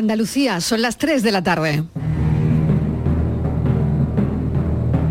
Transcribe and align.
Andalucía, 0.00 0.62
son 0.62 0.80
las 0.80 0.96
3 0.96 1.22
de 1.22 1.30
la 1.30 1.42
tarde. 1.42 1.84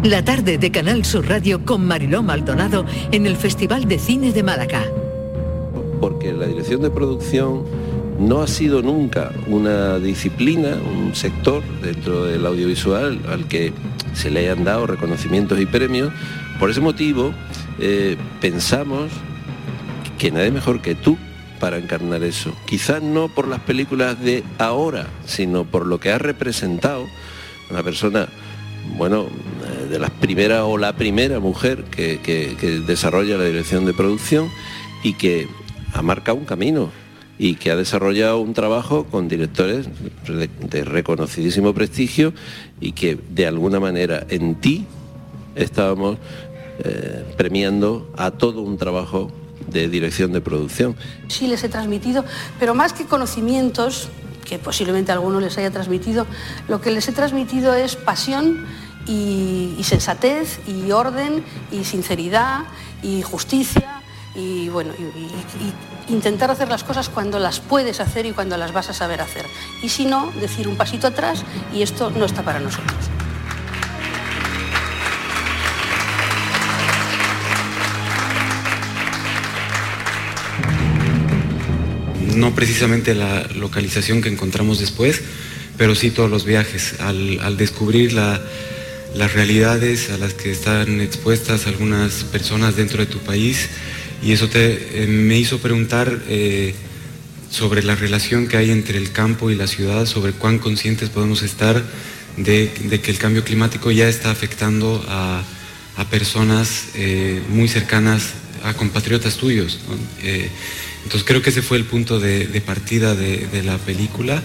La 0.03 0.25
tarde 0.25 0.57
de 0.57 0.71
Canal 0.71 1.05
Sur 1.05 1.29
Radio 1.29 1.63
con 1.63 1.85
Mariló 1.85 2.23
Maldonado 2.23 2.87
en 3.11 3.27
el 3.27 3.35
Festival 3.35 3.87
de 3.87 3.99
Cine 3.99 4.31
de 4.31 4.41
Málaga. 4.41 4.83
Porque 6.01 6.33
la 6.33 6.47
dirección 6.47 6.81
de 6.81 6.89
producción 6.89 7.65
no 8.19 8.41
ha 8.41 8.47
sido 8.47 8.81
nunca 8.81 9.31
una 9.45 9.99
disciplina, 9.99 10.75
un 10.83 11.13
sector 11.13 11.61
dentro 11.83 12.25
del 12.25 12.43
audiovisual 12.47 13.19
al 13.29 13.47
que 13.47 13.71
se 14.13 14.31
le 14.31 14.39
hayan 14.39 14.63
dado 14.63 14.87
reconocimientos 14.87 15.59
y 15.59 15.67
premios. 15.67 16.11
Por 16.59 16.71
ese 16.71 16.81
motivo, 16.81 17.31
eh, 17.77 18.17
pensamos 18.41 19.11
que 20.17 20.31
nadie 20.31 20.49
mejor 20.49 20.81
que 20.81 20.95
tú 20.95 21.15
para 21.59 21.77
encarnar 21.77 22.23
eso. 22.23 22.53
Quizás 22.65 23.01
no 23.01 23.27
por 23.27 23.47
las 23.47 23.59
películas 23.59 24.19
de 24.21 24.43
ahora, 24.57 25.07
sino 25.25 25.65
por 25.65 25.85
lo 25.85 25.99
que 25.99 26.11
ha 26.11 26.17
representado 26.17 27.05
una 27.69 27.83
persona, 27.83 28.27
bueno, 28.97 29.27
eh, 29.27 29.87
de 29.89 29.99
las 29.99 30.11
primeras 30.11 30.63
o 30.63 30.77
la 30.77 30.93
primera 30.93 31.39
mujer 31.39 31.83
que, 31.85 32.19
desarrolla 32.87 33.37
la 33.37 33.43
dirección 33.43 33.85
de 33.85 33.93
producción 33.93 34.49
y 35.03 35.13
que 35.13 35.47
ha 35.93 36.01
marcado 36.01 36.37
un 36.37 36.45
camino 36.45 36.91
y 37.37 37.55
que 37.55 37.71
ha 37.71 37.75
desarrollado 37.75 38.39
un 38.39 38.53
trabajo 38.53 39.05
con 39.05 39.29
directores 39.29 39.87
de, 40.27 40.83
reconocidísimo 40.83 41.73
prestigio 41.73 42.33
y 42.81 42.91
que 42.91 43.17
de 43.29 43.47
alguna 43.47 43.79
manera 43.79 44.25
en 44.29 44.55
ti 44.55 44.85
estábamos 45.55 46.17
eh, 46.83 47.23
premiando 47.37 48.11
a 48.17 48.31
todo 48.31 48.61
un 48.61 48.77
trabajo 48.77 49.31
de 49.69 49.87
dirección 49.87 50.31
de 50.31 50.41
producción. 50.41 50.95
Sí 51.27 51.47
les 51.47 51.63
he 51.63 51.69
transmitido, 51.69 52.25
pero 52.59 52.75
más 52.75 52.93
que 52.93 53.05
conocimientos, 53.05 54.09
que 54.45 54.59
posiblemente 54.59 55.11
a 55.11 55.15
algunos 55.15 55.41
les 55.41 55.57
haya 55.57 55.71
transmitido, 55.71 56.25
lo 56.67 56.81
que 56.81 56.91
les 56.91 57.07
he 57.07 57.11
transmitido 57.11 57.73
es 57.73 57.95
pasión 57.95 58.65
y, 59.05 59.77
sensatez 59.83 60.59
y 60.67 60.91
orden 60.91 61.43
y 61.71 61.83
sinceridad 61.83 62.65
y 63.01 63.21
justicia 63.21 64.01
y 64.35 64.69
bueno, 64.69 64.93
intentar 66.07 66.51
hacer 66.51 66.69
las 66.69 66.83
cosas 66.83 67.09
cuando 67.09 67.39
las 67.39 67.59
puedes 67.59 67.99
hacer 67.99 68.25
y 68.25 68.31
cuando 68.31 68.57
las 68.57 68.71
vas 68.71 68.89
a 68.89 68.93
saber 68.93 69.21
hacer. 69.21 69.45
Y 69.81 69.89
si 69.89 70.05
no, 70.05 70.31
decir 70.39 70.67
un 70.67 70.77
pasito 70.77 71.07
atrás 71.07 71.43
y 71.73 71.81
esto 71.81 72.11
no 72.11 72.25
está 72.25 72.43
para 72.43 72.59
nosotros. 72.59 73.09
No 82.39 82.55
precisamente 82.55 83.13
la 83.15 83.47
localización 83.55 84.21
que 84.21 84.29
encontramos 84.29 84.79
después, 84.79 85.21
pero 85.77 85.95
sí 85.95 86.11
todos 86.11 86.29
los 86.29 86.45
viajes, 86.45 86.95
al, 86.99 87.57
descubrir 87.57 88.13
las 88.13 89.33
realidades 89.33 90.09
a 90.09 90.17
las 90.17 90.33
que 90.33 90.51
están 90.51 91.01
expuestas 91.01 91.67
algunas 91.67 92.23
personas 92.25 92.75
dentro 92.75 92.99
de 92.99 93.05
tu 93.05 93.19
país 93.19 93.69
y 94.21 94.33
eso 94.33 94.49
eh, 94.53 95.05
me 95.07 95.37
hizo 95.37 95.59
preguntar 95.59 96.19
eh, 96.27 96.73
sobre 97.49 97.83
la 97.83 97.95
relación 97.95 98.47
que 98.47 98.57
hay 98.57 98.71
entre 98.71 98.97
el 98.97 99.11
campo 99.11 99.49
y 99.49 99.55
la 99.55 99.67
ciudad, 99.67 100.05
sobre 100.05 100.33
cuán 100.33 100.59
conscientes 100.59 101.09
podemos 101.09 101.41
estar 101.41 101.81
de, 102.37 102.69
que 103.01 103.11
el 103.11 103.17
cambio 103.17 103.43
climático 103.43 103.91
ya 103.91 104.07
está 104.07 104.31
afectando 104.31 105.03
a, 105.07 105.43
personas 106.09 106.85
eh, 106.95 107.41
muy 107.49 107.67
cercanas 107.67 108.31
a 108.63 108.73
compatriotas 108.73 109.37
tuyos. 109.37 109.79
Entonces 111.03 111.25
creo 111.25 111.41
que 111.41 111.49
ese 111.49 111.61
fue 111.61 111.77
el 111.77 111.85
punto 111.85 112.19
de, 112.19 112.61
partida 112.65 113.15
de, 113.15 113.63
la 113.63 113.77
película. 113.77 114.41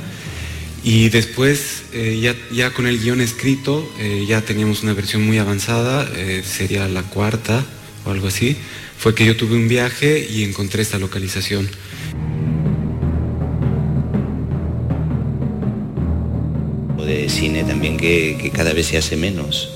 Y 0.83 1.09
después, 1.09 1.85
eh, 1.93 2.35
ya, 2.53 2.71
con 2.73 2.87
el 2.87 3.01
guion 3.01 3.21
escrito, 3.21 3.91
eh, 3.99 4.25
ya 4.29 4.43
teníamos 4.43 4.83
una 4.83 4.93
versión 4.93 5.25
muy 5.25 5.39
avanzada, 5.39 6.07
eh, 6.15 6.43
sería 6.45 6.87
la 6.89 7.03
cuarta 7.03 7.65
o 8.05 8.11
algo 8.11 8.29
así. 8.29 8.57
Fue 8.99 9.15
que 9.15 9.25
yo 9.25 9.37
tuve 9.37 9.57
un 9.57 9.67
viaje 9.67 10.27
y 10.31 10.45
encontré 10.45 10.83
esta 10.83 10.99
localización. 10.99 11.69
De 16.99 17.29
cine 17.29 17.65
también 17.65 17.97
que 17.97 18.51
cada 18.55 18.73
vez 18.73 18.87
se 18.87 18.97
hace 18.97 19.17
menos, 19.17 19.71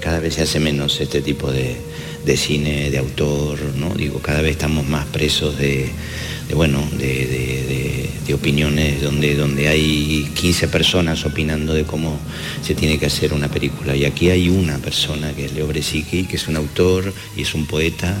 cada 0.00 0.20
vez 0.20 0.34
se 0.34 0.42
hace 0.42 0.60
menos 0.60 1.00
este 1.00 1.20
tipo 1.20 1.50
de, 1.50 1.76
de 2.24 2.36
cine, 2.36 2.90
de 2.90 2.98
autor, 2.98 3.58
¿no? 3.76 3.94
Digo, 3.94 4.20
cada 4.20 4.40
vez 4.40 4.52
estamos 4.52 4.86
más 4.86 5.06
presos 5.06 5.58
de, 5.58 5.90
bueno, 6.54 6.82
de, 6.98 8.10
opiniones 8.32 9.00
donde, 9.00 9.36
donde 9.36 9.68
hay 9.68 10.28
15 10.34 10.66
personas 10.66 11.24
opinando 11.24 11.72
de 11.72 11.84
cómo 11.84 12.18
se 12.62 12.74
tiene 12.74 12.98
que 12.98 13.06
hacer 13.06 13.32
una 13.32 13.48
película. 13.48 13.94
Y 13.94 14.04
aquí 14.04 14.28
hay 14.28 14.48
una 14.48 14.78
persona 14.78 15.32
que 15.32 15.44
es 15.44 15.52
Leo 15.52 15.68
Bresicki, 15.68 16.24
que 16.24 16.36
es 16.36 16.48
un 16.48 16.56
autor 16.56 17.12
y 17.36 17.42
es 17.42 17.54
un 17.54 17.66
poeta. 17.66 18.16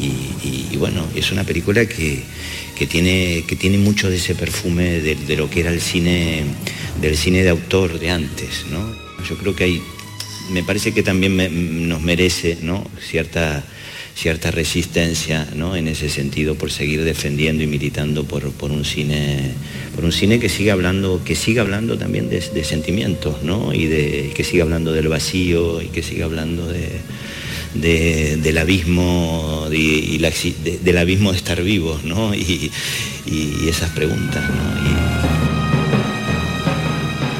Y, 0.00 0.76
bueno, 0.78 1.06
es 1.14 1.30
una 1.30 1.44
película 1.44 1.86
que, 1.86 2.24
tiene, 2.88 3.44
que 3.46 3.54
tiene 3.54 3.78
mucho 3.78 4.10
de 4.10 4.16
ese 4.16 4.34
perfume 4.34 5.00
de, 5.00 5.36
lo 5.36 5.48
que 5.48 5.60
era 5.60 5.70
el 5.70 5.80
cine, 5.80 6.42
del 7.00 7.16
cine 7.16 7.44
de 7.44 7.50
autor 7.50 8.00
de 8.00 8.10
antes, 8.10 8.66
¿no? 8.70 8.80
Yo 9.28 9.36
creo 9.36 9.54
que 9.54 9.64
hay 9.64 9.82
me 10.50 10.62
parece 10.62 10.92
que 10.92 11.02
también 11.02 11.88
nos 11.88 12.00
merece 12.02 12.58
cierta, 13.00 13.64
cierta 14.14 14.50
resistencia 14.50 15.48
¿no? 15.54 15.76
en 15.76 15.88
ese 15.88 16.08
sentido 16.08 16.54
por 16.54 16.70
seguir 16.70 17.04
defendiendo 17.04 17.62
y 17.62 17.66
militando 17.66 18.24
por, 18.24 18.44
un 18.44 18.84
cine 18.84 19.52
por 19.94 20.04
un 20.04 20.12
cine 20.12 20.38
que 20.38 20.48
siga 20.48 20.74
hablando 20.74 21.22
que 21.24 21.34
siga 21.34 21.62
hablando 21.62 21.98
también 21.98 22.28
de, 22.28 22.64
sentimientos 22.64 23.42
¿no? 23.42 23.72
y 23.74 23.86
de 23.86 24.32
que 24.34 24.44
siga 24.44 24.64
hablando 24.64 24.92
del 24.92 25.08
vacío 25.08 25.80
y 25.80 25.86
que 25.86 26.02
siga 26.02 26.26
hablando 26.26 26.68
de, 26.68 28.36
del 28.36 28.58
abismo 28.58 29.68
y, 29.72 30.18
del 30.18 30.98
abismo 30.98 31.32
de 31.32 31.38
estar 31.38 31.62
vivos 31.62 32.04
¿no? 32.04 32.34
y, 32.34 32.70
esas 33.66 33.90
preguntas 33.90 34.42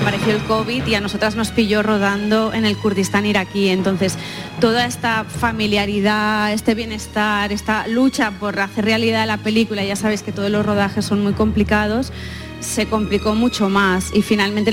apareció 0.02 0.34
el 0.34 0.42
COVID 0.42 0.84
y 0.84 0.94
a 0.96 1.00
nosotras 1.00 1.36
nos 1.36 1.52
pilló 1.52 1.80
rodando 1.80 2.52
en 2.52 2.64
el 2.64 2.76
Kurdistán 2.76 3.24
iraquí. 3.24 3.68
Entonces, 3.68 4.18
toda 4.60 4.84
esta 4.84 5.22
familiaridad, 5.22 6.52
este 6.52 6.74
bienestar, 6.74 7.52
esta 7.52 7.86
lucha 7.86 8.32
por 8.32 8.58
hacer 8.58 8.84
realidad 8.84 9.28
la 9.28 9.38
película, 9.38 9.84
ya 9.84 9.94
sabéis 9.94 10.24
que 10.24 10.32
todos 10.32 10.50
los 10.50 10.66
rodajes 10.66 11.04
son 11.04 11.22
muy 11.22 11.34
complicados, 11.34 12.12
se 12.58 12.86
complicó 12.86 13.36
mucho 13.36 13.68
más 13.68 14.12
y 14.12 14.22
finalmente 14.22 14.72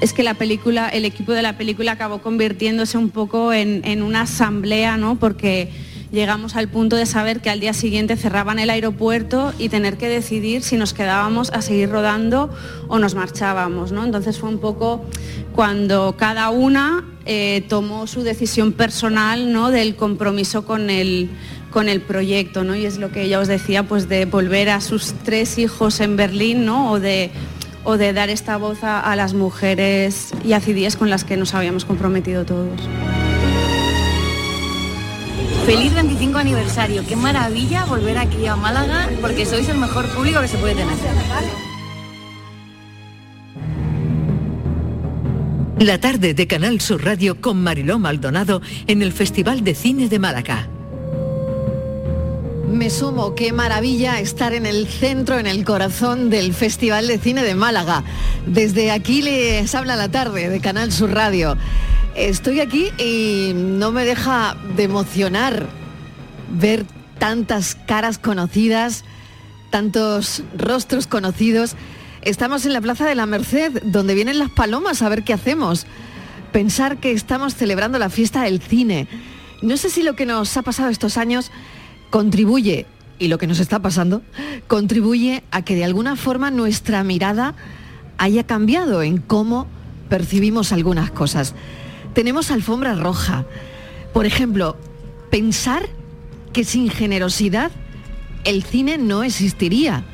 es 0.00 0.14
que 0.14 0.22
la 0.22 0.34
película, 0.34 0.88
el 0.88 1.04
equipo 1.04 1.32
de 1.32 1.42
la 1.42 1.58
película 1.58 1.92
acabó 1.92 2.22
convirtiéndose 2.22 2.96
un 2.96 3.10
poco 3.10 3.52
en, 3.52 3.82
en 3.84 4.02
una 4.02 4.22
asamblea, 4.22 4.96
¿no? 4.96 5.16
Porque 5.16 5.70
llegamos 6.12 6.56
al 6.56 6.68
punto 6.68 6.94
de 6.96 7.06
saber 7.06 7.40
que 7.40 7.50
al 7.50 7.58
día 7.58 7.72
siguiente 7.72 8.16
cerraban 8.16 8.58
el 8.58 8.70
aeropuerto 8.70 9.52
y 9.58 9.70
tener 9.70 9.96
que 9.96 10.08
decidir 10.08 10.62
si 10.62 10.76
nos 10.76 10.92
quedábamos 10.92 11.50
a 11.50 11.62
seguir 11.62 11.90
rodando 11.90 12.50
o 12.88 12.98
nos 12.98 13.14
marchábamos. 13.14 13.90
¿no? 13.90 14.04
Entonces 14.04 14.38
fue 14.38 14.50
un 14.50 14.58
poco 14.58 15.04
cuando 15.54 16.14
cada 16.16 16.50
una 16.50 17.04
eh, 17.24 17.64
tomó 17.68 18.06
su 18.06 18.22
decisión 18.22 18.72
personal 18.72 19.52
¿no? 19.52 19.70
del 19.70 19.96
compromiso 19.96 20.66
con 20.66 20.90
el, 20.90 21.30
con 21.70 21.88
el 21.88 22.02
proyecto. 22.02 22.62
¿no? 22.62 22.76
Y 22.76 22.84
es 22.84 22.98
lo 22.98 23.10
que 23.10 23.22
ella 23.22 23.40
os 23.40 23.48
decía, 23.48 23.82
pues 23.82 24.08
de 24.08 24.26
volver 24.26 24.68
a 24.68 24.80
sus 24.82 25.14
tres 25.24 25.58
hijos 25.58 26.00
en 26.00 26.16
Berlín 26.16 26.66
¿no? 26.66 26.92
o 26.92 27.00
de 27.00 27.30
o 27.84 27.96
de 27.96 28.12
dar 28.12 28.30
esta 28.30 28.58
voz 28.58 28.84
a, 28.84 29.00
a 29.00 29.16
las 29.16 29.34
mujeres 29.34 30.32
y 30.44 30.52
acidíes 30.52 30.94
con 30.94 31.10
las 31.10 31.24
que 31.24 31.36
nos 31.36 31.52
habíamos 31.52 31.84
comprometido 31.84 32.44
todos. 32.44 32.80
Feliz 35.66 35.94
25 35.94 36.38
aniversario, 36.38 37.06
qué 37.06 37.14
maravilla 37.14 37.84
volver 37.84 38.18
aquí 38.18 38.46
a 38.46 38.56
Málaga 38.56 39.08
porque 39.20 39.46
sois 39.46 39.68
el 39.68 39.78
mejor 39.78 40.06
público 40.08 40.40
que 40.40 40.48
se 40.48 40.58
puede 40.58 40.74
tener. 40.74 40.96
La 45.78 45.98
tarde 45.98 46.34
de 46.34 46.46
Canal 46.48 46.80
Sur 46.80 47.04
Radio 47.04 47.40
con 47.40 47.62
Mariló 47.62 48.00
Maldonado 48.00 48.60
en 48.88 49.02
el 49.02 49.12
Festival 49.12 49.62
de 49.62 49.76
Cine 49.76 50.08
de 50.08 50.18
Málaga. 50.18 50.68
Me 52.68 52.90
sumo, 52.90 53.34
qué 53.34 53.52
maravilla 53.52 54.18
estar 54.18 54.54
en 54.54 54.66
el 54.66 54.88
centro, 54.88 55.38
en 55.38 55.46
el 55.46 55.64
corazón 55.64 56.30
del 56.30 56.54
Festival 56.54 57.06
de 57.06 57.18
Cine 57.18 57.44
de 57.44 57.54
Málaga. 57.54 58.02
Desde 58.46 58.90
aquí 58.90 59.22
les 59.22 59.74
habla 59.74 59.94
la 59.94 60.08
tarde 60.08 60.48
de 60.48 60.60
Canal 60.60 60.90
Sur 60.90 61.12
Radio. 61.12 61.56
Estoy 62.14 62.60
aquí 62.60 62.90
y 62.98 63.52
no 63.54 63.90
me 63.90 64.04
deja 64.04 64.54
de 64.76 64.82
emocionar 64.82 65.66
ver 66.50 66.84
tantas 67.18 67.74
caras 67.74 68.18
conocidas, 68.18 69.04
tantos 69.70 70.42
rostros 70.54 71.06
conocidos. 71.06 71.74
Estamos 72.20 72.66
en 72.66 72.74
la 72.74 72.82
Plaza 72.82 73.06
de 73.06 73.14
la 73.14 73.24
Merced, 73.24 73.82
donde 73.84 74.14
vienen 74.14 74.38
las 74.38 74.50
palomas 74.50 75.00
a 75.00 75.08
ver 75.08 75.24
qué 75.24 75.32
hacemos. 75.32 75.86
Pensar 76.52 76.98
que 76.98 77.12
estamos 77.12 77.54
celebrando 77.54 77.98
la 77.98 78.10
fiesta 78.10 78.42
del 78.42 78.60
cine. 78.60 79.08
No 79.62 79.78
sé 79.78 79.88
si 79.88 80.02
lo 80.02 80.14
que 80.14 80.26
nos 80.26 80.54
ha 80.58 80.62
pasado 80.62 80.90
estos 80.90 81.16
años 81.16 81.50
contribuye, 82.10 82.84
y 83.18 83.28
lo 83.28 83.38
que 83.38 83.46
nos 83.46 83.58
está 83.58 83.80
pasando, 83.80 84.20
contribuye 84.68 85.44
a 85.50 85.62
que 85.62 85.76
de 85.76 85.84
alguna 85.84 86.16
forma 86.16 86.50
nuestra 86.50 87.04
mirada 87.04 87.54
haya 88.18 88.44
cambiado 88.44 89.02
en 89.02 89.16
cómo 89.16 89.66
percibimos 90.10 90.72
algunas 90.72 91.10
cosas. 91.10 91.54
Tenemos 92.14 92.50
alfombra 92.50 92.94
roja. 92.94 93.46
Por 94.12 94.26
ejemplo, 94.26 94.76
pensar 95.30 95.88
que 96.52 96.64
sin 96.64 96.90
generosidad 96.90 97.70
el 98.44 98.62
cine 98.62 98.98
no 98.98 99.22
existiría 99.22 100.04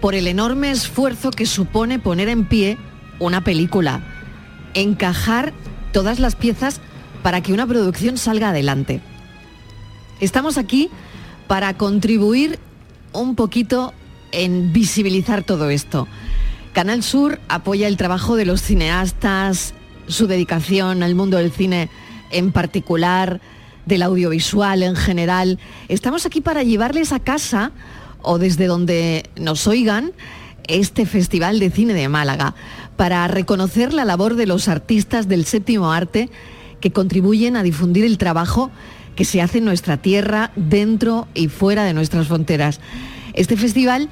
por 0.00 0.14
el 0.14 0.26
enorme 0.26 0.70
esfuerzo 0.70 1.30
que 1.30 1.46
supone 1.46 1.98
poner 1.98 2.28
en 2.28 2.46
pie 2.46 2.78
una 3.18 3.44
película, 3.44 4.00
encajar 4.74 5.52
todas 5.92 6.18
las 6.18 6.36
piezas 6.36 6.80
para 7.22 7.42
que 7.42 7.52
una 7.52 7.66
producción 7.66 8.16
salga 8.16 8.50
adelante. 8.50 9.00
Estamos 10.20 10.58
aquí 10.58 10.90
para 11.46 11.76
contribuir 11.76 12.58
un 13.12 13.34
poquito 13.34 13.92
en 14.32 14.72
visibilizar 14.72 15.42
todo 15.42 15.70
esto. 15.70 16.08
Canal 16.72 17.02
Sur 17.02 17.40
apoya 17.48 17.88
el 17.88 17.96
trabajo 17.96 18.36
de 18.36 18.46
los 18.46 18.62
cineastas, 18.62 19.74
su 20.10 20.26
dedicación 20.26 21.02
al 21.02 21.14
mundo 21.14 21.36
del 21.38 21.52
cine 21.52 21.88
en 22.30 22.52
particular, 22.52 23.40
del 23.86 24.02
audiovisual 24.02 24.82
en 24.82 24.96
general. 24.96 25.58
Estamos 25.88 26.26
aquí 26.26 26.40
para 26.40 26.62
llevarles 26.62 27.12
a 27.12 27.20
casa 27.20 27.72
o 28.22 28.38
desde 28.38 28.66
donde 28.66 29.24
nos 29.36 29.66
oigan 29.66 30.12
este 30.68 31.06
Festival 31.06 31.58
de 31.58 31.70
Cine 31.70 31.94
de 31.94 32.08
Málaga, 32.08 32.54
para 32.96 33.26
reconocer 33.28 33.92
la 33.92 34.04
labor 34.04 34.34
de 34.36 34.46
los 34.46 34.68
artistas 34.68 35.26
del 35.26 35.46
séptimo 35.46 35.90
arte 35.90 36.30
que 36.80 36.92
contribuyen 36.92 37.56
a 37.56 37.62
difundir 37.62 38.04
el 38.04 38.18
trabajo 38.18 38.70
que 39.16 39.24
se 39.24 39.42
hace 39.42 39.58
en 39.58 39.64
nuestra 39.64 39.96
tierra, 39.96 40.52
dentro 40.54 41.26
y 41.34 41.48
fuera 41.48 41.84
de 41.84 41.94
nuestras 41.94 42.28
fronteras. 42.28 42.80
Este 43.32 43.56
festival 43.56 44.08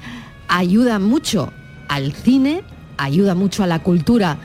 ayuda 0.47 0.99
mucho 0.99 1.53
al 1.87 2.13
cine, 2.13 2.63
ayuda 2.97 3.35
mucho 3.35 3.63
a 3.63 3.67
la 3.67 3.79
cultura, 3.83 4.37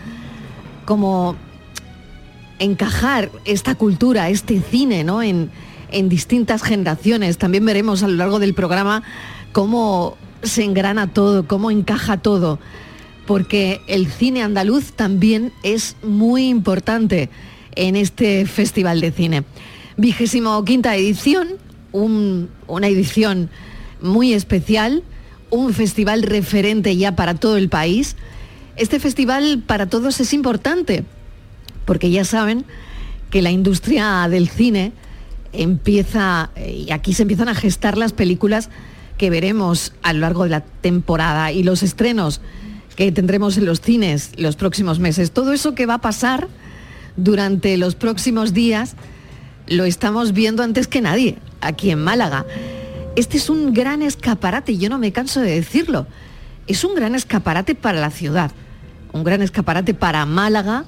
como 0.84 1.36
encajar 2.58 3.30
esta 3.44 3.74
cultura, 3.74 4.28
este 4.28 4.60
cine, 4.60 5.04
¿no? 5.04 5.22
En, 5.22 5.50
en 5.90 6.08
distintas 6.08 6.62
generaciones. 6.62 7.38
También 7.38 7.64
veremos 7.64 8.02
a 8.02 8.08
lo 8.08 8.14
largo 8.14 8.38
del 8.38 8.54
programa 8.54 9.02
cómo 9.52 10.16
se 10.42 10.64
engrana 10.64 11.12
todo, 11.12 11.46
cómo 11.46 11.70
encaja 11.70 12.18
todo, 12.18 12.58
porque 13.26 13.80
el 13.86 14.06
cine 14.06 14.42
andaluz 14.42 14.92
también 14.92 15.52
es 15.62 15.96
muy 16.02 16.48
importante 16.48 17.30
en 17.76 17.96
este 17.96 18.46
Festival 18.46 19.00
de 19.00 19.12
Cine. 19.12 19.44
Vigésimo 19.96 20.64
quinta 20.64 20.96
edición, 20.96 21.48
una 21.92 22.88
edición 22.88 23.50
muy 24.00 24.32
especial, 24.32 25.02
un 25.50 25.72
festival 25.72 26.22
referente 26.22 26.96
ya 26.96 27.14
para 27.14 27.34
todo 27.34 27.56
el 27.56 27.68
país. 27.68 28.16
Este 28.76 28.98
festival 28.98 29.62
para 29.66 29.86
todos 29.86 30.20
es 30.20 30.32
importante, 30.32 31.04
porque 31.84 32.10
ya 32.10 32.24
saben 32.24 32.64
que 33.30 33.42
la 33.42 33.50
industria 33.50 34.26
del 34.28 34.48
cine 34.48 34.92
empieza, 35.52 36.50
y 36.56 36.90
aquí 36.90 37.14
se 37.14 37.22
empiezan 37.22 37.48
a 37.48 37.54
gestar 37.54 37.96
las 37.96 38.12
películas 38.12 38.70
que 39.16 39.30
veremos 39.30 39.92
a 40.02 40.12
lo 40.12 40.20
largo 40.20 40.44
de 40.44 40.50
la 40.50 40.60
temporada 40.60 41.52
y 41.52 41.62
los 41.62 41.82
estrenos 41.82 42.40
que 42.96 43.12
tendremos 43.12 43.56
en 43.56 43.66
los 43.66 43.80
cines 43.80 44.32
los 44.36 44.56
próximos 44.56 44.98
meses. 44.98 45.30
Todo 45.30 45.52
eso 45.52 45.74
que 45.74 45.86
va 45.86 45.94
a 45.94 46.00
pasar 46.00 46.48
durante 47.16 47.76
los 47.76 47.94
próximos 47.94 48.54
días 48.54 48.96
lo 49.66 49.84
estamos 49.84 50.32
viendo 50.32 50.62
antes 50.62 50.88
que 50.88 51.00
nadie 51.00 51.38
aquí 51.60 51.90
en 51.90 52.02
Málaga. 52.02 52.44
Este 53.16 53.36
es 53.36 53.48
un 53.48 53.72
gran 53.72 54.02
escaparate, 54.02 54.76
yo 54.76 54.88
no 54.88 54.98
me 54.98 55.12
canso 55.12 55.40
de 55.40 55.52
decirlo. 55.52 56.06
Es 56.66 56.82
un 56.84 56.94
gran 56.94 57.14
escaparate 57.14 57.74
para 57.74 58.00
la 58.00 58.10
ciudad, 58.10 58.50
un 59.14 59.22
gran 59.22 59.42
escaparate 59.42 59.94
para 59.94 60.26
Málaga, 60.26 60.84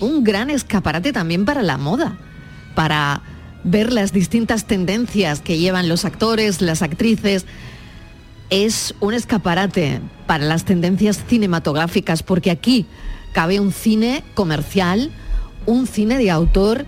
un 0.00 0.24
gran 0.24 0.50
escaparate 0.50 1.12
también 1.12 1.44
para 1.44 1.62
la 1.62 1.78
moda, 1.78 2.18
para 2.74 3.22
ver 3.62 3.92
las 3.92 4.12
distintas 4.12 4.66
tendencias 4.66 5.40
que 5.40 5.56
llevan 5.56 5.88
los 5.88 6.04
actores, 6.04 6.60
las 6.62 6.82
actrices. 6.82 7.46
Es 8.50 8.94
un 8.98 9.14
escaparate 9.14 10.00
para 10.26 10.44
las 10.44 10.64
tendencias 10.64 11.24
cinematográficas, 11.28 12.24
porque 12.24 12.50
aquí 12.50 12.86
cabe 13.32 13.60
un 13.60 13.70
cine 13.72 14.24
comercial, 14.34 15.12
un 15.64 15.86
cine 15.86 16.18
de 16.18 16.32
autor 16.32 16.86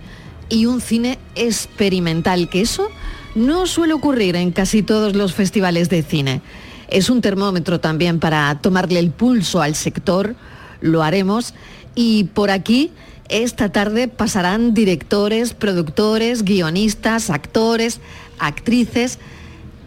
y 0.49 0.65
un 0.65 0.81
cine 0.81 1.17
experimental, 1.35 2.49
que 2.49 2.59
eso 2.59 2.89
no 3.35 3.67
suele 3.67 3.93
ocurrir 3.93 4.35
en 4.35 4.51
casi 4.51 4.83
todos 4.83 5.15
los 5.15 5.33
festivales 5.33 5.89
de 5.89 6.03
cine. 6.03 6.41
Es 6.89 7.09
un 7.09 7.21
termómetro 7.21 7.79
también 7.79 8.19
para 8.19 8.59
tomarle 8.59 8.99
el 8.99 9.11
pulso 9.11 9.61
al 9.61 9.75
sector, 9.75 10.35
lo 10.83 11.01
haremos, 11.01 11.55
y 11.95 12.25
por 12.25 12.51
aquí 12.51 12.91
esta 13.29 13.69
tarde 13.69 14.07
pasarán 14.07 14.73
directores, 14.73 15.53
productores, 15.53 16.43
guionistas, 16.43 17.29
actores, 17.29 17.99
actrices. 18.37 19.17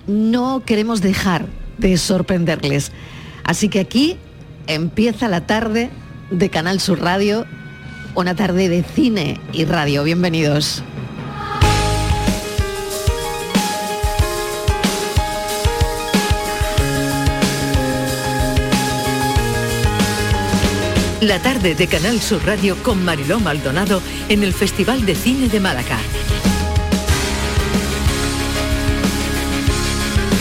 No 0.06 0.62
queremos 0.64 1.02
dejar 1.02 1.46
de 1.78 1.96
sorprenderles. 1.98 2.92
Así 3.44 3.68
que 3.68 3.80
aquí 3.80 4.16
empieza 4.66 5.28
la 5.28 5.46
tarde 5.46 5.90
de 6.30 6.48
Canal 6.48 6.80
Sur 6.80 7.00
Radio, 7.00 7.46
una 8.14 8.34
tarde 8.34 8.68
de 8.68 8.82
cine 8.82 9.38
y 9.52 9.64
radio. 9.64 10.02
Bienvenidos. 10.02 10.82
La 21.22 21.40
tarde 21.40 21.74
de 21.74 21.86
Canal 21.86 22.20
Sur 22.20 22.44
Radio 22.44 22.76
con 22.82 23.02
Mariló 23.02 23.40
Maldonado 23.40 24.02
en 24.28 24.42
el 24.42 24.52
Festival 24.52 25.06
de 25.06 25.14
Cine 25.14 25.48
de 25.48 25.60
Málaga. 25.60 25.96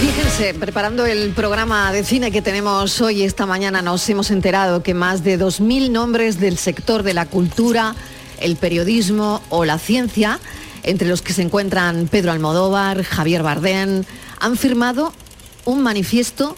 Fíjense, 0.01 0.54
preparando 0.54 1.06
el 1.06 1.31
programa 1.31 1.94
de 1.94 2.04
cine 2.04 2.30
que 2.30 2.42
tenemos 2.42 3.00
hoy, 3.00 3.24
esta 3.24 3.45
mañana, 3.45 3.81
nos 3.81 4.07
hemos 4.10 4.31
enterado 4.31 4.83
que 4.83 4.94
más 4.94 5.24
de 5.24 5.39
2.000 5.39 5.92
nombres 5.92 6.42
del 6.42 6.57
sector 6.57 7.04
de 7.04 7.13
la 7.13 7.25
cultura, 7.25 7.95
el 8.42 8.57
periodismo 8.57 9.42
o 9.48 9.63
la 9.63 9.80
ciencia, 9.80 10.42
entre 10.83 11.07
los 11.07 11.22
que 11.22 11.31
se 11.31 11.42
encuentran 11.42 12.10
Pedro 12.10 12.33
Almodóvar, 12.33 13.04
Javier 13.04 13.44
Bardén, 13.44 14.06
han 14.42 14.57
firmado 14.57 15.13
un 15.63 15.81
manifiesto 15.83 16.57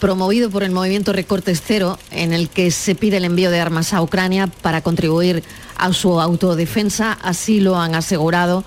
promovido 0.00 0.50
por 0.50 0.62
el 0.62 0.72
movimiento 0.72 1.12
Recortes 1.12 1.62
Cero, 1.64 1.98
en 2.10 2.32
el 2.32 2.48
que 2.48 2.70
se 2.70 2.94
pide 2.94 3.18
el 3.18 3.24
envío 3.24 3.50
de 3.50 3.60
armas 3.60 3.92
a 3.92 4.02
Ucrania 4.02 4.46
para 4.48 4.80
contribuir 4.80 5.44
a 5.76 5.92
su 5.92 6.20
autodefensa. 6.20 7.12
Así 7.22 7.60
lo 7.60 7.78
han 7.78 7.94
asegurado 7.94 8.64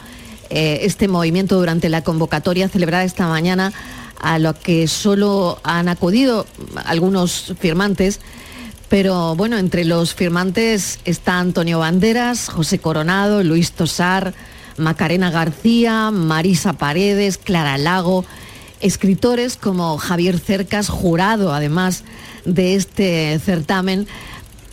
eh, 0.49 0.79
este 0.83 1.07
movimiento 1.07 1.57
durante 1.57 1.89
la 1.89 2.03
convocatoria 2.03 2.69
celebrada 2.69 3.03
esta 3.03 3.27
mañana, 3.27 3.73
a 4.21 4.39
lo 4.39 4.53
que 4.57 4.87
solo 4.87 5.59
han 5.63 5.89
acudido 5.89 6.45
algunos 6.85 7.53
firmantes. 7.59 8.19
Pero 8.87 9.35
bueno, 9.35 9.57
entre 9.57 9.85
los 9.85 10.13
firmantes 10.13 10.99
está 11.03 11.39
Antonio 11.39 11.79
Banderas, 11.79 12.49
José 12.49 12.77
Coronado, 12.77 13.43
Luis 13.43 13.71
Tosar, 13.71 14.35
Macarena 14.77 15.31
García, 15.31 16.11
Marisa 16.11 16.73
Paredes, 16.73 17.39
Clara 17.39 17.77
Lago, 17.79 18.23
escritores 18.83 19.55
como 19.55 19.97
Javier 19.97 20.37
Cercas, 20.37 20.89
jurado 20.89 21.53
además 21.53 22.03
de 22.45 22.75
este 22.75 23.39
certamen. 23.39 24.07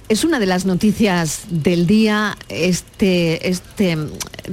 Es 0.08 0.24
una 0.24 0.40
de 0.40 0.46
las 0.46 0.66
noticias 0.66 1.42
del 1.48 1.86
día 1.86 2.36
este, 2.48 3.48
este 3.48 3.96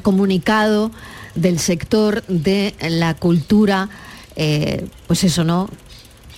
comunicado 0.03 0.91
del 1.33 1.57
sector 1.59 2.23
de 2.27 2.75
la 2.87 3.15
cultura, 3.15 3.89
eh, 4.35 4.87
pues 5.07 5.23
eso, 5.23 5.43
¿no? 5.43 5.69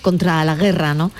Contra 0.00 0.42
la 0.46 0.56
guerra, 0.56 0.94
¿no? 0.94 1.12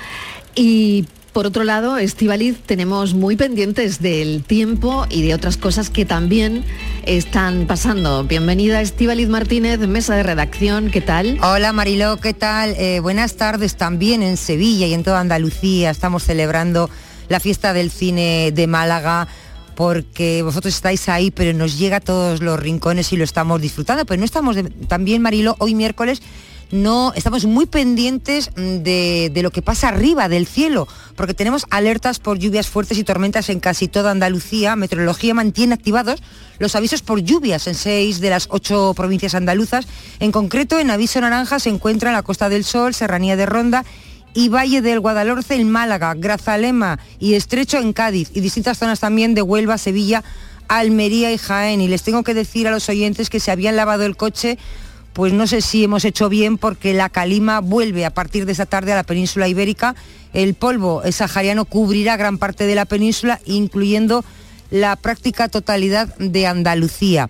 Y 0.54 1.07
por 1.32 1.46
otro 1.46 1.64
lado, 1.64 1.96
Estivaliz, 1.96 2.58
tenemos 2.64 3.14
muy 3.14 3.37
pendientes 3.37 4.00
del 4.00 4.42
tiempo 4.42 5.06
y 5.08 5.22
de 5.22 5.34
otras 5.34 5.56
cosas 5.56 5.90
que 5.90 6.04
también 6.04 6.64
están 7.06 7.66
pasando. 7.66 8.25
Bienvenida 8.25 8.80
Estivaliz 8.80 9.28
Martínez, 9.28 9.78
mesa 9.80 10.16
de 10.16 10.22
redacción, 10.22 10.90
¿qué 10.90 11.00
tal? 11.00 11.38
Hola 11.42 11.72
Mariló, 11.72 12.16
¿qué 12.18 12.34
tal? 12.34 12.75
Eh, 12.76 13.00
buenas 13.00 13.37
tardes 13.37 13.76
también 13.76 14.22
en 14.22 14.37
Sevilla 14.37 14.87
y 14.87 14.94
en 14.94 15.04
toda 15.04 15.20
Andalucía. 15.20 15.90
Estamos 15.90 16.25
celebrando 16.25 16.90
la 17.28 17.38
fiesta 17.38 17.72
del 17.72 17.90
cine 17.90 18.50
de 18.52 18.66
Málaga 18.66 19.28
porque 19.76 20.42
vosotros 20.42 20.75
estáis 20.75 21.08
ahí, 21.08 21.30
pero 21.30 21.56
nos 21.56 21.78
llega 21.78 21.99
a 21.99 22.00
todos 22.00 22.42
los 22.42 22.58
rincones 22.58 23.12
y 23.12 23.16
lo 23.16 23.25
estamos 23.25 23.60
disfrutando. 23.60 24.04
Pero 24.04 24.18
no 24.18 24.25
estamos 24.25 24.56
también, 24.88 25.22
Marilo, 25.22 25.54
hoy 25.58 25.75
miércoles 25.75 26.20
no 26.70 27.12
estamos 27.14 27.44
muy 27.44 27.66
pendientes 27.66 28.50
mm, 28.56 28.76
de, 28.78 29.40
lo 29.42 29.50
que 29.50 29.62
pasa 29.62 29.88
arriba 29.88 30.28
del 30.28 30.46
cielo, 30.46 30.86
porque 31.16 31.34
tenemos 31.34 31.66
alertas 31.70 32.18
por 32.18 32.38
lluvias 32.38 32.68
fuertes 32.68 32.98
y 32.98 33.04
tormentas 33.04 33.48
en 33.48 33.60
casi 33.60 33.88
toda 33.88 34.10
Andalucía. 34.10 34.76
Meteorología 34.76 35.34
mantiene 35.34 35.74
activados 35.74 36.22
los 36.58 36.76
avisos 36.76 37.02
por 37.02 37.20
lluvias 37.20 37.66
en 37.66 37.74
seis 37.74 38.20
de 38.20 38.30
las 38.30 38.46
ocho 38.50 38.92
provincias 38.94 39.34
andaluzas. 39.34 39.86
En 40.20 40.32
concreto, 40.32 40.78
en 40.78 40.90
aviso 40.90 41.20
naranja 41.20 41.58
se 41.58 41.70
encuentra 41.70 42.12
la 42.12 42.22
Costa 42.22 42.48
del 42.48 42.64
Sol, 42.64 42.94
Serranía 42.94 43.36
de 43.36 43.46
Ronda 43.46 43.84
y 44.32 44.48
Valle 44.48 44.80
del 44.80 45.00
Guadalhorce 45.00 45.56
en 45.56 45.70
Málaga, 45.70 46.14
Grazalema 46.14 47.00
y 47.18 47.34
Estrecho 47.34 47.78
en 47.78 47.92
Cádiz 47.92 48.30
y 48.32 48.40
distintas 48.40 48.78
zonas 48.78 49.00
también 49.00 49.34
de 49.34 49.42
Huelva, 49.42 49.76
Sevilla, 49.76 50.22
Almería 50.68 51.32
y 51.32 51.38
Jaén. 51.38 51.80
Y 51.80 51.88
les 51.88 52.04
tengo 52.04 52.22
que 52.22 52.34
decir 52.34 52.68
a 52.68 52.70
los 52.70 52.88
oyentes 52.88 53.28
que 53.28 53.40
se 53.40 53.50
habían 53.50 53.74
lavado 53.74 54.04
el 54.04 54.16
coche 54.16 54.56
pues 55.12 55.33
no 55.33 55.47
sé 55.47 55.61
si 55.61 55.85
hemos 55.85 56.05
hecho 56.05 56.29
bien 56.29 56.59
porque 56.59 56.95
la 56.95 57.09
calima 57.09 57.61
vuelve 57.61 58.05
a 58.05 58.11
partir 58.11 58.47
de 58.47 58.52
esta 58.52 58.67
tarde 58.67 58.93
a 58.93 58.97
la 58.97 59.05
península 59.05 59.49
ibérica. 59.49 59.95
El 60.33 60.55
polvo 60.55 61.02
sahariano 61.11 61.64
cubrirá 61.64 62.17
gran 62.17 62.38
parte 62.38 62.67
de 62.67 62.75
la 62.75 62.85
península, 62.85 63.40
incluyendo 63.45 64.25
la 64.71 64.97
práctica 64.97 65.49
totalidad 65.49 66.17
de 66.19 66.47
Andalucía. 66.47 67.29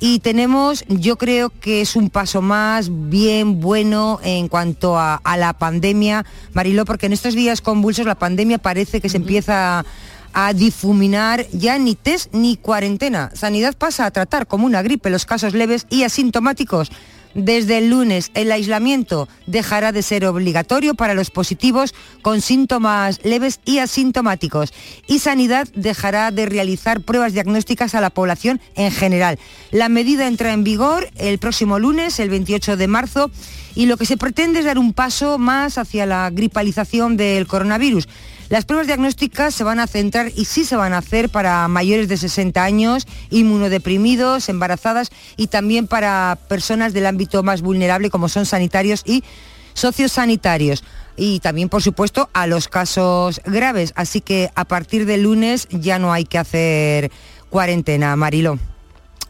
Y 0.00 0.18
tenemos, 0.18 0.84
yo 0.88 1.16
creo 1.16 1.50
que 1.60 1.80
es 1.80 1.96
un 1.96 2.10
paso 2.10 2.42
más 2.42 2.90
bien 2.90 3.60
bueno 3.60 4.20
en 4.22 4.48
cuanto 4.48 4.98
a, 4.98 5.20
la 5.38 5.54
pandemia, 5.54 6.26
Mariló, 6.52 6.84
porque 6.84 7.06
en 7.06 7.12
estos 7.12 7.34
días 7.34 7.60
convulsos 7.60 8.04
la 8.04 8.16
pandemia 8.16 8.58
parece 8.58 9.00
que 9.00 9.08
se 9.08 9.16
empieza 9.16 9.86
a 10.34 10.52
difuminar 10.52 11.46
ya 11.52 11.78
ni 11.78 11.94
test 11.94 12.34
ni 12.34 12.56
cuarentena. 12.56 13.30
Sanidad 13.34 13.74
pasa 13.76 14.04
a 14.04 14.10
tratar 14.10 14.46
como 14.46 14.66
una 14.66 14.82
gripe 14.82 15.08
los 15.08 15.24
casos 15.24 15.54
leves 15.54 15.86
y 15.88 16.02
asintomáticos. 16.02 16.90
Desde 17.34 17.78
el 17.78 17.90
lunes, 17.90 18.30
el 18.34 18.52
aislamiento 18.52 19.28
dejará 19.46 19.90
de 19.90 20.02
ser 20.02 20.24
obligatorio 20.24 20.94
para 20.94 21.14
los 21.14 21.30
positivos 21.30 21.92
con 22.22 22.40
síntomas 22.40 23.18
leves 23.24 23.58
y 23.64 23.78
asintomáticos 23.78 24.72
y 25.08 25.18
Sanidad 25.18 25.66
dejará 25.74 26.30
de 26.30 26.46
realizar 26.46 27.00
pruebas 27.00 27.32
diagnósticas 27.32 27.96
a 27.96 28.00
la 28.00 28.10
población 28.10 28.60
en 28.76 28.92
general. 28.92 29.40
La 29.72 29.88
medida 29.88 30.28
entra 30.28 30.52
en 30.52 30.62
vigor 30.62 31.10
el 31.16 31.38
próximo 31.38 31.80
lunes, 31.80 32.20
el 32.20 32.30
28 32.30 32.76
de 32.76 32.86
marzo, 32.86 33.30
y 33.74 33.86
lo 33.86 33.96
que 33.96 34.06
se 34.06 34.16
pretende 34.16 34.60
es 34.60 34.64
dar 34.64 34.78
un 34.78 34.92
paso 34.92 35.36
más 35.36 35.76
hacia 35.76 36.06
la 36.06 36.30
gripalización 36.30 37.16
del 37.16 37.48
coronavirus. 37.48 38.06
Las 38.50 38.66
pruebas 38.66 38.86
diagnósticas 38.86 39.54
se 39.54 39.64
van 39.64 39.80
a 39.80 39.86
centrar 39.86 40.30
y 40.34 40.44
sí 40.44 40.64
se 40.64 40.76
van 40.76 40.92
a 40.92 40.98
hacer 40.98 41.30
para 41.30 41.66
mayores 41.68 42.08
de 42.08 42.16
60 42.16 42.62
años, 42.62 43.06
inmunodeprimidos, 43.30 44.48
embarazadas 44.48 45.10
y 45.36 45.46
también 45.46 45.86
para 45.86 46.38
personas 46.48 46.92
del 46.92 47.06
ámbito 47.06 47.42
más 47.42 47.62
vulnerable 47.62 48.10
como 48.10 48.28
son 48.28 48.44
sanitarios 48.44 49.02
y 49.06 49.24
sociosanitarios 49.72 50.84
y 51.16 51.40
también, 51.40 51.68
por 51.68 51.82
supuesto, 51.82 52.28
a 52.32 52.46
los 52.46 52.68
casos 52.68 53.40
graves. 53.44 53.92
Así 53.96 54.20
que 54.20 54.50
a 54.54 54.64
partir 54.64 55.06
del 55.06 55.22
lunes 55.22 55.66
ya 55.70 55.98
no 55.98 56.12
hay 56.12 56.24
que 56.24 56.38
hacer 56.38 57.10
cuarentena, 57.50 58.14
Marilo. 58.16 58.58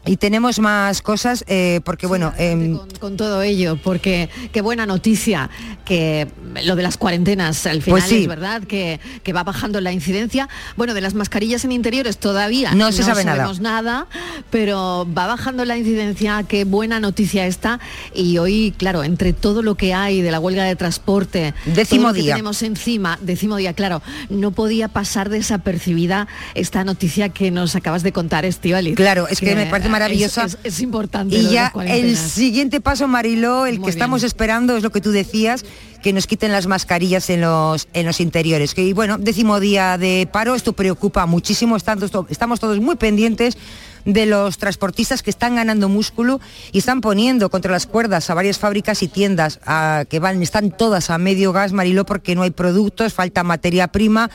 Y 0.06 0.16
tenemos 0.16 0.58
más 0.58 1.02
cosas 1.02 1.44
eh, 1.46 1.80
porque, 1.84 2.06
bueno... 2.06 2.32
Em, 2.38 2.78
con, 2.98 3.16
todo 3.16 3.42
ello, 3.42 3.78
porque 3.82 4.28
qué 4.52 4.60
buena 4.60 4.86
noticia 4.86 5.50
que 5.84 6.28
lo 6.64 6.76
de 6.76 6.82
las 6.82 6.96
cuarentenas 6.96 7.66
al 7.66 7.82
final 7.82 8.00
pues 8.00 8.12
es 8.12 8.26
verdad, 8.26 8.62
que, 8.62 9.00
va 9.34 9.42
bajando 9.42 9.80
la 9.80 9.92
incidencia. 9.92 10.48
Bueno, 10.76 10.94
de 10.94 11.00
las 11.00 11.14
mascarillas 11.14 11.64
en 11.64 11.72
interiores 11.72 12.18
todavía 12.18 12.74
no, 12.74 12.92
se 12.92 13.02
sabe 13.02 13.24
sabemos 13.24 13.60
nada. 13.60 14.06
pero 14.50 15.06
va 15.16 15.26
bajando 15.26 15.64
la 15.64 15.76
incidencia, 15.76 16.44
qué 16.46 16.64
buena 16.64 17.00
noticia 17.00 17.46
está. 17.46 17.80
Y 18.14 18.38
hoy, 18.38 18.74
claro, 18.76 19.04
entre 19.04 19.32
todo 19.32 19.62
lo 19.62 19.74
que 19.74 19.94
hay 19.94 20.22
de 20.22 20.30
la 20.30 20.40
huelga 20.40 20.64
de 20.64 20.76
transporte, 20.76 21.54
décimo 21.66 22.12
día. 22.12 22.24
que 22.24 22.30
tenemos 22.30 22.62
encima, 22.62 23.18
décimo 23.20 23.56
día, 23.56 23.72
claro, 23.72 24.02
no 24.28 24.52
podía 24.52 24.88
pasar 24.88 25.28
desapercibida 25.28 26.28
esta 26.54 26.84
noticia 26.84 27.28
que 27.30 27.50
nos 27.50 27.74
acabas 27.76 28.02
de 28.02 28.12
contar, 28.12 28.44
Estivali. 28.44 28.94
Claro, 28.94 29.28
es 29.28 29.40
que 29.40 29.54
me 29.54 29.66
parece 29.66 29.88
maravillosa. 29.98 30.46
Es, 30.62 30.80
importante. 30.80 31.36
Y 31.36 31.50
ya 31.50 31.72
el 31.86 32.16
siguiente 32.16 32.80
paso, 32.80 33.08
Mariló, 33.08 33.66
el 33.66 33.80
que 33.80 33.90
estamos 33.90 34.22
esperando 34.22 34.76
es 34.76 34.82
lo 34.82 34.90
que 34.90 35.00
tú 35.00 35.10
decías, 35.10 35.64
que 36.02 36.12
nos 36.12 36.26
quiten 36.26 36.52
las 36.52 36.66
mascarillas 36.66 37.30
en 37.30 37.40
los, 37.40 37.88
en 37.92 38.06
los 38.06 38.20
interiores. 38.20 38.74
Que 38.74 38.92
bueno, 38.92 39.16
décimo 39.18 39.60
día 39.60 39.96
de 39.96 40.28
paro, 40.30 40.54
esto 40.54 40.72
preocupa 40.72 41.26
muchísimo, 41.26 41.76
estamos, 41.76 42.10
estamos 42.28 42.60
todos 42.60 42.78
muy 42.80 42.96
pendientes 42.96 43.56
de 44.04 44.26
los 44.26 44.58
transportistas 44.58 45.22
que 45.22 45.30
están 45.30 45.56
ganando 45.56 45.88
músculo 45.88 46.40
y 46.72 46.78
están 46.78 47.00
poniendo 47.00 47.48
contra 47.50 47.72
las 47.72 47.86
cuerdas 47.86 48.28
a 48.28 48.34
varias 48.34 48.58
fábricas 48.58 49.02
y 49.02 49.08
tiendas 49.08 49.60
que 50.08 50.18
van, 50.18 50.42
están 50.42 50.70
todas 50.70 51.10
a 51.10 51.18
medio 51.18 51.52
gas, 51.52 51.72
Mariló, 51.72 52.04
porque 52.04 52.34
no 52.34 52.42
hay 52.42 52.50
productos, 52.50 53.14
falta 53.14 53.42
materia 53.42 53.88
prima 53.88 54.30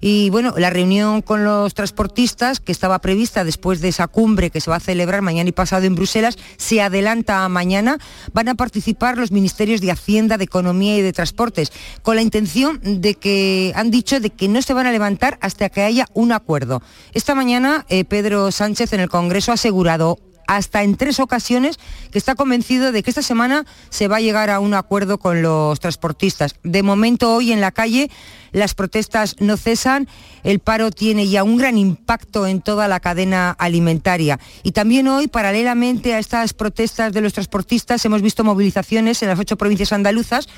y 0.00 0.30
bueno, 0.30 0.54
la 0.56 0.70
reunión 0.70 1.20
con 1.20 1.44
los 1.44 1.74
transportistas, 1.74 2.60
que 2.60 2.72
estaba 2.72 3.00
prevista 3.00 3.44
después 3.44 3.80
de 3.80 3.88
esa 3.88 4.08
cumbre 4.08 4.50
que 4.50 4.60
se 4.60 4.70
va 4.70 4.76
a 4.76 4.80
celebrar 4.80 5.20
mañana 5.20 5.48
y 5.48 5.52
pasado 5.52 5.84
en 5.84 5.94
Bruselas, 5.94 6.38
se 6.56 6.80
adelanta 6.80 7.44
a 7.44 7.48
mañana. 7.48 7.98
Van 8.32 8.48
a 8.48 8.54
participar 8.54 9.18
los 9.18 9.30
ministerios 9.30 9.80
de 9.80 9.90
Hacienda, 9.90 10.38
de 10.38 10.44
Economía 10.44 10.96
y 10.96 11.02
de 11.02 11.12
Transportes, 11.12 11.72
con 12.02 12.16
la 12.16 12.22
intención 12.22 12.80
de 12.82 13.14
que 13.14 13.72
han 13.74 13.90
dicho 13.90 14.20
de 14.20 14.30
que 14.30 14.48
no 14.48 14.62
se 14.62 14.72
van 14.72 14.86
a 14.86 14.92
levantar 14.92 15.38
hasta 15.42 15.68
que 15.68 15.82
haya 15.82 16.06
un 16.14 16.32
acuerdo. 16.32 16.82
Esta 17.12 17.34
mañana 17.34 17.84
eh, 17.88 18.04
Pedro 18.04 18.50
Sánchez 18.50 18.92
en 18.94 19.00
el 19.00 19.10
Congreso 19.10 19.50
ha 19.50 19.54
asegurado 19.54 20.18
hasta 20.50 20.82
en 20.82 20.96
tres 20.96 21.20
ocasiones 21.20 21.78
que 22.10 22.18
está 22.18 22.34
convencido 22.34 22.90
de 22.90 23.04
que 23.04 23.10
esta 23.10 23.22
semana 23.22 23.66
se 23.88 24.08
va 24.08 24.16
a 24.16 24.20
llegar 24.20 24.50
a 24.50 24.58
un 24.58 24.74
acuerdo 24.74 25.18
con 25.18 25.42
los 25.42 25.78
transportistas. 25.78 26.56
De 26.64 26.82
momento 26.82 27.32
hoy 27.32 27.52
en 27.52 27.60
la 27.60 27.70
calle 27.70 28.10
las 28.50 28.74
protestas 28.74 29.36
no 29.38 29.56
cesan, 29.56 30.08
el 30.42 30.58
paro 30.58 30.90
tiene 30.90 31.28
ya 31.28 31.44
un 31.44 31.56
gran 31.56 31.78
impacto 31.78 32.48
en 32.48 32.62
toda 32.62 32.88
la 32.88 32.98
cadena 32.98 33.52
alimentaria. 33.52 34.40
Y 34.64 34.72
también 34.72 35.06
hoy, 35.06 35.28
paralelamente 35.28 36.14
a 36.14 36.18
estas 36.18 36.52
protestas 36.52 37.12
de 37.12 37.20
los 37.20 37.32
transportistas, 37.32 38.04
hemos 38.04 38.20
visto 38.20 38.42
movilizaciones 38.42 39.22
en 39.22 39.28
las 39.28 39.38
ocho 39.38 39.56
provincias 39.56 39.92
andaluzas 39.92 40.48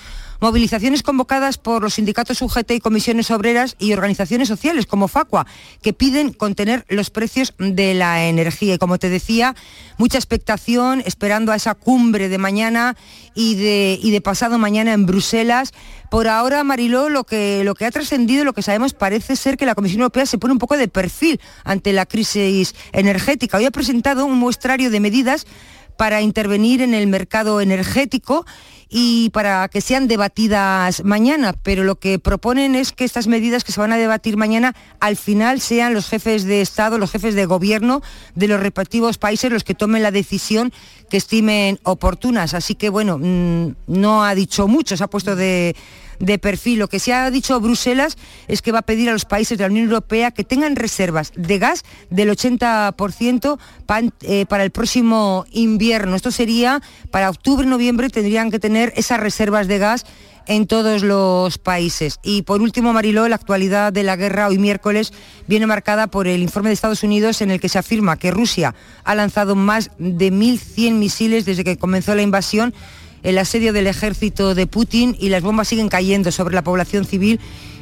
Movilizaciones 0.41 1.03
convocadas 1.03 1.59
por 1.59 1.83
los 1.83 1.95
sindicatos 1.95 2.43
UGT 2.43 2.73
y 2.73 2.81
comisiones 2.81 3.31
obreras 3.31 3.77
y 3.79 3.93
organizaciones 3.93 4.49
sociales 4.49 4.87
como 4.87 5.09
Facua, 5.09 5.47
que 5.83 5.93
piden 5.93 6.33
contener 6.33 6.85
los 6.89 7.11
precios 7.11 7.55
de 7.59 7.95
la 7.95 8.25
energía. 8.25 8.75
Y 8.75 8.79
como 8.79 8.99
te 8.99 9.09
decía, 9.09 9.55
mucha 9.99 10.19
expectación 10.19 11.03
esperando 11.07 11.53
a 11.53 11.57
esa 11.57 11.75
cumbre 11.75 12.29
de 12.29 12.39
mañana 12.39 12.97
y 13.35 13.55
de, 13.55 14.01
de 14.03 14.21
pasado 14.21 14.59
mañana 14.59 14.93
en 14.93 15.07
Bruselas. 15.07 15.73
Por 16.11 16.29
ahora, 16.29 16.65
Mariló, 16.65 17.09
lo 17.09 17.25
que, 17.25 17.62
lo 17.65 17.75
que 17.75 17.87
ha 17.87 17.91
trascendido, 17.91 18.45
lo 18.45 18.53
que 18.53 18.62
sabemos, 18.62 18.93
parece 18.93 19.37
ser 19.37 19.57
que 19.57 19.67
la 19.67 19.75
Comisión 19.75 20.01
Europea 20.01 20.27
se 20.27 20.39
pone 20.39 20.53
un 20.53 20.59
poco 20.59 20.77
de 20.77 20.89
perfil 20.89 21.41
ante 21.65 21.93
la 21.93 22.07
crisis 22.07 22.75
energética. 22.93 23.59
Hoy 23.59 23.65
ha 23.65 23.71
presentado 23.71 24.27
un 24.27 24.39
muestrario 24.39 24.91
de 24.91 25.01
medidas 25.01 25.47
para 25.97 26.21
intervenir 26.21 26.83
en 26.83 26.95
el 26.95 27.07
mercado 27.07 27.61
energético 27.61 28.45
y 28.95 29.31
para 29.31 29.67
que 29.69 29.81
sean 29.81 30.07
debatidas 30.07 31.03
mañana, 31.03 31.55
pero 31.63 31.83
lo 31.83 31.97
que 31.97 32.19
proponen 32.19 32.75
es 32.75 32.93
que 32.93 33.05
estas 33.05 33.27
medidas 33.27 33.65
que 33.65 33.73
se 33.73 33.81
van 33.81 33.91
a 33.91 33.97
debatir 33.97 34.37
mañana 34.37 34.77
al 35.01 35.17
final 35.17 35.63
sean 35.63 35.95
los 35.95 36.11
jefes 36.11 36.45
de 36.45 36.61
Estado, 36.61 36.99
los 36.99 37.11
jefes 37.11 37.35
de 37.35 37.47
gobierno 37.47 38.03
de 38.35 38.49
los 38.49 38.61
respectivos 38.61 39.17
países 39.17 39.51
los 39.51 39.65
que 39.65 39.75
tomen 39.75 40.03
la 40.03 40.11
decisión 40.11 40.75
que 41.09 41.17
estimen 41.17 41.81
oportunas. 41.85 42.53
Así 42.53 42.75
que 42.75 42.91
bueno, 42.91 43.17
mm, 43.19 43.77
no 43.87 44.25
ha 44.25 44.35
dicho 44.35 44.69
mucho, 44.69 44.95
se 44.95 45.05
ha 45.05 45.09
puesto 45.09 45.37
de, 45.37 45.75
de 46.19 46.38
perfil. 46.38 46.78
Lo 46.78 46.88
que 46.88 46.99
se 46.99 47.12
ha 47.12 47.31
dicho 47.31 47.61
Bruselas 47.61 48.16
es 48.49 48.62
que 48.62 48.73
va 48.73 48.81
a 48.81 48.83
pedir 48.83 49.09
a 49.09 49.12
los 49.12 49.25
países 49.25 49.59
de 49.59 49.64
la 49.64 49.71
Unión 49.71 49.87
Europea 49.87 50.31
que 50.31 50.45
tengan 50.45 50.76
reservas 50.76 51.33
de 51.37 51.59
gas 51.59 51.85
del 52.11 52.31
80% 52.31 53.59
eh, 54.23 54.47
para 54.47 54.64
el 54.64 54.71
próximo 54.71 55.45
invierno. 55.50 56.16
Esto 56.16 56.31
sería 56.31 56.83
para 57.11 57.31
octubre, 57.31 57.66
noviembre 57.66 58.11
tendrían 58.11 58.50
que 58.50 58.59
tener 58.59 58.92
esas 58.97 59.21
reservas 59.21 59.69
de 59.69 59.78
gas 59.78 60.04
en 60.47 60.66
todos 60.66 61.02
los 61.02 61.59
países. 61.59 62.19
Y 62.23 62.42
por 62.42 62.62
último, 62.62 62.92
Mariló, 62.92 63.28
la 63.28 63.37
actualidad 63.37 63.92
de 63.92 64.02
la 64.02 64.16
guerra 64.16 64.49
hoy 64.49 64.59
miércoles 64.59 65.12
viene 65.47 65.66
marcada 65.66 66.07
por 66.09 66.26
el 66.26 66.42
informe 66.42 66.71
de 66.71 66.75
Estados 66.75 67.02
Unidos 67.02 67.42
en 67.42 67.50
el 67.50 67.61
que 67.61 67.69
se 67.69 67.78
afirma 67.78 68.19
que 68.19 68.31
Rusia 68.31 68.75
ha 69.04 69.14
lanzado 69.14 69.54
más 69.54 69.90
de 69.99 70.33
1.100 70.33 70.92
misiles 70.92 71.45
desde 71.45 71.64
que 71.64 71.76
comenzó 71.76 72.14
la 72.14 72.23
invasión 72.23 72.75
el 73.23 73.38
asedio 73.38 73.73
del 73.73 73.87
ejército 73.87 74.55
de 74.55 74.67
Putin 74.67 75.17
y 75.19 75.29
las 75.29 75.43
bombas 75.43 75.69
siguen 75.69 75.88
cayendo 75.88 76.33
sobre 76.33 76.55
la 76.55 76.64
población 76.64 77.05
civil, 77.05 77.41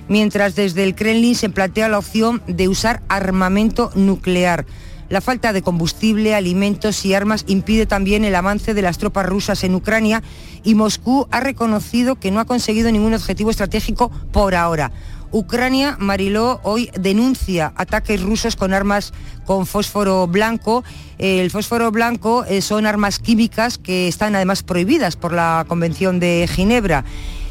mientras 0.08 0.54
desde 0.54 0.84
el 0.84 0.94
Kremlin 0.94 1.34
se 1.34 1.48
plantea 1.48 1.88
la 1.88 1.98
opción 1.98 2.42
de 2.46 2.68
usar 2.68 3.02
armamento 3.08 3.90
nuclear. 3.94 4.66
La 5.08 5.20
falta 5.20 5.52
de 5.52 5.62
combustible, 5.62 6.36
alimentos 6.36 7.04
y 7.04 7.14
armas 7.14 7.44
impide 7.48 7.84
también 7.84 8.24
el 8.24 8.36
avance 8.36 8.74
de 8.74 8.82
las 8.82 8.98
tropas 8.98 9.26
rusas 9.26 9.64
en 9.64 9.74
Ucrania 9.74 10.22
y 10.62 10.76
Moscú 10.76 11.26
ha 11.32 11.40
reconocido 11.40 12.14
que 12.14 12.30
no 12.30 12.38
ha 12.38 12.44
conseguido 12.44 12.92
ningún 12.92 13.14
objetivo 13.14 13.50
estratégico 13.50 14.10
por 14.30 14.54
ahora. 14.54 14.92
Ucrania, 15.32 15.96
Mariló, 16.00 16.60
hoy 16.64 16.90
denuncia 16.98 17.72
ataques 17.76 18.20
rusos 18.20 18.56
con 18.56 18.72
armas 18.72 19.12
con 19.46 19.64
fósforo 19.66 20.26
blanco. 20.26 20.82
El 21.18 21.50
fósforo 21.50 21.92
blanco 21.92 22.44
eh, 22.44 22.62
son 22.62 22.84
armas 22.84 23.18
químicas 23.20 23.78
que 23.78 24.08
están 24.08 24.34
además 24.34 24.62
prohibidas 24.62 25.14
por 25.16 25.32
la 25.32 25.64
Convención 25.68 26.18
de 26.18 26.48
Ginebra. 26.50 27.04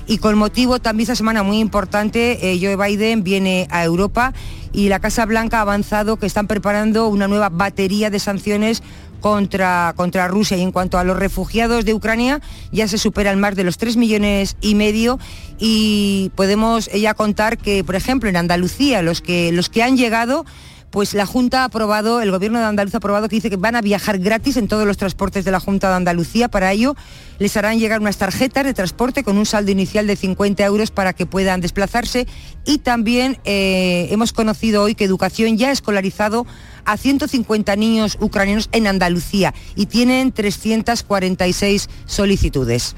Y 0.08 0.18
con 0.18 0.38
motivo 0.38 0.80
también 0.80 1.04
esta 1.04 1.16
semana 1.16 1.44
muy 1.44 1.60
importante, 1.60 2.52
eh, 2.52 2.60
Joe 2.62 2.76
Biden 2.76 3.24
viene 3.24 3.68
a 3.70 3.84
Europa 3.84 4.34
y 4.74 4.90
la 4.90 5.00
Casa 5.00 5.26
Blanca 5.26 5.60
ha 5.60 5.62
avanzado 5.62 6.18
que 6.18 6.26
están 6.26 6.48
preparando 6.48 7.08
una 7.08 7.28
nueva 7.28 7.50
batería 7.50 8.10
de 8.10 8.20
sanciones 8.20 8.84
contra, 9.20 9.94
contra 9.96 10.28
Rusia. 10.28 10.58
Y 10.58 10.62
en 10.62 10.72
cuanto 10.72 10.98
a 10.98 11.04
los 11.04 11.18
refugiados 11.18 11.86
de 11.86 11.94
Ucrania 11.94 12.42
ya 12.72 12.88
se 12.88 12.98
supera 12.98 13.32
el 13.32 13.38
mar 13.38 13.56
de 13.56 13.64
los 13.64 13.78
3 13.78 13.98
millones 13.98 14.58
y 14.62 14.76
medio. 14.76 15.20
Y 15.58 16.32
podemos 16.36 16.92
ya 16.92 17.14
contar 17.14 17.58
que, 17.58 17.84
por 17.84 17.96
ejemplo, 17.96 18.30
en 18.30 18.38
Andalucía 18.38 19.02
los 19.02 19.22
que, 19.22 19.52
los 19.52 19.70
que 19.70 19.84
han 19.84 19.98
llegado 19.98 20.46
pues 20.92 21.14
la 21.14 21.26
Junta 21.26 21.62
ha 21.62 21.66
aprobado, 21.66 22.22
el 22.22 22.32
Gobierno 22.32 22.60
de 22.60 22.66
Andalucía 22.66 22.98
ha 22.98 23.00
aprobado 23.00 23.30
que 23.30 23.36
dice 23.36 23.50
que 23.50 23.58
van 23.58 23.76
a 23.76 23.82
viajar 23.82 24.20
gratis 24.20 24.58
en 24.58 24.68
todos 24.68 24.86
los 24.88 24.98
transportes 24.98 25.46
de 25.46 25.52
la 25.52 25.60
Junta 25.60 25.90
de 25.90 25.96
Andalucía. 25.96 26.50
Para 26.50 26.72
ello 26.72 26.96
les 27.38 27.56
harán 27.58 27.80
llegar 27.80 28.02
unas 28.02 28.18
tarjetas 28.18 28.66
de 28.66 28.74
transporte 28.74 29.24
con 29.24 29.38
un 29.38 29.46
saldo 29.46 29.72
inicial 29.72 30.08
de 30.08 30.16
50 30.16 30.64
euros 30.66 30.92
para 30.92 31.14
que 31.14 31.26
puedan 31.26 31.62
desplazarse. 31.62 32.28
Y 32.66 32.80
también 32.80 33.38
eh, 33.46 34.08
hemos 34.12 34.34
conocido 34.34 34.84
hoy 34.84 34.96
que 34.96 35.06
Educación 35.06 35.58
ya 35.58 35.70
ha 35.70 35.72
escolarizado 35.72 36.46
a 36.86 36.98
150 36.98 37.76
niños 37.76 38.18
ucranianos 38.20 38.70
en 38.72 38.88
Andalucía 38.88 39.54
y 39.76 39.86
tienen 39.86 40.32
346 40.32 41.90
solicitudes. 42.06 42.96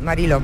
Marilo. 0.00 0.40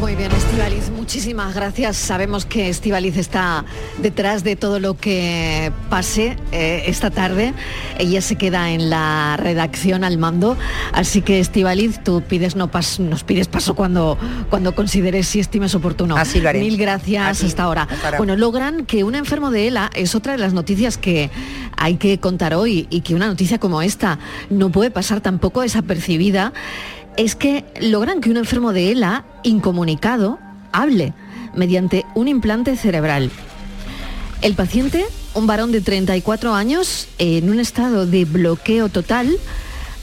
Muy 0.00 0.14
bien, 0.14 0.30
Estivaliz, 0.30 0.90
muchísimas 0.90 1.56
gracias. 1.56 1.96
Sabemos 1.96 2.46
que 2.46 2.68
Estivaliz 2.68 3.16
está 3.16 3.64
detrás 4.00 4.44
de 4.44 4.54
todo 4.54 4.78
lo 4.78 4.96
que 4.96 5.72
pase 5.90 6.36
eh, 6.52 6.84
esta 6.86 7.10
tarde. 7.10 7.52
Ella 7.98 8.20
se 8.20 8.36
queda 8.36 8.70
en 8.70 8.90
la 8.90 9.36
redacción 9.36 10.04
al 10.04 10.16
mando, 10.16 10.56
así 10.92 11.20
que 11.20 11.40
Estivaliz, 11.40 12.00
tú 12.04 12.22
pides 12.22 12.54
no 12.54 12.70
pas, 12.70 13.00
nos 13.00 13.24
pides 13.24 13.48
paso 13.48 13.74
cuando, 13.74 14.16
cuando 14.50 14.72
consideres 14.72 15.26
si 15.26 15.40
estimes 15.40 15.74
oportuno. 15.74 16.16
Así 16.16 16.40
lo 16.40 16.48
haré. 16.48 16.60
Mil 16.60 16.76
gracias 16.76 17.42
hasta 17.42 17.64
ahora. 17.64 17.88
Bueno, 18.18 18.36
logran 18.36 18.86
que 18.86 19.02
un 19.02 19.16
enfermo 19.16 19.50
de 19.50 19.66
ELA 19.66 19.90
es 19.96 20.14
otra 20.14 20.30
de 20.30 20.38
las 20.38 20.52
noticias 20.52 20.96
que 20.96 21.28
hay 21.76 21.96
que 21.96 22.18
contar 22.20 22.54
hoy 22.54 22.86
y 22.88 23.00
que 23.00 23.16
una 23.16 23.26
noticia 23.26 23.58
como 23.58 23.82
esta 23.82 24.20
no 24.48 24.70
puede 24.70 24.92
pasar 24.92 25.20
tampoco 25.20 25.62
desapercibida 25.62 26.52
es 27.18 27.34
que 27.34 27.64
logran 27.80 28.20
que 28.20 28.30
un 28.30 28.36
enfermo 28.36 28.72
de 28.72 28.92
ELA, 28.92 29.24
incomunicado, 29.42 30.38
hable 30.70 31.12
mediante 31.52 32.06
un 32.14 32.28
implante 32.28 32.76
cerebral. 32.76 33.32
El 34.40 34.54
paciente, 34.54 35.04
un 35.34 35.48
varón 35.48 35.72
de 35.72 35.80
34 35.80 36.54
años, 36.54 37.08
en 37.18 37.50
un 37.50 37.58
estado 37.58 38.06
de 38.06 38.24
bloqueo 38.24 38.88
total, 38.88 39.36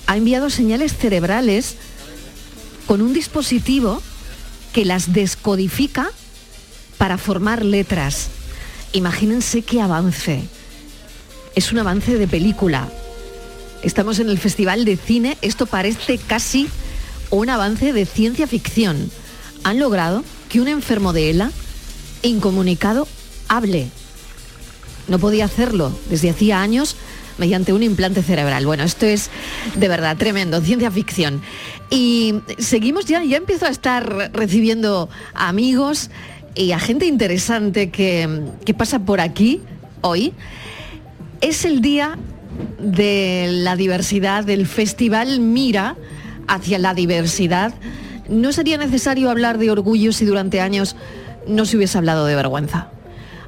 ha 0.08 0.18
enviado 0.18 0.50
señales 0.50 0.94
cerebrales 0.94 1.78
con 2.86 3.02
un 3.02 3.14
dispositivo 3.14 4.04
que 4.74 4.84
las 4.84 5.14
descodifica 5.14 6.10
para 6.98 7.18
formar 7.18 7.64
letras. 7.64 8.28
Imagínense 8.92 9.62
qué 9.62 9.80
avance. 9.80 10.44
Es 11.56 11.72
un 11.72 11.80
avance 11.80 12.18
de 12.18 12.28
película. 12.28 12.90
Estamos 13.84 14.20
en 14.20 14.30
el 14.30 14.38
Festival 14.38 14.84
de 14.84 14.98
Cine, 14.98 15.38
esto 15.42 15.66
parece 15.66 16.18
casi 16.18 16.68
un 17.30 17.50
avance 17.50 17.94
de 17.94 18.06
ciencia 18.06 18.48
ficción. 18.48 19.10
Han 19.64 19.80
logrado 19.80 20.24
que 20.50 20.62
un 20.62 20.68
enfermo 20.68 21.14
de 21.14 21.32
ELA, 21.32 21.52
incomunicado, 22.22 23.08
hable. 23.48 23.88
No 25.08 25.20
podía 25.20 25.46
hacerlo 25.46 25.98
desde 26.10 26.30
hacía 26.30 26.62
años 26.62 26.96
mediante 27.38 27.74
un 27.74 27.84
implante 27.84 28.24
cerebral. 28.24 28.66
Bueno, 28.66 28.84
esto 28.84 29.06
es 29.06 29.30
de 29.76 29.88
verdad 29.88 30.18
tremendo, 30.18 30.62
ciencia 30.62 30.92
ficción. 30.92 31.42
Y 31.90 32.36
seguimos 32.58 33.06
ya, 33.06 33.24
ya 33.24 33.38
empiezo 33.38 33.66
a 33.66 33.70
estar 33.70 34.32
recibiendo 34.34 35.10
amigos 35.34 36.10
y 36.56 36.72
a 36.72 36.80
gente 36.80 37.06
interesante 37.06 37.90
que, 37.92 38.44
que 38.66 38.74
pasa 38.74 39.00
por 39.00 39.20
aquí 39.20 39.62
hoy. 40.02 40.34
Es 41.42 41.66
el 41.66 41.82
día 41.82 42.18
de 42.80 43.48
la 43.52 43.76
diversidad 43.76 44.46
del 44.46 44.66
Festival 44.66 45.40
Mira, 45.40 45.96
hacia 46.48 46.80
la 46.80 46.94
diversidad, 46.94 47.74
no 48.30 48.52
sería 48.52 48.78
necesario 48.78 49.30
hablar 49.30 49.58
de 49.58 49.72
orgullo 49.72 50.12
si 50.12 50.26
durante 50.26 50.62
años 50.62 50.96
no 51.48 51.66
se 51.66 51.78
hubiese 51.78 51.98
hablado 51.98 52.26
de 52.26 52.36
vergüenza. 52.36 52.90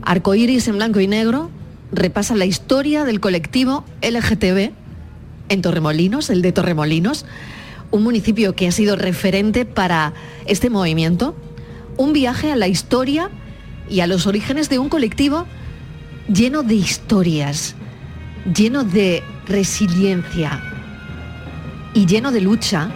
Arcoíris 0.04 0.68
en 0.68 0.78
blanco 0.78 1.00
y 1.00 1.08
negro 1.08 1.50
repasa 1.92 2.36
la 2.36 2.46
historia 2.46 3.04
del 3.04 3.20
colectivo 3.20 3.84
LGTB 4.02 4.72
en 5.50 5.62
Torremolinos, 5.62 6.30
el 6.30 6.42
de 6.42 6.52
Torremolinos, 6.52 7.26
un 7.92 8.04
municipio 8.04 8.56
que 8.56 8.68
ha 8.68 8.72
sido 8.72 8.96
referente 8.96 9.66
para 9.66 10.14
este 10.46 10.70
movimiento, 10.70 11.36
un 11.96 12.14
viaje 12.14 12.52
a 12.52 12.56
la 12.56 12.68
historia 12.68 13.30
y 13.90 14.02
a 14.02 14.08
los 14.08 14.28
orígenes 14.28 14.70
de 14.70 14.80
un 14.80 14.90
colectivo 14.90 15.46
lleno 16.32 16.64
de 16.64 16.76
historias, 16.76 17.76
lleno 18.54 18.84
de 18.84 19.24
resiliencia, 19.48 20.62
y 21.98 22.06
lleno 22.06 22.32
de 22.32 22.42
lucha 22.42 22.92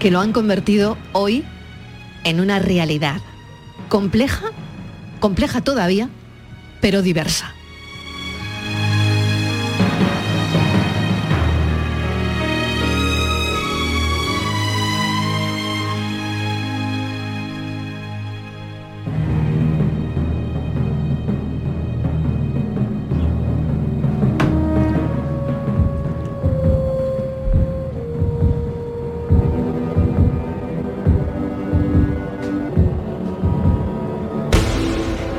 que 0.00 0.10
lo 0.10 0.18
han 0.18 0.32
convertido 0.32 0.98
hoy 1.12 1.44
en 2.24 2.40
una 2.40 2.58
realidad 2.58 3.20
compleja, 3.88 4.46
compleja 5.20 5.60
todavía, 5.60 6.08
pero 6.80 7.00
diversa. 7.00 7.54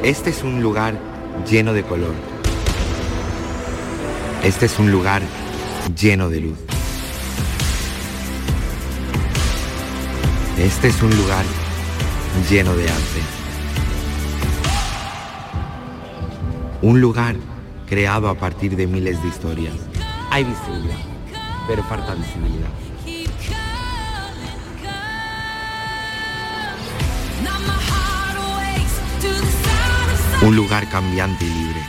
Este 0.05 0.29
es 0.29 0.43
un 0.43 0.61
lugar 0.61 0.93
lleno 1.49 1.73
de 1.73 1.81
color. 1.81 2.13
Este 4.43 4.67
es 4.67 4.77
un 4.77 4.91
lugar 4.91 5.23
lleno 5.99 6.29
de 6.29 6.41
luz. 6.41 6.59
Este 10.59 10.89
es 10.89 11.01
un 11.01 11.09
lugar 11.17 11.43
lleno 12.47 12.75
de 12.75 12.83
arte. 12.83 13.21
Un 16.83 17.01
lugar 17.01 17.35
creado 17.89 18.29
a 18.29 18.35
partir 18.35 18.75
de 18.75 18.85
miles 18.85 19.19
de 19.23 19.27
historias. 19.27 19.73
Hay 20.29 20.43
visibilidad, 20.43 20.99
pero 21.67 21.83
falta 21.83 22.13
visibilidad. 22.13 22.84
Un 30.45 30.55
lugar 30.55 30.87
cambiante 30.87 31.43
y 31.43 31.49
libre. 31.49 31.81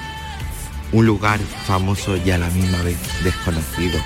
Un 0.90 1.04
lugar 1.04 1.38
famoso 1.66 2.16
y 2.16 2.30
a 2.30 2.38
la 2.38 2.48
misma 2.48 2.80
vez 2.80 2.96
desconocido. 3.22 4.00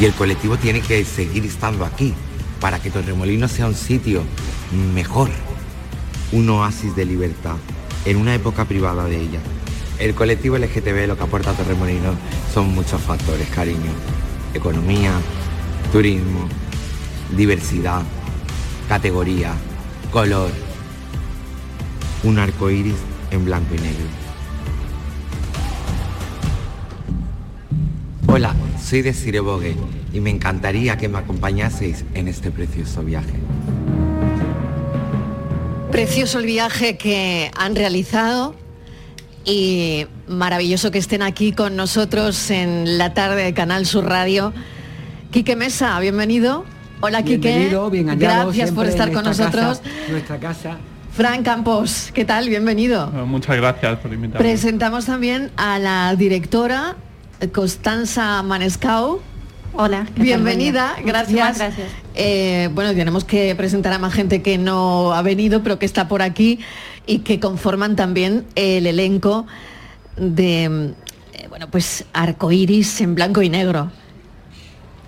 Y 0.00 0.04
el 0.04 0.12
colectivo 0.14 0.56
tiene 0.56 0.80
que 0.80 1.04
seguir 1.04 1.44
estando 1.44 1.84
aquí 1.84 2.14
para 2.60 2.82
que 2.82 2.90
Torremolinos 2.90 3.52
sea 3.52 3.68
un 3.68 3.76
sitio 3.76 4.24
mejor, 4.92 5.30
un 6.32 6.50
oasis 6.50 6.96
de 6.96 7.04
libertad 7.04 7.54
en 8.04 8.16
una 8.16 8.34
época 8.34 8.64
privada 8.64 9.04
de 9.04 9.20
ella. 9.20 9.38
El 10.00 10.16
colectivo 10.16 10.58
LGTB 10.58 11.06
lo 11.06 11.16
que 11.16 11.22
aporta 11.22 11.50
a 11.52 11.54
Torremolinos 11.54 12.16
son 12.52 12.74
muchos 12.74 13.00
factores, 13.00 13.48
cariño. 13.50 13.92
Economía, 14.52 15.12
turismo, 15.92 16.48
diversidad, 17.36 18.02
categoría, 18.88 19.54
color. 20.10 20.50
Un 22.24 22.38
arco 22.38 22.70
iris 22.70 22.96
en 23.30 23.44
blanco 23.44 23.74
y 23.74 23.78
negro. 23.78 24.04
Hola, 28.26 28.54
soy 28.82 29.02
de 29.02 29.40
Bogue 29.40 29.76
y 30.12 30.20
me 30.20 30.30
encantaría 30.30 30.96
que 30.96 31.08
me 31.08 31.18
acompañaseis 31.18 32.04
en 32.14 32.28
este 32.28 32.50
precioso 32.50 33.02
viaje. 33.02 33.34
Precioso 35.90 36.38
el 36.38 36.46
viaje 36.46 36.96
que 36.96 37.50
han 37.56 37.74
realizado 37.74 38.54
y 39.44 40.06
maravilloso 40.26 40.90
que 40.90 40.98
estén 40.98 41.22
aquí 41.22 41.52
con 41.52 41.76
nosotros 41.76 42.50
en 42.50 42.98
la 42.98 43.14
tarde 43.14 43.44
de 43.44 43.54
Canal 43.54 43.86
Sur 43.86 44.04
Radio. 44.04 44.52
Quique 45.30 45.56
Mesa, 45.56 45.98
bienvenido. 46.00 46.64
Hola 47.00 47.22
Quique. 47.22 47.70
Bien 47.90 48.18
Gracias 48.18 48.72
por 48.72 48.86
estar 48.86 49.12
con 49.12 49.24
nosotros. 49.24 49.80
nuestra 50.10 50.38
casa. 50.38 50.76
Fran 51.12 51.42
Campos, 51.42 52.10
¿qué 52.12 52.24
tal? 52.24 52.48
Bienvenido. 52.48 53.08
Muchas 53.26 53.56
gracias 53.56 53.98
por 53.98 54.12
invitarme. 54.12 54.48
Presentamos 54.48 55.06
también 55.06 55.50
a 55.56 55.78
la 55.78 56.14
directora 56.16 56.96
Constanza 57.52 58.42
Manescau. 58.42 59.20
Hola. 59.74 60.06
Bienvenida, 60.16 60.96
gracias. 61.04 61.60
Eh, 62.14 62.68
bueno, 62.72 62.92
tenemos 62.94 63.24
que 63.24 63.54
presentar 63.54 63.92
a 63.92 63.98
más 63.98 64.12
gente 64.12 64.42
que 64.42 64.58
no 64.58 65.12
ha 65.12 65.22
venido, 65.22 65.62
pero 65.62 65.78
que 65.78 65.86
está 65.86 66.08
por 66.08 66.22
aquí 66.22 66.58
y 67.06 67.20
que 67.20 67.38
conforman 67.38 67.94
también 67.94 68.44
el 68.56 68.86
elenco 68.86 69.46
de, 70.16 70.94
eh, 71.32 71.46
bueno, 71.48 71.68
pues 71.70 72.04
arcoíris 72.12 73.00
en 73.00 73.14
blanco 73.14 73.42
y 73.42 73.50
negro. 73.50 73.90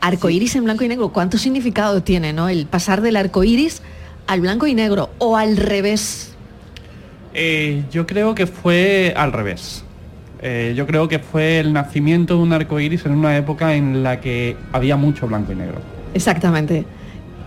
Arcoíris 0.00 0.56
en 0.56 0.64
blanco 0.64 0.84
y 0.84 0.88
negro, 0.88 1.10
¿cuánto 1.10 1.38
significado 1.38 2.02
tiene, 2.02 2.32
no? 2.32 2.48
El 2.48 2.66
pasar 2.66 3.00
del 3.02 3.16
arcoíris 3.16 3.82
al 4.26 4.40
blanco 4.40 4.66
y 4.66 4.74
negro 4.74 5.10
o 5.18 5.36
al 5.36 5.56
revés. 5.56 6.34
Eh, 7.34 7.84
yo 7.90 8.06
creo 8.06 8.34
que 8.34 8.46
fue 8.46 9.12
al 9.16 9.32
revés. 9.32 9.84
Eh, 10.42 10.72
yo 10.76 10.86
creo 10.86 11.06
que 11.08 11.18
fue 11.18 11.60
el 11.60 11.72
nacimiento 11.72 12.36
de 12.36 12.42
un 12.42 12.52
arco 12.52 12.80
iris 12.80 13.04
en 13.04 13.12
una 13.12 13.36
época 13.36 13.74
en 13.74 14.02
la 14.02 14.20
que 14.20 14.56
había 14.72 14.96
mucho 14.96 15.26
blanco 15.26 15.52
y 15.52 15.56
negro. 15.56 15.80
Exactamente. 16.14 16.84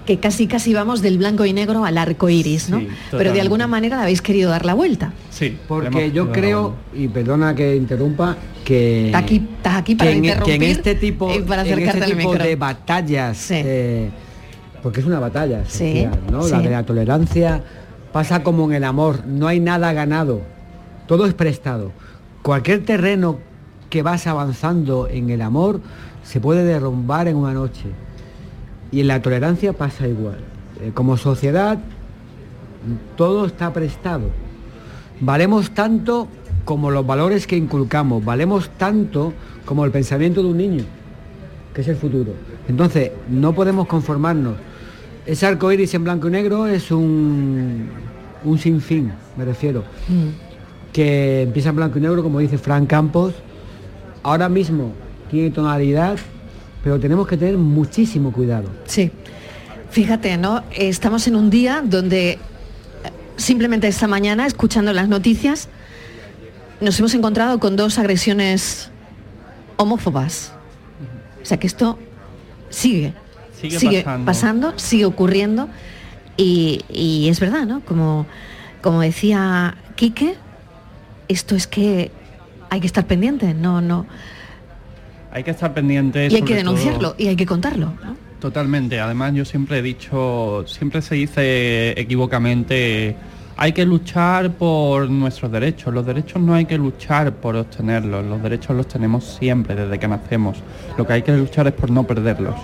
Que 0.06 0.20
casi 0.20 0.48
casi 0.48 0.74
vamos 0.74 1.02
del 1.02 1.18
blanco 1.18 1.46
y 1.46 1.54
negro 1.54 1.86
al 1.86 1.98
arco 1.98 2.30
iris, 2.30 2.70
¿no? 2.70 2.80
Sí, 2.80 2.88
Pero 3.12 3.32
de 3.32 3.42
alguna 3.42 3.68
manera 3.68 3.98
le 3.98 4.04
habéis 4.04 4.22
querido 4.22 4.50
dar 4.50 4.66
la 4.66 4.74
vuelta. 4.74 5.13
Sí. 5.30 5.58
Porque 5.68 6.12
yo 6.12 6.32
creo, 6.32 6.76
y 6.94 7.08
perdona 7.08 7.56
que 7.56 7.76
interrumpa, 7.76 8.36
que, 8.63 9.08
Está 9.08 9.20
aquí, 9.20 9.48
estás 9.58 9.76
aquí 9.76 9.96
para 9.96 10.12
que, 10.12 10.18
en, 10.18 10.26
interrumpir 10.26 10.60
que 10.60 10.66
en 10.66 10.72
este 10.72 10.96
tipo, 10.96 11.34
y 11.34 11.39
para 11.42 11.66
en 11.66 11.80
este 11.80 12.02
tipo 12.02 12.36
de 12.36 12.56
batallas, 12.56 13.52
eh, 13.52 14.10
porque 14.82 15.00
es 15.00 15.06
una 15.06 15.20
batalla, 15.20 15.63
Sí, 15.68 16.04
social, 16.04 16.20
¿no? 16.32 16.48
La 16.48 16.60
de 16.60 16.70
la 16.70 16.84
tolerancia 16.84 17.63
pasa 18.12 18.44
como 18.44 18.66
en 18.66 18.74
el 18.76 18.84
amor, 18.84 19.26
no 19.26 19.48
hay 19.48 19.60
nada 19.60 19.92
ganado, 19.94 20.42
todo 21.08 21.26
es 21.26 21.34
prestado. 21.34 21.92
Cualquier 22.42 22.84
terreno 22.84 23.39
que 23.89 24.02
vas 24.02 24.28
avanzando 24.28 25.08
en 25.08 25.30
el 25.30 25.42
amor 25.42 25.80
se 26.24 26.39
puede 26.39 26.63
derrumbar 26.63 27.28
en 27.28 27.36
una 27.36 27.54
noche. 27.54 27.86
Y 28.94 29.02
en 29.02 29.08
la 29.08 29.24
tolerancia 29.24 29.74
pasa 29.74 30.08
igual. 30.08 30.38
Eh, 30.80 30.92
como 30.94 31.18
sociedad, 31.18 31.80
todo 33.18 33.48
está 33.48 33.74
prestado. 33.74 34.30
Valemos 35.20 35.72
tanto 35.72 36.28
como 36.64 36.92
los 36.92 37.06
valores 37.06 37.48
que 37.48 37.58
inculcamos, 37.58 38.24
valemos 38.24 38.70
tanto 38.78 39.34
como 39.66 39.84
el 39.84 39.92
pensamiento 39.92 40.44
de 40.44 40.50
un 40.50 40.58
niño, 40.58 40.84
que 41.74 41.82
es 41.82 41.88
el 41.88 41.96
futuro. 41.96 42.34
Entonces, 42.68 43.12
no 43.30 43.54
podemos 43.54 43.88
conformarnos. 43.88 44.56
Ese 45.26 45.48
arco 45.48 45.72
iris 45.72 45.94
en 45.96 46.04
blanco 46.04 46.28
y 46.28 46.32
negro 46.32 46.68
es 46.68 46.92
un, 46.92 47.90
un 48.44 48.58
sinfín, 48.60 49.12
me 49.38 49.46
refiero, 49.46 49.84
que 50.92 51.42
empieza 51.44 51.70
en 51.70 51.78
blanco 51.78 51.98
y 51.98 52.02
negro, 52.02 52.22
como 52.22 52.40
dice 52.40 52.60
Frank 52.60 52.88
Campos. 52.88 53.34
Ahora 54.22 54.50
mismo 54.50 54.92
tiene 55.32 55.50
tonalidad, 55.50 56.18
pero 56.84 57.00
tenemos 57.00 57.28
que 57.28 57.38
tener 57.38 57.58
muchísimo 57.58 58.32
cuidado. 58.34 58.69
Sí. 58.86 59.10
Fíjate, 59.89 60.38
¿no? 60.38 60.63
Estamos 60.72 61.28
en 61.28 61.36
un 61.36 61.50
día 61.50 61.82
donde 61.84 62.32
eh, 62.32 62.39
simplemente 63.38 63.88
esta 63.88 64.08
mañana, 64.08 64.46
escuchando 64.46 64.91
las 64.91 65.08
noticias, 65.08 65.69
nos 66.82 67.00
hemos 67.00 67.13
encontrado 67.13 67.60
con 67.60 67.78
dos 67.78 67.98
agresiones 68.00 68.91
homófobas. 69.78 70.52
O 71.41 71.46
sea 71.46 71.58
que 71.58 71.67
esto 71.67 71.98
sigue. 72.69 73.13
Sigue 73.62 74.06
pasando. 74.26 74.78
sigue 74.78 75.06
ocurriendo. 75.06 75.69
Y, 76.36 76.82
y 76.89 77.30
es 77.30 77.39
verdad, 77.39 77.65
¿no? 77.65 77.80
Como, 77.86 78.26
como 78.82 79.00
decía 79.00 79.78
Quique, 79.96 80.36
esto 81.30 81.56
es 81.56 81.67
que 81.67 82.12
hay 82.69 82.82
que 82.82 82.88
estar 82.88 83.06
pendiente, 83.06 83.54
no, 83.54 83.80
no. 83.80 84.06
Hay 85.34 85.43
que 85.43 85.52
estar 85.52 85.74
pendiente. 85.74 86.28
Y 86.30 86.36
hay 86.36 86.41
que 86.41 86.48
todo- 86.48 86.56
denunciarlo 86.58 87.15
y 87.17 87.28
hay 87.28 87.36
que 87.36 87.46
contarlo. 87.46 87.88
¿no? 88.04 88.15
Totalmente. 88.39 89.00
Además, 89.00 89.34
yo 89.34 89.46
siempre 89.46 89.80
he 89.80 89.82
dicho, 89.82 90.63
siempre 90.67 91.02
se 91.02 91.15
dice 91.15 92.00
equivocamente, 92.00 93.15
hay 93.58 93.72
que 93.72 93.86
luchar 93.86 94.52
por 94.52 95.10
nuestros 95.10 95.52
derechos. 95.52 95.93
Los 95.93 96.06
derechos 96.06 96.41
no 96.41 96.54
hay 96.54 96.65
que 96.65 96.78
luchar 96.78 97.34
por 97.34 97.56
obtenerlos. 97.56 98.26
Los 98.26 98.41
derechos 98.43 98.76
los 98.76 98.88
tenemos 98.88 99.24
siempre 99.26 99.76
desde 99.76 99.98
que 100.00 100.08
nacemos. 100.08 100.58
Lo 100.98 101.06
que 101.08 101.13
hay 101.13 101.22
que 101.24 101.32
luchar 101.34 101.67
es 101.67 101.74
por 101.74 101.89
no 101.89 102.04
perderlos, 102.04 102.56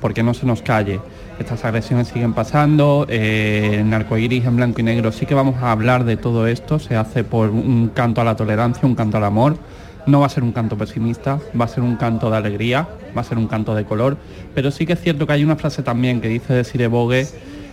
porque 0.00 0.22
no 0.22 0.32
se 0.32 0.46
nos 0.46 0.62
calle. 0.62 1.00
Estas 1.38 1.64
agresiones 1.66 2.08
siguen 2.08 2.32
pasando, 2.32 3.06
eh, 3.10 3.76
en 3.78 3.90
blanco 3.90 4.16
y 4.16 4.82
negro 4.82 5.12
sí 5.12 5.26
que 5.26 5.34
vamos 5.34 5.56
a 5.62 5.70
hablar 5.70 6.04
de 6.04 6.16
todo 6.16 6.46
esto, 6.46 6.78
se 6.78 6.96
hace 6.96 7.24
por 7.24 7.50
un 7.50 7.90
canto 7.92 8.22
a 8.22 8.24
la 8.24 8.36
tolerancia, 8.36 8.86
un 8.88 8.94
canto 8.94 9.18
al 9.18 9.24
amor, 9.24 9.58
no 10.06 10.20
va 10.20 10.26
a 10.26 10.28
ser 10.28 10.42
un 10.44 10.52
canto 10.52 10.76
pesimista, 10.78 11.38
va 11.58 11.64
a 11.64 11.68
ser 11.68 11.82
un 11.82 11.96
canto 11.96 12.30
de 12.30 12.36
alegría, 12.36 12.88
va 13.16 13.20
a 13.22 13.24
ser 13.24 13.38
un 13.38 13.46
canto 13.48 13.74
de 13.74 13.84
color, 13.84 14.16
pero 14.54 14.70
sí 14.70 14.86
que 14.86 14.92
es 14.94 15.00
cierto 15.00 15.26
que 15.26 15.32
hay 15.32 15.44
una 15.44 15.56
frase 15.56 15.82
también 15.82 16.20
que 16.20 16.28
dice 16.28 16.54
Desire 16.54 16.86
Bogue 16.86 17.26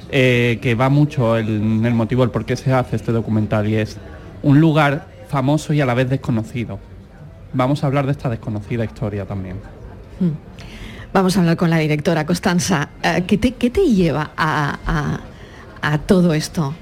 eh, 0.10 0.60
que 0.62 0.76
va 0.76 0.90
mucho 0.90 1.38
el- 1.38 1.48
en 1.62 1.86
el 1.86 1.94
motivo 1.94 2.22
del 2.22 2.30
por 2.32 2.46
qué 2.46 2.56
se 2.56 2.72
hace 2.74 2.96
este 2.96 3.12
documental 3.12 3.68
y 3.68 3.76
es 3.76 3.98
un 4.44 4.60
lugar 4.60 5.08
famoso 5.28 5.74
y 5.74 5.82
a 5.82 5.86
la 5.86 5.94
vez 5.96 6.10
desconocido. 6.10 6.80
Vamos 7.54 7.84
a 7.84 7.88
hablar 7.88 8.06
de 8.06 8.12
esta 8.12 8.30
desconocida 8.30 8.84
historia 8.84 9.26
también. 9.26 9.58
Vamos 11.14 11.38
a 11.38 11.40
hablar 11.42 11.58
con 11.58 11.70
la 11.70 11.78
directora 11.78 12.26
Constanza. 12.26 12.90
Eh, 13.02 13.24
¿Qué 13.28 13.38
te, 13.38 13.82
lleva 13.86 14.32
a 14.38 15.98
todo 16.06 16.34
esto? 16.34 16.74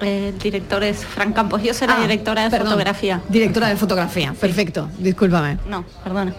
El 0.00 0.38
director 0.38 0.82
es 0.84 1.04
Fran 1.04 1.32
Campos, 1.32 1.62
yo 1.62 1.74
soy 1.74 1.88
la 1.88 1.96
Ah, 1.96 2.02
directora 2.02 2.44
de 2.44 2.50
perdón. 2.50 2.68
fotografía. 2.68 3.20
Directora 3.28 3.68
de 3.68 3.76
fotografía, 3.76 4.32
perfecto, 4.32 4.88
discúlpame. 4.98 5.58
No, 5.68 5.84
perdona. 6.04 6.32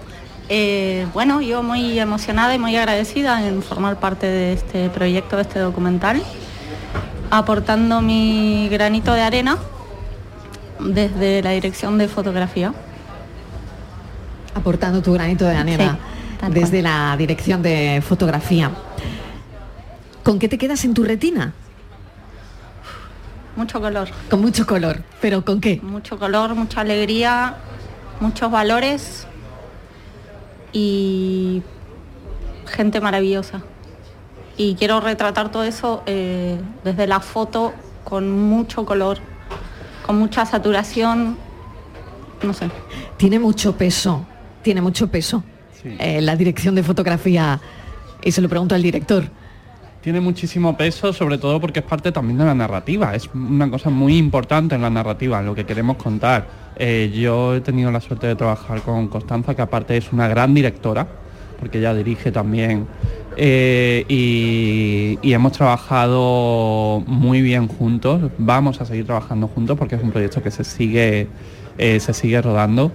Eh, 0.47 1.05
bueno, 1.13 1.41
yo 1.41 1.61
muy 1.61 1.99
emocionada 1.99 2.55
y 2.55 2.59
muy 2.59 2.75
agradecida 2.75 3.45
en 3.45 3.61
formar 3.61 3.99
parte 3.99 4.27
de 4.27 4.53
este 4.53 4.89
proyecto, 4.89 5.35
de 5.35 5.41
este 5.43 5.59
documental, 5.59 6.23
aportando 7.29 8.01
mi 8.01 8.67
granito 8.71 9.13
de 9.13 9.21
arena 9.21 9.57
desde 10.79 11.43
la 11.43 11.51
dirección 11.51 11.97
de 11.97 12.07
fotografía. 12.07 12.73
Aportando 14.55 15.01
tu 15.01 15.13
granito 15.13 15.45
de 15.45 15.55
arena 15.55 15.99
desde 16.51 16.81
la 16.81 17.15
dirección 17.17 17.61
de 17.61 18.01
fotografía. 18.07 18.71
¿Con 20.23 20.39
qué 20.39 20.47
te 20.49 20.57
quedas 20.57 20.83
en 20.85 20.93
tu 20.93 21.03
retina? 21.03 21.53
Mucho 23.59 23.81
color. 23.81 24.07
Con 24.29 24.39
mucho 24.39 24.65
color, 24.65 25.03
pero 25.19 25.43
¿con 25.43 25.59
qué? 25.59 25.81
Mucho 25.83 26.17
color, 26.17 26.55
mucha 26.55 26.79
alegría, 26.79 27.57
muchos 28.21 28.49
valores 28.49 29.27
y 30.71 31.61
gente 32.67 33.01
maravillosa. 33.01 33.61
Y 34.55 34.75
quiero 34.75 35.01
retratar 35.01 35.51
todo 35.51 35.65
eso 35.65 36.03
eh, 36.05 36.57
desde 36.85 37.05
la 37.05 37.19
foto 37.19 37.73
con 38.05 38.31
mucho 38.31 38.85
color, 38.85 39.17
con 40.05 40.17
mucha 40.17 40.45
saturación, 40.45 41.37
no 42.41 42.53
sé. 42.53 42.69
Tiene 43.17 43.39
mucho 43.39 43.75
peso, 43.75 44.25
tiene 44.61 44.81
mucho 44.81 45.09
peso 45.09 45.43
eh, 45.83 46.21
la 46.21 46.37
dirección 46.37 46.75
de 46.75 46.83
fotografía. 46.83 47.59
Y 48.23 48.31
se 48.31 48.39
lo 48.39 48.47
pregunto 48.47 48.73
al 48.73 48.81
director. 48.81 49.25
Tiene 50.01 50.21
muchísimo 50.21 50.77
peso, 50.77 51.11
sobre 51.11 51.37
todo 51.37 51.59
porque 51.59 51.79
es 51.79 51.85
parte 51.85 52.13
también 52.13 52.37
de 52.37 52.45
la 52.45 52.55
narrativa. 52.55 53.13
Es 53.15 53.29
una 53.33 53.69
cosa 53.69 53.89
muy 53.89 54.17
importante 54.17 54.75
en 54.75 54.81
la 54.81 54.89
narrativa, 54.89 55.39
en 55.39 55.45
lo 55.45 55.53
que 55.53 55.65
queremos 55.65 55.97
contar. 55.97 56.47
Eh, 56.77 57.11
yo 57.13 57.55
he 57.55 57.61
tenido 57.61 57.91
la 57.91 57.99
suerte 57.99 58.27
de 58.27 58.35
trabajar 58.35 58.81
con 58.81 59.09
Constanza, 59.09 59.55
que 59.55 59.61
aparte 59.61 59.97
es 59.97 60.13
una 60.13 60.29
gran 60.29 60.53
directora, 60.53 61.05
porque 61.59 61.79
ella 61.79 61.93
dirige 61.93 62.31
también. 62.31 62.87
eh, 63.35 64.05
y, 64.07 65.17
hemos 65.33 65.51
trabajado 65.51 67.03
muy 67.05 67.41
bien 67.41 67.67
juntos. 67.67 68.31
Vamos 68.37 68.79
a 68.79 68.85
seguir 68.85 69.05
trabajando 69.05 69.47
juntos 69.49 69.77
porque 69.77 69.95
es 69.95 70.03
un 70.03 70.11
proyecto 70.11 70.41
que 70.41 70.51
se 70.51 70.63
sigue, 70.63 71.27
eh, 71.77 71.99
se 71.99 72.13
sigue 72.13 72.41
rodando. 72.41 72.93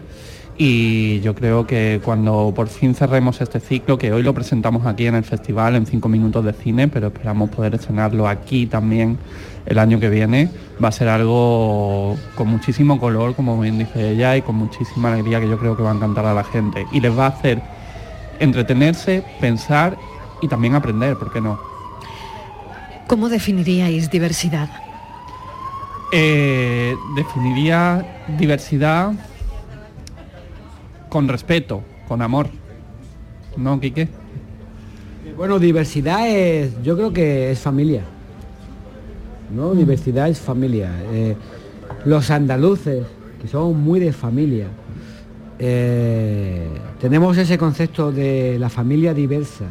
Y 0.56 1.20
yo 1.20 1.34
creo 1.34 1.66
que 1.66 2.00
cuando 2.04 2.52
por 2.54 2.68
fin 2.68 2.94
cerremos 2.94 3.40
este 3.40 3.58
ciclo, 3.58 3.98
que 3.98 4.12
hoy 4.12 4.22
lo 4.22 4.32
presentamos 4.32 4.86
aquí 4.86 5.06
en 5.06 5.16
el 5.16 5.24
festival 5.24 5.74
en 5.74 5.84
cinco 5.84 6.08
minutos 6.08 6.44
de 6.44 6.52
cine, 6.52 6.86
pero 6.86 7.08
esperamos 7.08 7.50
poder 7.50 7.74
estrenarlo 7.74 8.28
aquí 8.28 8.66
también 8.66 9.18
el 9.66 9.78
año 9.78 9.98
que 9.98 10.08
viene, 10.08 10.50
va 10.82 10.88
a 10.88 10.92
ser 10.92 11.08
algo 11.08 12.16
con 12.36 12.48
muchísimo 12.48 13.00
color, 13.00 13.34
como 13.34 13.60
bien 13.60 13.78
dice 13.78 14.10
ella, 14.10 14.36
y 14.36 14.42
con 14.42 14.54
muchísima 14.56 15.12
alegría 15.12 15.40
que 15.40 15.48
yo 15.48 15.58
creo 15.58 15.76
que 15.76 15.82
va 15.82 15.90
a 15.90 15.94
encantar 15.94 16.26
a 16.26 16.34
la 16.34 16.44
gente. 16.44 16.86
Y 16.92 17.00
les 17.00 17.18
va 17.18 17.26
a 17.26 17.30
hacer 17.30 17.60
entretenerse, 18.38 19.24
pensar 19.40 19.96
y 20.40 20.46
también 20.46 20.74
aprender, 20.74 21.16
¿por 21.16 21.32
qué 21.32 21.40
no? 21.40 21.58
¿Cómo 23.08 23.28
definiríais 23.28 24.10
diversidad? 24.10 24.68
Eh, 26.12 26.94
definiría 27.16 28.06
diversidad 28.38 29.12
con 31.14 31.28
respeto, 31.28 31.80
con 32.08 32.22
amor. 32.22 32.48
¿No, 33.56 33.78
Quique? 33.78 34.08
Bueno, 35.36 35.60
diversidad 35.60 36.28
es, 36.28 36.72
yo 36.82 36.96
creo 36.96 37.12
que 37.12 37.52
es 37.52 37.60
familia. 37.60 38.02
¿No? 39.54 39.76
Diversidad 39.76 40.28
es 40.28 40.40
familia. 40.40 40.90
Eh, 41.12 41.36
los 42.04 42.32
andaluces, 42.32 43.06
que 43.40 43.46
son 43.46 43.80
muy 43.80 44.00
de 44.00 44.12
familia, 44.12 44.66
eh, 45.60 46.66
tenemos 47.00 47.38
ese 47.38 47.58
concepto 47.58 48.10
de 48.10 48.58
la 48.58 48.68
familia 48.68 49.14
diversa, 49.14 49.66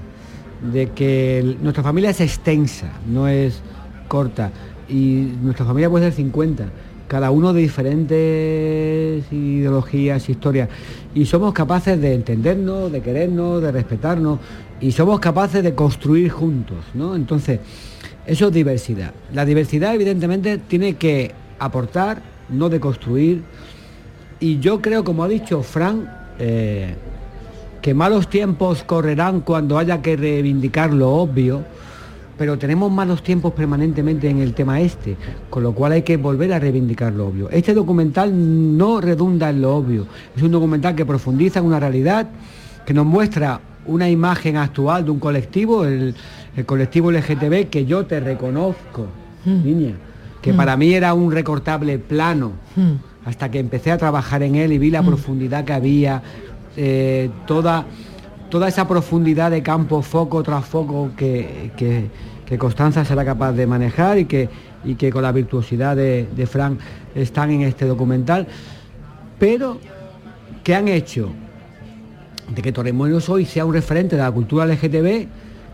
de 0.71 0.91
que 0.91 1.58
nuestra 1.62 1.84
familia 1.84 2.12
es 2.12 2.21
extensa, 2.21 2.89
no 3.06 3.27
es 3.27 3.60
corta, 4.08 4.49
y 4.88 5.34
nuestra 5.41 5.65
familia 5.65 5.89
puede 5.89 6.06
ser 6.06 6.13
50, 6.13 6.69
cada 7.08 7.32
uno 7.32 7.54
de 7.54 7.62
diferentes 7.62 9.24
ideologías, 9.32 10.30
historias, 10.30 10.70
y 11.13 11.26
somos 11.26 11.54
capaces 11.54 12.00
de 12.00 12.13
entendernos, 12.13 12.92
de 12.92 13.02
querernos, 13.02 13.62
de 13.62 13.72
respetarnos, 13.72 14.39
y 14.82 14.92
somos 14.92 15.20
capaces 15.20 15.63
de 15.63 15.76
construir 15.76 16.30
juntos, 16.30 16.78
¿no? 16.94 17.16
Entonces, 17.16 17.60
eso 18.26 18.48
es 18.48 18.54
diversidad. 18.54 19.13
La 19.34 19.46
diversidad 19.46 19.94
evidentemente 19.94 20.58
tiene 20.58 20.96
que 20.96 21.32
aportar, 21.60 22.22
no 22.50 22.70
de 22.70 22.80
construir, 22.80 23.44
y 24.39 24.60
yo 24.60 24.82
creo, 24.82 25.04
como 25.04 25.24
ha 25.24 25.28
dicho 25.28 25.63
Fran, 25.63 26.10
eh, 26.39 26.96
que 27.82 27.94
malos 27.94 28.30
tiempos 28.30 28.84
correrán 28.84 29.42
cuando 29.42 29.78
haya 29.78 30.02
que 30.02 30.16
reivindicar 30.16 30.94
lo 30.94 31.12
obvio, 31.12 31.63
pero 32.38 32.58
tenemos 32.58 32.91
malos 32.91 33.24
tiempos 33.24 33.54
permanentemente 33.54 34.30
en 34.30 34.39
el 34.39 34.54
tema 34.54 34.80
este, 34.80 35.15
con 35.50 35.63
lo 35.63 35.74
cual 35.74 35.93
hay 35.93 36.02
que 36.02 36.17
volver 36.17 36.54
a 36.54 36.60
reivindicar 36.60 37.13
lo 37.13 37.28
obvio. 37.28 37.50
Este 37.50 37.74
documental 37.74 38.32
no 38.78 39.02
redunda 39.02 39.50
en 39.50 39.62
lo 39.62 39.76
obvio, 39.76 40.08
es 40.36 40.41
un 40.41 40.52
documental 40.52 40.96
que 40.96 41.06
profundiza 41.06 41.60
en 41.60 41.65
una 41.65 41.80
realidad, 41.80 42.28
que 42.86 42.93
nos 42.93 43.06
muestra 43.06 43.62
una 43.86 44.10
imagen 44.10 44.58
actual 44.58 45.06
de 45.06 45.12
un 45.12 45.19
colectivo, 45.19 45.86
el, 45.86 46.15
colectivo 46.65 47.12
LGTB, 47.12 47.69
que 47.69 47.86
yo 47.86 48.06
te 48.06 48.19
reconozco, 48.19 49.08
mm. 49.46 49.63
niña, 49.63 49.93
que 50.41 50.54
mm. 50.54 50.58
para 50.58 50.78
mí 50.78 50.93
era 50.93 51.13
un 51.13 51.32
recortable 51.32 52.00
plano. 52.00 52.54
Mm 52.76 53.13
hasta 53.26 53.50
que 53.50 53.60
empecé 53.60 53.91
a 53.91 53.98
trabajar 53.98 54.43
en 54.43 54.56
él 54.56 54.74
y 54.74 54.78
vi 54.78 54.89
la 54.89 55.04
profundidad 55.04 55.63
que 55.63 55.74
había, 55.74 56.22
eh, 56.76 57.30
toda, 57.48 57.86
toda 58.54 58.68
esa 58.68 58.88
profundidad 58.88 59.50
de 59.50 59.63
campo, 59.63 60.04
foco 60.04 60.44
tras 60.44 60.63
foco 60.63 61.10
que, 61.18 61.72
Constanza 62.60 63.04
será 63.04 63.26
capaz 63.26 63.54
de 63.54 63.66
manejar 63.66 64.20
y 64.20 64.26
que, 64.26 64.48
y 64.86 64.94
que 64.94 65.12
con 65.12 65.24
la 65.24 65.32
virtuosidad 65.32 65.96
de, 65.96 66.48
Frank 66.48 66.80
están 67.16 67.50
en 67.50 67.63
este 67.63 67.88
documental, 67.88 68.46
pero 69.39 69.80
que 70.63 70.76
han 70.76 70.88
hecho 70.88 71.32
de 72.54 72.62
que 72.62 72.72
Torremolinos 72.72 73.28
hoy 73.28 73.46
sea 73.46 73.66
un 73.66 73.74
referente 73.74 74.18
de 74.18 74.22
la 74.22 74.32
cultura 74.32 74.68
LGTB, 74.68 75.26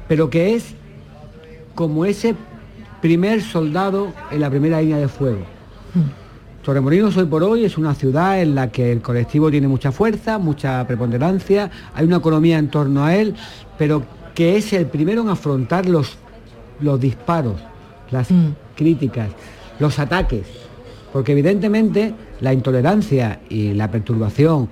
pero 0.07 0.29
que 0.29 0.55
es 0.55 0.73
como 1.75 2.05
ese 2.05 2.33
primer 3.01 3.41
soldado 3.41 4.13
en 4.31 4.39
la 4.39 4.49
primera 4.49 4.79
línea 4.79 4.99
de 4.99 5.09
fuego. 5.09 5.41
Torremolinos 6.63 7.15
hoy 7.15 7.25
por 7.25 7.41
hoy 7.43 7.63
es 7.63 7.77
una 7.77 7.95
ciudad 7.95 8.41
en 8.41 8.53
la 8.53 8.69
que 8.69 8.91
el 8.91 9.01
colectivo 9.01 9.49
tiene 9.49 9.67
mucha 9.67 9.91
fuerza, 9.91 10.37
mucha 10.37 10.85
preponderancia, 10.85 11.71
hay 11.93 12.05
una 12.05 12.17
economía 12.17 12.57
en 12.57 12.67
torno 12.69 13.05
a 13.05 13.15
él, 13.15 13.33
pero 13.77 14.03
que 14.35 14.57
es 14.57 14.73
el 14.73 14.87
primero 14.87 15.21
en 15.21 15.29
afrontar 15.29 15.87
los, 15.87 16.17
los 16.81 16.99
disparos, 16.99 17.55
las 18.11 18.29
mm. 18.29 18.49
críticas, 18.75 19.29
los 19.79 19.99
ataques, 19.99 20.45
porque 21.13 21.31
evidentemente 21.31 22.13
la 22.41 22.53
intolerancia 22.53 23.39
y 23.49 23.73
la 23.73 23.89
perturbación, 23.89 24.69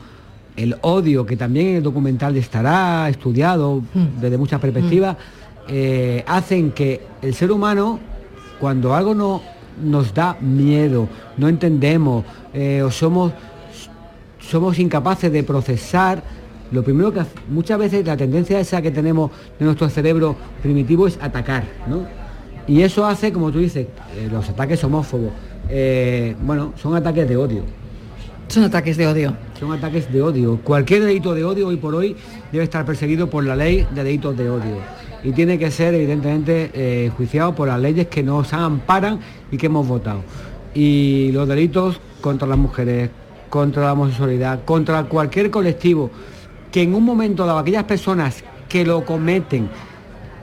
el 0.57 0.75
odio, 0.81 1.25
que 1.25 1.37
también 1.37 1.67
en 1.67 1.75
el 1.77 1.83
documental 1.83 2.35
estará 2.35 3.07
estudiado 3.07 3.81
mm. 3.93 4.19
desde 4.19 4.37
muchas 4.37 4.59
perspectivas, 4.59 5.15
mm. 5.15 5.69
eh, 5.69 6.23
hacen 6.27 6.71
que 6.71 7.01
el 7.21 7.33
ser 7.33 7.49
humano, 7.49 7.99
cuando 8.59 8.93
algo 8.93 9.15
no 9.15 9.56
nos 9.81 10.13
da 10.13 10.37
miedo, 10.39 11.07
no 11.37 11.47
entendemos 11.47 12.25
eh, 12.53 12.81
o 12.81 12.91
somos, 12.91 13.33
somos 14.39 14.79
incapaces 14.79 15.31
de 15.31 15.43
procesar, 15.43 16.23
lo 16.71 16.83
primero 16.83 17.13
que 17.13 17.21
muchas 17.49 17.79
veces 17.79 18.05
la 18.05 18.17
tendencia 18.17 18.59
esa 18.59 18.81
que 18.81 18.91
tenemos 18.91 19.31
de 19.57 19.65
nuestro 19.65 19.89
cerebro 19.89 20.35
primitivo 20.61 21.07
es 21.07 21.17
atacar, 21.21 21.63
¿no? 21.87 22.05
Y 22.67 22.81
eso 22.81 23.05
hace, 23.05 23.31
como 23.31 23.51
tú 23.51 23.59
dices, 23.59 23.87
eh, 24.15 24.27
los 24.29 24.49
ataques 24.49 24.83
homófobos, 24.83 25.31
eh, 25.69 26.35
bueno, 26.41 26.73
son 26.75 26.95
ataques 26.95 27.27
de 27.27 27.37
odio. 27.37 27.63
Son 28.49 28.63
ataques 28.63 28.97
de 28.97 29.07
odio. 29.07 29.33
Son 29.57 29.71
ataques 29.71 30.11
de 30.11 30.21
odio. 30.21 30.59
Cualquier 30.63 31.03
delito 31.03 31.33
de 31.33 31.45
odio 31.45 31.67
hoy 31.67 31.77
por 31.77 31.95
hoy 31.95 32.15
debe 32.51 32.63
estar 32.65 32.85
perseguido 32.85 33.29
por 33.29 33.45
la 33.45 33.55
ley 33.55 33.87
de 33.93 34.03
delitos 34.03 34.37
de 34.37 34.49
odio 34.49 35.06
y 35.23 35.31
tiene 35.31 35.57
que 35.57 35.71
ser 35.71 35.93
evidentemente 35.93 36.71
eh, 36.73 37.11
juiciado 37.15 37.55
por 37.55 37.67
las 37.67 37.79
leyes 37.79 38.07
que 38.07 38.23
nos 38.23 38.53
amparan 38.53 39.19
y 39.51 39.57
que 39.57 39.65
hemos 39.65 39.87
votado. 39.87 40.21
Y 40.73 41.31
los 41.31 41.47
delitos 41.47 41.99
contra 42.21 42.47
las 42.47 42.57
mujeres, 42.57 43.09
contra 43.49 43.83
la 43.83 43.93
homosexualidad, 43.93 44.63
contra 44.65 45.03
cualquier 45.05 45.49
colectivo 45.49 46.11
que 46.71 46.83
en 46.83 46.93
un 46.93 47.03
momento 47.03 47.45
dado 47.45 47.59
aquellas 47.59 47.85
personas 47.85 48.43
que 48.69 48.85
lo 48.85 49.05
cometen, 49.05 49.69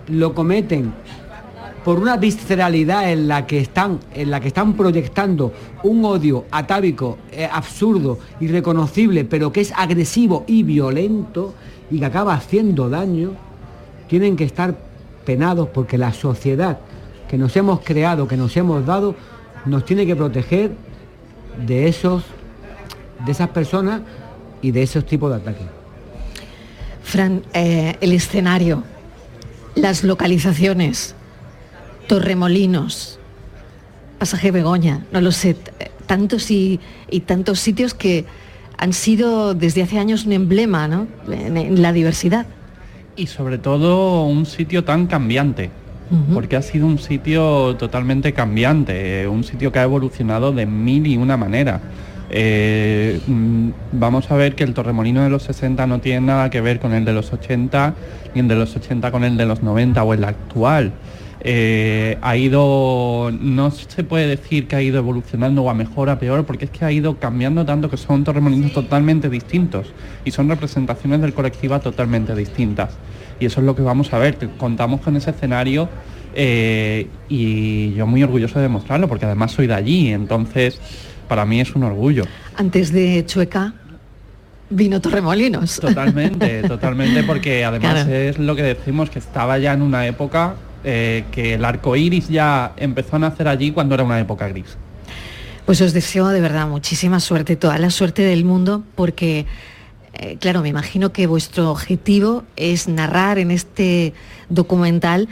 lo 0.09 0.35
cometen 0.35 0.93
por 1.85 1.99
una 1.99 2.17
visceralidad 2.17 3.13
en 3.13 3.29
la 3.29 3.47
que 3.47 3.61
están, 3.61 4.01
en 4.15 4.31
la 4.31 4.41
que 4.41 4.49
están 4.49 4.73
proyectando 4.73 5.53
un 5.83 6.03
odio 6.05 6.47
atávico, 6.51 7.19
eh, 7.31 7.47
absurdo, 7.51 8.19
irreconocible, 8.41 9.25
pero 9.27 9.53
que 9.53 9.61
es 9.61 9.73
agresivo 9.77 10.45
y 10.47 10.63
violento 10.63 11.53
y 11.91 11.99
que 11.99 12.07
acaba 12.07 12.35
haciendo 12.35 12.89
daño, 12.89 13.33
tienen 14.15 14.37
que 14.37 14.45
estar 14.45 14.77
penados 15.25 15.71
porque 15.71 15.99
la 15.99 16.13
sociedad 16.13 16.79
que 17.29 17.37
nos 17.37 17.57
hemos 17.57 17.81
creado, 17.81 18.29
que 18.29 18.37
nos 18.37 18.57
hemos 18.57 18.87
dado, 18.87 19.17
nos 19.67 19.85
tiene 19.85 20.07
que 20.07 20.15
proteger 20.15 20.71
de 21.67 21.89
esos 21.89 22.23
de 23.27 23.33
esas 23.33 23.49
personas 23.49 24.03
y 24.63 24.71
de 24.71 24.85
esos 24.85 25.05
tipos 25.05 25.31
de 25.31 25.37
ataques. 25.39 25.67
Fran, 27.03 27.43
eh, 27.55 27.97
el 28.01 28.13
escenario, 28.13 28.85
las 29.75 30.05
localizaciones, 30.05 31.17
Torremolinos, 32.07 33.19
Pasaje 34.21 34.53
Begoña, 34.53 35.07
no 35.11 35.21
lo 35.21 35.33
sé, 35.33 35.57
tantos 36.07 36.53
y, 36.53 36.79
tantos 37.27 37.59
sitios 37.59 37.95
que 37.95 38.27
han 38.79 38.93
sido 38.93 39.55
desde 39.55 39.83
hace 39.83 39.99
años 39.99 40.25
un 40.25 40.35
emblema 40.35 40.87
¿no? 40.87 41.09
en 41.27 41.83
la 41.83 41.93
diversidad 41.93 42.47
y 43.17 43.27
sobre 43.27 43.59
todo 43.59 44.25
un 44.25 44.47
sitio 44.47 44.85
tan 44.85 45.07
cambiante, 45.07 45.71
porque 46.33 46.57
ha 46.57 46.63
sido 46.63 46.87
un 46.87 46.99
sitio 46.99 47.75
totalmente 47.77 48.33
cambiante, 48.33 49.27
un 49.27 49.43
sitio 49.43 49.73
que 49.73 49.81
ha 49.81 49.83
evolucionado 49.83 50.53
de 50.53 50.67
mil 50.67 51.07
y 51.07 51.17
una 51.17 51.37
manera. 51.37 51.81
Eh, 52.31 53.21
mm, 53.27 53.69
vamos 53.93 54.31
a 54.31 54.37
ver 54.37 54.55
que 54.55 54.65
el 54.65 54.75
Torremolino 54.75 55.23
de 55.23 55.31
los 55.31 55.43
60 55.45 55.87
no 55.87 56.01
tiene 56.01 56.27
nada 56.27 56.51
que 56.51 56.61
ver 56.61 56.81
con 56.81 56.93
el 56.93 57.05
de 57.05 57.13
los 57.13 57.33
80, 57.33 57.95
ni 58.35 58.41
el 58.41 58.49
de 58.49 58.55
los 58.55 58.75
80 58.75 59.11
con 59.11 59.25
el 59.25 59.37
de 59.37 59.47
los 59.47 59.63
90 59.63 60.03
o 60.03 60.15
el 60.15 60.25
actual. 60.25 60.93
Eh, 61.47 62.17
ha 62.23 62.39
ido, 62.39 63.31
no 63.39 63.71
se 63.71 64.03
puede 64.03 64.27
decir 64.27 64.67
que 64.67 64.77
ha 64.77 64.83
ido 64.83 64.97
evolucionando 64.97 65.63
o 65.63 65.69
a 65.69 65.75
mejor, 65.75 66.09
a 66.09 66.19
peor, 66.19 66.47
porque 66.47 66.65
es 66.65 66.71
que 66.71 66.87
ha 66.87 66.91
ido 66.91 67.19
cambiando 67.19 67.67
tanto 67.67 67.91
que 67.91 67.99
son 67.99 68.25
torremolinos 68.25 68.73
totalmente 68.73 69.29
distintos 69.29 69.93
y 70.25 70.31
son 70.31 70.49
representaciones 70.49 71.21
del 71.21 71.35
colectivo 71.35 71.79
totalmente 71.81 72.35
distintas. 72.35 72.97
Y 73.39 73.45
eso 73.45 73.61
es 73.61 73.67
lo 73.67 73.77
que 73.77 73.83
vamos 73.83 74.11
a 74.15 74.19
ver, 74.19 74.39
contamos 74.57 75.03
con 75.03 75.17
ese 75.17 75.31
escenario 75.31 75.91
eh, 76.35 77.09
y 77.29 77.93
yo 77.93 78.07
muy 78.07 78.23
orgulloso 78.23 78.59
de 78.59 78.63
demostrarlo, 78.63 79.07
porque 79.07 79.27
además 79.27 79.53
soy 79.53 79.67
de 79.67 79.75
allí, 79.75 80.09
entonces 80.09 80.81
para 81.29 81.45
mí 81.45 81.61
es 81.61 81.75
un 81.75 81.83
orgullo. 81.83 82.25
Antes 82.57 82.91
de 82.91 83.23
Chueca, 83.27 83.75
vino 84.71 84.99
Torremolinos. 84.99 85.79
Totalmente, 85.79 86.63
totalmente, 86.69 87.23
porque 87.23 87.67
además 87.67 88.09
es 88.09 88.39
lo 88.39 88.57
que 88.57 88.63
decimos, 88.63 89.11
que 89.11 89.19
estaba 89.19 89.59
ya 89.59 89.75
en 89.75 89.83
una 89.83 90.07
época 90.07 90.55
eh, 90.85 91.25
que 91.31 91.55
el 91.55 91.65
arco 91.65 91.97
iris 91.97 92.29
ya 92.29 92.73
empezó 92.77 93.17
a 93.17 93.19
nacer 93.19 93.49
allí 93.49 93.73
cuando 93.73 93.95
era 93.95 94.05
una 94.05 94.21
época 94.21 94.49
gris. 94.49 94.77
Pues 95.67 95.81
os 95.81 95.95
deseo 95.95 96.29
de 96.29 96.41
verdad 96.41 96.69
muchísima 96.69 97.21
suerte, 97.21 97.57
toda 97.57 97.79
la 97.79 97.91
suerte 97.91 98.23
del 98.23 98.45
mundo, 98.45 98.85
porque, 98.95 99.47
eh, 100.13 100.37
claro, 100.39 100.61
me 100.61 100.69
imagino 100.69 101.11
que 101.11 101.27
vuestro 101.27 101.71
objetivo 101.71 102.45
es 102.57 102.87
narrar 102.87 103.39
en 103.39 103.51
este 103.51 104.13
documental 104.51 105.29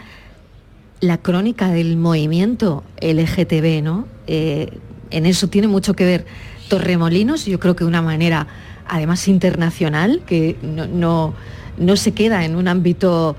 la 1.00 1.18
crónica 1.18 1.68
del 1.68 1.98
movimiento 1.98 2.82
LGTB, 3.02 3.82
¿no? 3.82 4.06
Eh, 4.26 4.78
en 5.10 5.26
eso 5.26 5.48
tiene 5.48 5.68
mucho 5.68 5.94
que 5.94 6.06
ver 6.06 6.24
Torremolinos, 6.68 7.44
yo 7.44 7.60
creo 7.60 7.76
que 7.76 7.84
de 7.84 7.88
una 7.88 8.00
manera 8.00 8.46
además 8.88 9.28
internacional, 9.28 10.22
que 10.26 10.56
no, 10.62 11.34
no 11.76 11.96
se 11.96 12.12
queda 12.12 12.44
en 12.44 12.56
un 12.56 12.68
ámbito 12.68 13.36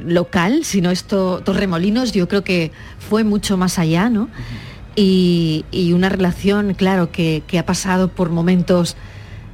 local, 0.00 0.64
sino 0.64 0.90
esto, 0.90 1.40
Torremolinos, 1.44 2.12
yo 2.12 2.28
creo 2.28 2.44
que 2.44 2.72
fue 2.98 3.24
mucho 3.24 3.56
más 3.56 3.78
allá, 3.78 4.10
¿no? 4.10 4.28
y, 5.00 5.92
una 5.94 6.08
relación, 6.08 6.74
claro, 6.74 7.12
que, 7.12 7.42
ha 7.58 7.66
pasado 7.66 8.08
por 8.08 8.30
momentos 8.30 8.96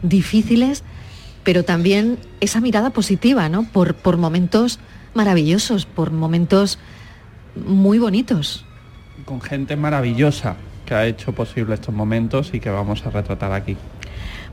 difíciles, 0.02 0.82
pero 1.42 1.64
también 1.64 2.18
esa 2.40 2.60
mirada 2.60 2.90
positiva, 2.90 3.48
¿no? 3.48 3.64
Por, 3.64 3.94
por 3.94 4.16
momentos 4.16 4.78
maravillosos, 5.12 5.84
por 5.84 6.12
momentos 6.12 6.78
muy 7.54 7.98
bonitos. 7.98 8.64
Con 9.26 9.40
gente 9.40 9.76
maravillosa, 9.76 10.56
que 10.86 10.94
ha 10.94 11.06
hecho 11.06 11.32
posible 11.32 11.74
estos 11.74 11.94
momentos 11.94 12.50
y 12.54 12.60
que 12.60 12.70
vamos 12.70 13.04
a 13.04 13.10
retratar 13.10 13.52
aquí. 13.52 13.76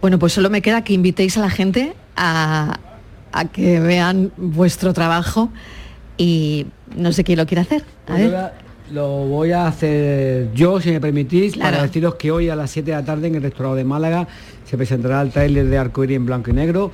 Bueno, 0.02 0.20
pues 0.20 0.34
solo 0.34 0.50
me 0.50 0.62
queda 0.62 0.84
que 0.84 0.94
invitéis 0.94 1.38
a 1.38 1.42
la 1.42 1.50
gente 1.50 1.96
a, 2.18 2.80
a 3.32 3.46
que 3.46 3.80
vean 3.80 4.32
vuestro 4.38 4.94
trabajo 4.94 5.50
y 6.18 6.68
no 6.96 7.12
sé 7.12 7.24
quién 7.24 7.38
lo 7.38 7.46
quiere 7.46 7.62
hacer. 7.62 7.84
A 8.08 8.12
Pues 8.14 8.32
ver. 8.32 8.52
Lo 8.92 9.08
voy 9.26 9.54
a 9.54 9.68
hacer 9.68 10.52
yo, 10.54 10.82
si 10.82 10.92
me 10.92 11.00
permitís, 11.00 11.54
Claro. 11.54 11.72
para 11.72 11.84
deciros 11.84 12.16
que 12.16 12.30
hoy 12.30 12.50
a 12.50 12.58
las 12.58 12.72
7 12.72 12.92
de 12.92 12.98
la 12.98 13.06
tarde 13.06 13.28
en 13.28 13.36
el 13.36 13.42
restaurado 13.42 13.76
de 13.76 13.86
Málaga 13.86 14.28
se 14.66 14.76
presentará 14.76 15.22
el 15.22 15.30
tráiler 15.32 15.68
de 15.68 15.78
Arcoíris 15.78 16.18
en 16.18 16.26
blanco 16.26 16.50
y 16.50 16.54
negro. 16.54 16.92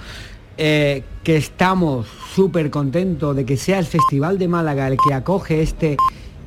eh, 0.60 1.04
que 1.24 1.38
estamos 1.38 2.08
súper 2.34 2.72
contentos 2.72 3.36
de 3.36 3.46
que 3.46 3.58
sea 3.58 3.78
el 3.78 3.86
Festival 3.86 4.40
de 4.40 4.48
Málaga 4.48 4.88
el 4.88 4.98
que 4.98 5.14
acoge 5.14 5.62
este, 5.62 5.98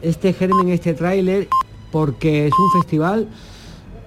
este 0.03 0.33
germen, 0.33 0.69
este 0.71 0.95
tráiler, 0.95 1.47
porque 1.93 2.49
es 2.49 2.53
un 2.59 2.81
festival 2.83 3.29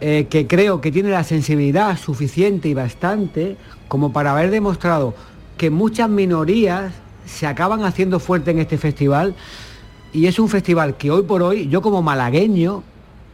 eh, 0.01 0.27
que 0.29 0.45
creo 0.45 0.81
que 0.81 0.91
tiene 0.91 1.09
la 1.09 1.23
sensibilidad 1.23 1.97
suficiente 1.97 2.67
y 2.67 2.73
bastante 2.73 3.55
como 3.87 4.11
para 4.11 4.31
haber 4.33 4.49
demostrado 4.51 5.13
que 5.57 5.69
muchas 5.69 6.09
minorías 6.09 6.93
se 7.25 7.47
acaban 7.47 7.83
haciendo 7.83 8.19
fuerte 8.19 8.51
en 8.51 8.59
este 8.59 8.77
festival. 8.77 9.35
Y 10.11 10.27
es 10.27 10.39
un 10.39 10.49
festival 10.49 10.95
que 10.97 11.11
hoy 11.11 11.23
por 11.23 11.41
hoy 11.41 11.67
yo 11.67 11.81
como 11.81 12.01
malagueño 12.01 12.83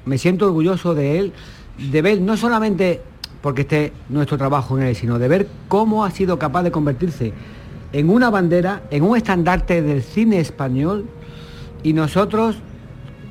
me 0.06 0.18
siento 0.18 0.46
orgulloso 0.46 0.96
de 0.96 1.20
él, 1.20 1.34
de 1.78 2.02
ver 2.02 2.22
no 2.22 2.38
solamente 2.38 3.02
porque 3.42 3.62
esté 3.62 3.94
nuestro 4.10 4.38
trabajo 4.38 4.78
en 4.78 4.86
él, 4.86 4.96
sino 4.96 5.20
de 5.20 5.28
ver 5.28 5.48
cómo 5.68 6.06
ha 6.06 6.12
sido 6.12 6.40
capaz 6.40 6.64
de 6.64 6.72
convertirse 6.72 7.34
en 7.92 8.10
una 8.10 8.30
bandera, 8.30 8.84
en 8.92 9.04
un 9.04 9.18
estandarte 9.18 9.82
del 9.82 10.04
cine 10.04 10.40
español. 10.40 11.06
Y 11.84 11.94
nosotros 11.94 12.58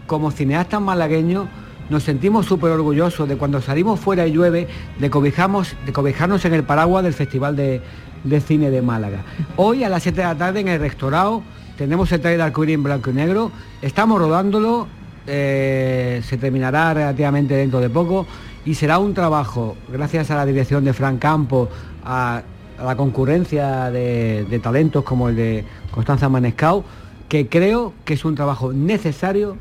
como 0.06 0.30
cineastas 0.30 0.80
malagueños 0.80 1.48
nos 1.90 2.02
sentimos 2.02 2.46
súper 2.46 2.70
orgullosos 2.70 3.28
de 3.28 3.36
cuando 3.36 3.60
salimos 3.60 4.00
fuera 4.00 4.26
y 4.26 4.32
llueve, 4.32 4.68
de, 4.98 5.08
de 5.08 5.92
cobijarnos 5.92 6.44
en 6.44 6.54
el 6.54 6.64
paraguas 6.64 7.04
del 7.04 7.14
Festival 7.14 7.56
de, 7.56 7.82
de 8.24 8.40
Cine 8.40 8.70
de 8.70 8.82
Málaga. 8.82 9.22
Hoy 9.56 9.84
a 9.84 9.88
las 9.88 10.02
7 10.02 10.20
de 10.20 10.26
la 10.26 10.34
tarde 10.36 10.60
en 10.60 10.68
el 10.68 10.80
restaurado 10.80 11.42
tenemos 11.76 12.10
el 12.12 12.20
trailer 12.20 12.52
de 12.52 12.72
en 12.72 12.82
blanco 12.82 13.10
y 13.10 13.12
negro, 13.12 13.52
estamos 13.82 14.18
rodándolo, 14.18 14.88
eh, 15.26 16.20
se 16.24 16.36
terminará 16.36 16.92
relativamente 16.92 17.54
dentro 17.54 17.78
de 17.80 17.88
poco 17.88 18.26
y 18.64 18.74
será 18.74 18.98
un 18.98 19.14
trabajo, 19.14 19.76
gracias 19.90 20.30
a 20.30 20.36
la 20.36 20.44
dirección 20.44 20.84
de 20.84 20.92
Fran 20.92 21.18
Campo, 21.18 21.68
a, 22.04 22.42
a 22.78 22.84
la 22.84 22.96
concurrencia 22.96 23.90
de, 23.90 24.44
de 24.50 24.58
talentos 24.58 25.04
como 25.04 25.28
el 25.28 25.36
de 25.36 25.64
Constanza 25.92 26.28
Manescau, 26.28 26.82
que 27.28 27.48
creo 27.48 27.92
que 28.04 28.14
es 28.14 28.24
un 28.24 28.34
trabajo 28.34 28.72
necesario 28.72 29.56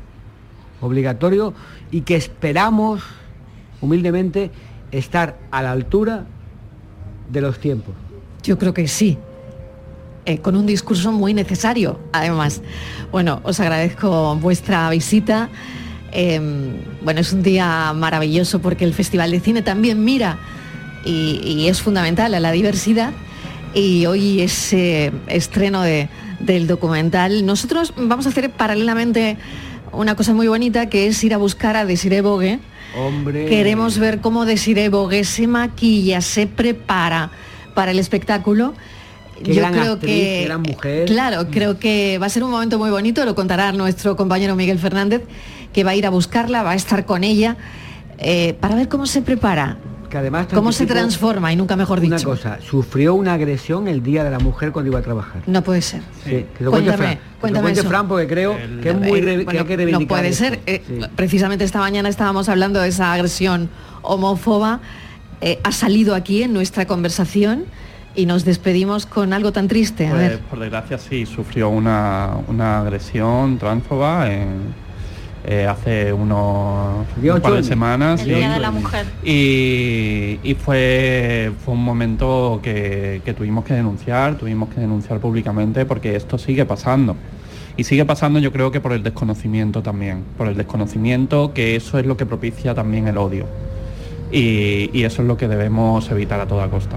obligatorio 0.80 1.54
y 1.90 2.00
que 2.00 2.16
esperamos 2.16 3.02
humildemente 3.80 4.50
estar 4.90 5.38
a 5.50 5.62
la 5.62 5.72
altura 5.72 6.26
de 7.30 7.40
los 7.40 7.58
tiempos. 7.58 7.94
Yo 8.48 8.56
creo 8.58 8.72
que 8.72 8.88
sí. 8.88 9.18
Eh, 10.24 10.38
con 10.38 10.56
un 10.56 10.64
discurso 10.64 11.12
muy 11.12 11.34
necesario, 11.34 11.98
además. 12.12 12.62
Bueno, 13.12 13.40
os 13.44 13.60
agradezco 13.60 14.36
vuestra 14.36 14.88
visita. 14.88 15.50
Eh, 16.12 16.40
bueno, 17.02 17.20
es 17.20 17.30
un 17.34 17.42
día 17.42 17.92
maravilloso 17.94 18.60
porque 18.60 18.86
el 18.86 18.94
Festival 18.94 19.32
de 19.32 19.40
Cine 19.40 19.60
también 19.60 20.02
mira 20.02 20.38
y, 21.04 21.40
y 21.44 21.68
es 21.68 21.82
fundamental 21.82 22.32
a 22.32 22.40
la 22.40 22.50
diversidad. 22.52 23.12
Y 23.74 24.06
hoy 24.06 24.40
es 24.40 24.72
eh, 24.72 25.12
estreno 25.26 25.82
de- 25.82 26.08
del 26.40 26.66
documental. 26.66 27.44
Nosotros 27.44 27.92
vamos 27.98 28.24
a 28.24 28.30
hacer 28.30 28.50
paralelamente 28.50 29.36
una 29.92 30.14
cosa 30.16 30.32
muy 30.32 30.48
bonita 30.48 30.88
que 30.88 31.06
es 31.06 31.22
ir 31.22 31.34
a 31.34 31.36
buscar 31.36 31.76
a 31.76 31.84
Desiree 31.84 32.22
Bogue. 32.22 32.60
Hombre. 32.96 33.44
Queremos 33.44 33.98
ver 33.98 34.20
cómo 34.22 34.46
Desiree 34.46 34.88
Bogue 34.88 35.24
se 35.24 35.46
maquilla, 35.46 36.22
se 36.22 36.46
prepara 36.46 37.30
para 37.78 37.92
el 37.92 38.00
espectáculo. 38.00 38.74
Qué 39.40 39.54
gran 39.54 39.78
actriz, 39.78 40.00
qué 40.12 40.44
gran 40.46 40.62
mujer. 40.62 41.06
Claro, 41.06 41.46
creo 41.48 41.78
que 41.78 42.18
va 42.18 42.26
a 42.26 42.28
ser 42.28 42.42
un 42.42 42.50
momento 42.50 42.76
muy 42.76 42.90
bonito, 42.90 43.24
lo 43.24 43.36
contará 43.36 43.70
nuestro 43.70 44.16
compañero 44.16 44.56
Miguel 44.56 44.80
Fernández, 44.80 45.22
que 45.72 45.84
va 45.84 45.92
a 45.92 45.94
ir 45.94 46.04
a 46.04 46.10
buscarla, 46.10 46.64
va 46.64 46.72
a 46.72 46.74
estar 46.74 47.06
con 47.06 47.22
ella, 47.22 47.56
eh, 48.18 48.54
para 48.58 48.74
ver 48.74 48.88
cómo 48.88 49.06
se 49.06 49.22
prepara, 49.22 49.76
Que 50.10 50.18
además 50.18 50.48
cómo 50.52 50.72
se 50.72 50.86
transforma, 50.86 51.52
y 51.52 51.56
nunca 51.56 51.76
mejor 51.76 52.00
dicho. 52.00 52.14
Una 52.16 52.24
cosa, 52.24 52.58
sufrió 52.68 53.14
una 53.14 53.34
agresión 53.34 53.86
el 53.86 54.02
día 54.02 54.24
de 54.24 54.30
la 54.32 54.40
mujer 54.40 54.72
cuando 54.72 54.90
iba 54.90 54.98
a 54.98 55.02
trabajar. 55.02 55.42
No 55.46 55.62
puede 55.62 55.82
ser. 55.82 56.00
Sí, 56.24 56.44
que 56.58 56.64
lo 56.64 56.72
cuente 56.72 56.90
Cuéntame, 56.90 56.96
Fran. 56.96 57.14
Que 57.16 57.22
lo 57.34 57.40
cuéntame 57.40 57.70
eso. 57.70 57.84
Fran 57.84 58.08
porque 58.08 58.26
creo 58.26 58.56
que 58.82 58.88
es 58.88 58.96
muy 58.96 59.20
que 59.22 59.56
hay 59.56 59.64
que 59.64 59.76
reivindicar 59.76 60.00
No 60.00 60.08
puede 60.08 60.28
esto. 60.30 60.44
ser. 60.46 60.60
eh, 60.66 60.82
Precisamente 61.14 61.62
esta 61.62 61.78
mañana 61.78 62.08
estábamos 62.08 62.48
hablando 62.48 62.80
de 62.80 62.88
esa 62.88 63.12
agresión 63.12 63.70
homófoba. 64.02 64.80
Eh, 65.40 65.58
ha 65.62 65.72
salido 65.72 66.14
aquí 66.14 66.42
en 66.42 66.52
nuestra 66.52 66.86
conversación 66.86 67.64
y 68.14 68.26
nos 68.26 68.44
despedimos 68.44 69.06
con 69.06 69.32
algo 69.32 69.52
tan 69.52 69.68
triste. 69.68 70.06
A 70.06 70.10
Pues, 70.10 70.28
ver. 70.30 70.38
por 70.40 70.58
desgracia 70.58 70.98
sí, 70.98 71.24
sufrió 71.26 71.68
una, 71.68 72.30
una 72.48 72.80
agresión 72.80 73.58
transfoba 73.58 74.32
en- 74.32 74.88
eh, 75.50 75.66
hace 75.66 76.12
unos 76.12 77.06
un 77.22 77.40
par 77.40 77.52
de 77.54 77.62
semanas. 77.62 78.20
El 78.22 78.26
sí. 78.28 78.34
Día 78.34 78.52
de 78.52 78.60
la 78.60 78.70
Mujer. 78.72 79.06
Y, 79.24 80.38
y 80.42 80.54
fue, 80.54 81.52
fue 81.64 81.72
un 81.74 81.84
momento 81.84 82.60
que, 82.62 83.22
que 83.24 83.32
tuvimos 83.34 83.64
que 83.64 83.72
denunciar, 83.72 84.36
tuvimos 84.36 84.68
que 84.68 84.80
denunciar 84.80 85.20
públicamente 85.20 85.86
porque 85.86 86.16
esto 86.16 86.36
sigue 86.38 86.66
pasando. 86.66 87.16
Y 87.76 87.84
sigue 87.84 88.04
pasando 88.04 88.40
yo 88.40 88.52
creo 88.52 88.72
que 88.72 88.80
por 88.80 88.92
el 88.92 89.02
desconocimiento 89.04 89.80
también, 89.82 90.24
por 90.36 90.48
el 90.48 90.56
desconocimiento 90.56 91.52
que 91.54 91.76
eso 91.76 91.98
es 91.98 92.04
lo 92.04 92.16
que 92.16 92.26
propicia 92.26 92.74
también 92.74 93.06
el 93.06 93.16
odio. 93.16 93.46
Y, 94.30 94.90
y 94.92 95.04
eso 95.04 95.22
es 95.22 95.28
lo 95.28 95.36
que 95.36 95.48
debemos 95.48 96.10
evitar 96.10 96.40
a 96.40 96.46
toda 96.46 96.68
costa. 96.68 96.96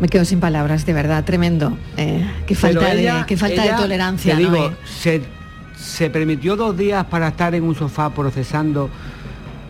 Me 0.00 0.08
quedo 0.08 0.24
sin 0.24 0.40
palabras, 0.40 0.86
de 0.86 0.92
verdad, 0.94 1.24
tremendo. 1.24 1.76
Eh, 1.98 2.24
qué 2.46 2.54
falta, 2.54 2.92
ella- 2.94 3.18
de, 3.18 3.26
qué 3.26 3.36
falta 3.36 3.62
ella, 3.64 3.76
de 3.76 3.82
tolerancia. 3.82 4.34
Te 4.36 4.42
¿no? 4.42 4.50
digo, 4.52 4.66
Eh, 4.68 4.72
se, 4.86 5.22
se 5.76 6.08
permitió 6.08 6.56
dos 6.56 6.76
días 6.76 7.04
para 7.04 7.28
estar 7.28 7.54
en 7.54 7.64
un 7.64 7.74
sofá 7.74 8.08
procesando 8.10 8.88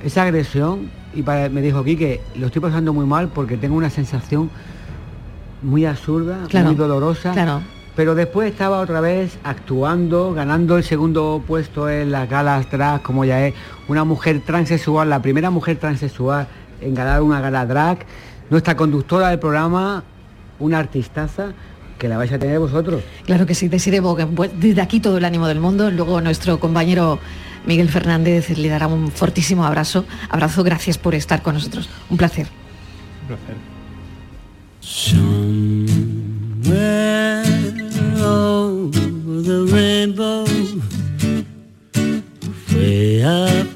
esa 0.04 0.22
agresión 0.22 0.88
y 1.14 1.22
para- 1.22 1.48
me 1.48 1.60
dijo 1.60 1.82
que 1.82 2.20
lo 2.36 2.46
estoy 2.46 2.62
pasando 2.62 2.92
muy 2.92 3.06
mal 3.06 3.28
porque 3.28 3.56
tengo 3.56 3.74
una 3.76 3.90
sensación 3.90 4.50
muy 5.62 5.84
absurda, 5.84 6.46
Claro, 6.48 6.68
muy 6.68 6.76
dolorosa. 6.76 7.32
claro. 7.32 7.60
Pero 7.96 8.14
después 8.14 8.50
estaba 8.50 8.80
otra 8.80 9.00
vez 9.00 9.38
actuando, 9.42 10.32
ganando 10.32 10.76
el 10.76 10.84
segundo 10.84 11.42
puesto 11.46 11.88
en 11.90 12.12
las 12.12 12.28
galas 12.28 12.70
drag, 12.70 13.02
como 13.02 13.24
ya 13.24 13.46
es 13.46 13.54
una 13.88 14.04
mujer 14.04 14.42
transexual, 14.44 15.10
la 15.10 15.20
primera 15.20 15.50
mujer 15.50 15.76
transexual 15.76 16.46
en 16.80 16.94
ganar 16.94 17.22
una 17.22 17.40
gala 17.40 17.66
drag, 17.66 18.06
nuestra 18.48 18.76
conductora 18.76 19.28
del 19.28 19.38
programa, 19.38 20.04
una 20.58 20.78
artistaza 20.78 21.52
que 21.98 22.08
la 22.08 22.16
vais 22.16 22.32
a 22.32 22.38
tener 22.38 22.58
vosotros. 22.58 23.02
Claro 23.26 23.46
que 23.46 23.54
sí, 23.54 23.68
Desiree 23.68 24.00
Bogue. 24.00 24.26
Pues, 24.26 24.50
Desde 24.58 24.80
aquí 24.80 25.00
todo 25.00 25.18
el 25.18 25.24
ánimo 25.24 25.46
del 25.46 25.60
mundo. 25.60 25.90
Luego 25.90 26.20
nuestro 26.20 26.58
compañero 26.58 27.18
Miguel 27.66 27.88
Fernández 27.88 28.56
le 28.56 28.68
dará 28.68 28.86
un 28.86 29.12
fortísimo 29.12 29.64
abrazo. 29.64 30.04
Abrazo, 30.30 30.64
gracias 30.64 30.98
por 30.98 31.14
estar 31.14 31.42
con 31.42 31.54
nosotros. 31.54 31.88
Un 32.08 32.16
placer. 32.16 32.46
Un 33.28 33.36
placer. 36.64 37.49
The 39.42 39.64
rainbow, 39.72 40.44
way 42.76 43.22
up 43.22 43.69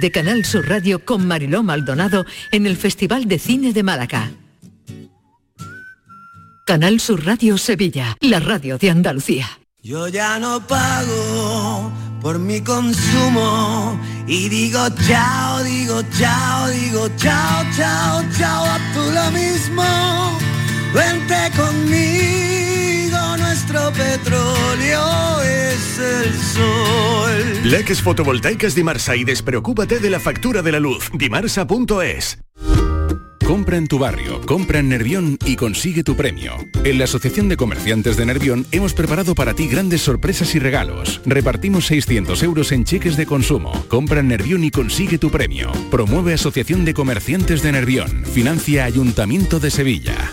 de 0.00 0.10
Canal 0.10 0.44
Sur 0.44 0.68
Radio 0.68 1.04
con 1.04 1.26
Mariló 1.26 1.62
Maldonado 1.62 2.24
en 2.50 2.66
el 2.66 2.76
Festival 2.76 3.28
de 3.28 3.38
Cine 3.38 3.72
de 3.72 3.82
Málaga. 3.82 4.30
Canal 6.66 7.00
Sur 7.00 7.24
Radio 7.26 7.58
Sevilla, 7.58 8.16
la 8.20 8.40
radio 8.40 8.78
de 8.78 8.90
Andalucía. 8.90 9.46
Yo 9.82 10.08
ya 10.08 10.38
no 10.38 10.66
pago 10.66 11.92
por 12.22 12.38
mi 12.38 12.60
consumo 12.60 13.98
y 14.26 14.48
digo 14.48 14.88
chao, 15.06 15.62
digo 15.64 16.02
chao, 16.18 16.68
digo 16.68 17.08
chao, 17.16 17.64
chao, 17.76 18.24
chao, 18.38 18.64
a 18.64 18.78
tú 18.94 19.00
lo 19.12 19.30
mismo. 19.32 19.84
Vente 20.94 21.50
conmigo, 21.56 22.69
nuestro 23.70 23.92
petróleo 23.92 25.42
es 25.42 25.98
el 25.98 26.34
sol. 26.34 27.70
Leques 27.70 28.02
fotovoltaicas 28.02 28.74
Dimarsa 28.74 29.16
y 29.16 29.24
despreocúpate 29.24 29.98
de 29.98 30.10
la 30.10 30.20
factura 30.20 30.62
de 30.62 30.72
la 30.72 30.80
luz. 30.80 31.10
Dimarsa.es. 31.12 32.38
Compra 33.46 33.78
en 33.78 33.88
tu 33.88 33.98
barrio, 33.98 34.40
compra 34.42 34.78
en 34.78 34.88
Nervión 34.88 35.36
y 35.44 35.56
consigue 35.56 36.04
tu 36.04 36.14
premio. 36.14 36.54
En 36.84 36.98
la 36.98 37.04
Asociación 37.04 37.48
de 37.48 37.56
Comerciantes 37.56 38.16
de 38.16 38.24
Nervión 38.24 38.64
hemos 38.70 38.94
preparado 38.94 39.34
para 39.34 39.54
ti 39.54 39.66
grandes 39.66 40.02
sorpresas 40.02 40.54
y 40.54 40.60
regalos. 40.60 41.20
Repartimos 41.26 41.86
600 41.86 42.42
euros 42.44 42.70
en 42.70 42.84
cheques 42.84 43.16
de 43.16 43.26
consumo. 43.26 43.72
Compra 43.88 44.20
en 44.20 44.28
Nervión 44.28 44.62
y 44.62 44.70
consigue 44.70 45.18
tu 45.18 45.30
premio. 45.30 45.72
Promueve 45.90 46.34
Asociación 46.34 46.84
de 46.84 46.94
Comerciantes 46.94 47.62
de 47.62 47.72
Nervión. 47.72 48.24
Financia 48.24 48.84
Ayuntamiento 48.84 49.58
de 49.58 49.70
Sevilla. 49.72 50.32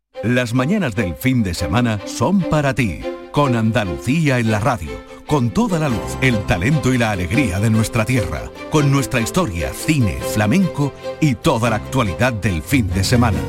Las 0.23 0.53
mañanas 0.53 0.93
del 0.93 1.15
fin 1.15 1.41
de 1.41 1.55
semana 1.55 1.99
son 2.05 2.41
para 2.41 2.75
ti, 2.75 2.99
con 3.31 3.55
Andalucía 3.55 4.37
en 4.37 4.51
la 4.51 4.59
radio, 4.59 4.91
con 5.25 5.49
toda 5.49 5.79
la 5.79 5.89
luz, 5.89 6.15
el 6.21 6.37
talento 6.45 6.93
y 6.93 6.99
la 6.99 7.09
alegría 7.09 7.59
de 7.59 7.71
nuestra 7.71 8.05
tierra, 8.05 8.43
con 8.69 8.91
nuestra 8.91 9.19
historia, 9.19 9.73
cine, 9.73 10.19
flamenco 10.21 10.93
y 11.19 11.33
toda 11.33 11.71
la 11.71 11.77
actualidad 11.77 12.33
del 12.33 12.61
fin 12.61 12.87
de 12.89 13.03
semana. 13.03 13.39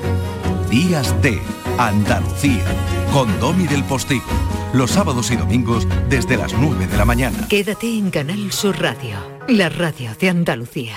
Días 0.70 1.14
de 1.20 1.38
Andalucía, 1.76 2.64
con 3.12 3.38
Domi 3.38 3.66
del 3.66 3.84
Postigo, 3.84 4.24
los 4.72 4.92
sábados 4.92 5.30
y 5.30 5.36
domingos 5.36 5.86
desde 6.08 6.38
las 6.38 6.54
9 6.54 6.86
de 6.86 6.96
la 6.96 7.04
mañana. 7.04 7.48
Quédate 7.48 7.98
en 7.98 8.10
Canal 8.10 8.50
Sur 8.50 8.80
Radio, 8.80 9.18
la 9.46 9.68
radio 9.68 10.12
de 10.18 10.30
Andalucía. 10.30 10.96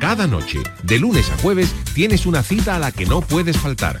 Cada 0.00 0.26
noche, 0.26 0.58
de 0.82 0.98
lunes 0.98 1.30
a 1.30 1.36
jueves, 1.38 1.72
tienes 1.94 2.26
una 2.26 2.42
cita 2.42 2.74
a 2.74 2.80
la 2.80 2.90
que 2.90 3.06
no 3.06 3.20
puedes 3.20 3.56
faltar. 3.56 4.00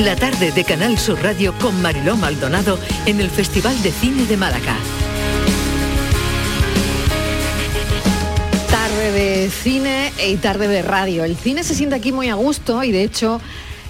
La 0.00 0.16
tarde 0.16 0.50
de 0.50 0.64
Canal 0.64 0.98
Sur 0.98 1.22
Radio 1.22 1.54
con 1.60 1.80
Mariló 1.80 2.16
Maldonado 2.16 2.80
en 3.06 3.20
el 3.20 3.30
Festival 3.30 3.80
de 3.84 3.92
Cine 3.92 4.26
de 4.26 4.36
Málaga. 4.36 4.76
Tarde 8.68 9.12
de 9.12 9.50
cine 9.50 10.12
y 10.26 10.34
tarde 10.36 10.66
de 10.66 10.82
radio. 10.82 11.22
El 11.22 11.36
cine 11.36 11.62
se 11.62 11.76
siente 11.76 11.94
aquí 11.94 12.10
muy 12.10 12.28
a 12.28 12.34
gusto 12.34 12.82
y 12.82 12.90
de 12.90 13.04
hecho 13.04 13.40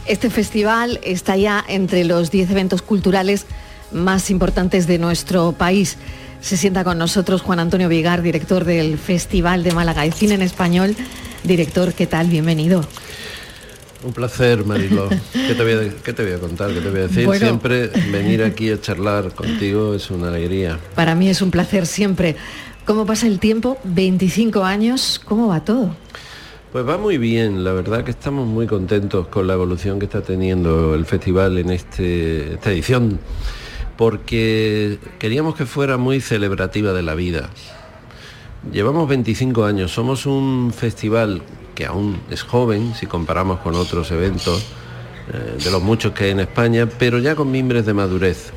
este 0.05 0.29
festival 0.29 1.01
está 1.03 1.39
ya 1.39 1.65
entre 1.67 2.05
los 2.05 2.31
10 2.31 2.51
eventos 2.51 2.83
culturales 2.83 3.47
más 3.91 4.31
importantes 4.31 4.87
de 4.87 4.99
nuestro 4.99 5.53
país. 5.53 5.97
Se 6.43 6.59
sienta 6.59 6.85
con 6.85 6.99
nosotros 6.99 7.41
Juan 7.41 7.61
Antonio 7.61 7.89
Vigar, 7.89 8.21
director 8.21 8.67
del 8.67 8.99
Festival 8.99 9.63
de 9.63 9.73
Málaga 9.73 10.03
de 10.03 10.13
Cine 10.13 10.35
en 10.35 10.43
Español. 10.43 10.95
Director, 11.45 11.95
¿qué 11.95 12.07
tal? 12.07 12.27
Bienvenido. 12.27 12.87
Un 14.05 14.13
placer, 14.13 14.65
Marilo. 14.67 15.09
¿Qué 15.33 15.55
te 15.55 15.63
voy 15.63 15.73
a, 15.73 16.03
qué 16.03 16.13
te 16.13 16.23
voy 16.23 16.33
a 16.33 16.39
contar? 16.39 16.75
¿Qué 16.75 16.81
te 16.81 16.91
voy 16.91 17.01
a 17.01 17.03
decir? 17.05 17.25
Bueno. 17.25 17.47
Siempre 17.47 17.89
venir 18.13 18.43
aquí 18.43 18.71
a 18.71 18.81
charlar 18.81 19.33
contigo 19.35 19.95
es 19.95 20.11
una 20.11 20.29
alegría. 20.29 20.79
Para 20.95 21.15
mí 21.15 21.29
es 21.29 21.41
un 21.41 21.51
placer 21.51 21.87
siempre. 21.87 22.37
¿Cómo 22.85 23.07
pasa 23.07 23.27
el 23.27 23.39
tiempo? 23.39 23.79
25 23.85 24.63
años, 24.63 25.21
¿cómo 25.25 25.49
va 25.49 25.65
todo? 25.65 25.97
Pues 26.71 26.87
va 26.87 26.99
muy 26.99 27.17
bien, 27.17 27.65
la 27.65 27.73
verdad 27.73 28.05
que 28.05 28.11
estamos 28.11 28.47
muy 28.47 28.67
contentos 28.67 29.29
con 29.29 29.47
la 29.47 29.55
evolución 29.55 29.99
que 29.99 30.05
está 30.05 30.21
teniendo 30.21 30.95
el 30.95 31.07
festival 31.07 31.57
en 31.57 31.71
este, 31.71 32.55
esta 32.55 32.73
edición, 32.73 33.21
porque 33.97 34.99
queríamos 35.19 35.55
que 35.55 35.65
fuera 35.65 35.97
muy 35.97 36.21
celebrativa 36.21 36.93
de 36.93 37.03
la 37.03 37.15
vida. 37.15 37.49
Llevamos 38.71 39.09
25 39.09 39.65
años, 39.65 39.93
somos 39.93 40.27
un 40.27 40.73
festival 40.77 41.43
que 41.75 41.87
aún 41.87 42.20
es 42.31 42.43
joven 42.43 42.95
si 42.95 43.07
comparamos 43.07 43.61
con 43.61 43.75
otros 43.75 44.11
eventos, 44.11 44.64
eh, 45.33 45.59
de 45.62 45.70
los 45.70 45.83
muchos 45.83 46.12
que 46.12 46.25
hay 46.25 46.31
en 46.31 46.41
España, 46.41 46.89
pero 46.99 47.18
ya 47.18 47.35
con 47.35 47.51
mimbres 47.51 47.87
de 47.87 47.95
madurez. 47.95 48.53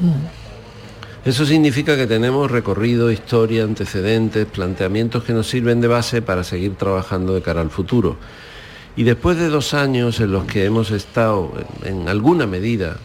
Eso 1.25 1.45
significa 1.45 1.97
que 1.97 2.07
tenemos 2.07 2.49
recorrido, 2.51 3.11
historia, 3.11 3.63
antecedentes, 3.63 4.45
planteamientos 4.45 5.23
que 5.23 5.33
nos 5.33 5.47
sirven 5.47 5.81
de 5.81 5.87
base 5.87 6.21
para 6.21 6.43
seguir 6.43 6.75
trabajando 6.75 7.33
de 7.33 7.41
cara 7.41 7.61
al 7.61 7.69
futuro. 7.69 8.17
Y 8.95 9.03
después 9.03 9.37
de 9.37 9.49
dos 9.49 9.73
años 9.73 10.19
en 10.19 10.31
los 10.31 10.45
que 10.45 10.65
hemos 10.65 10.91
estado, 10.91 11.53
en, 11.83 12.01
en 12.01 12.09
alguna 12.09 12.47
medida, 12.47 12.97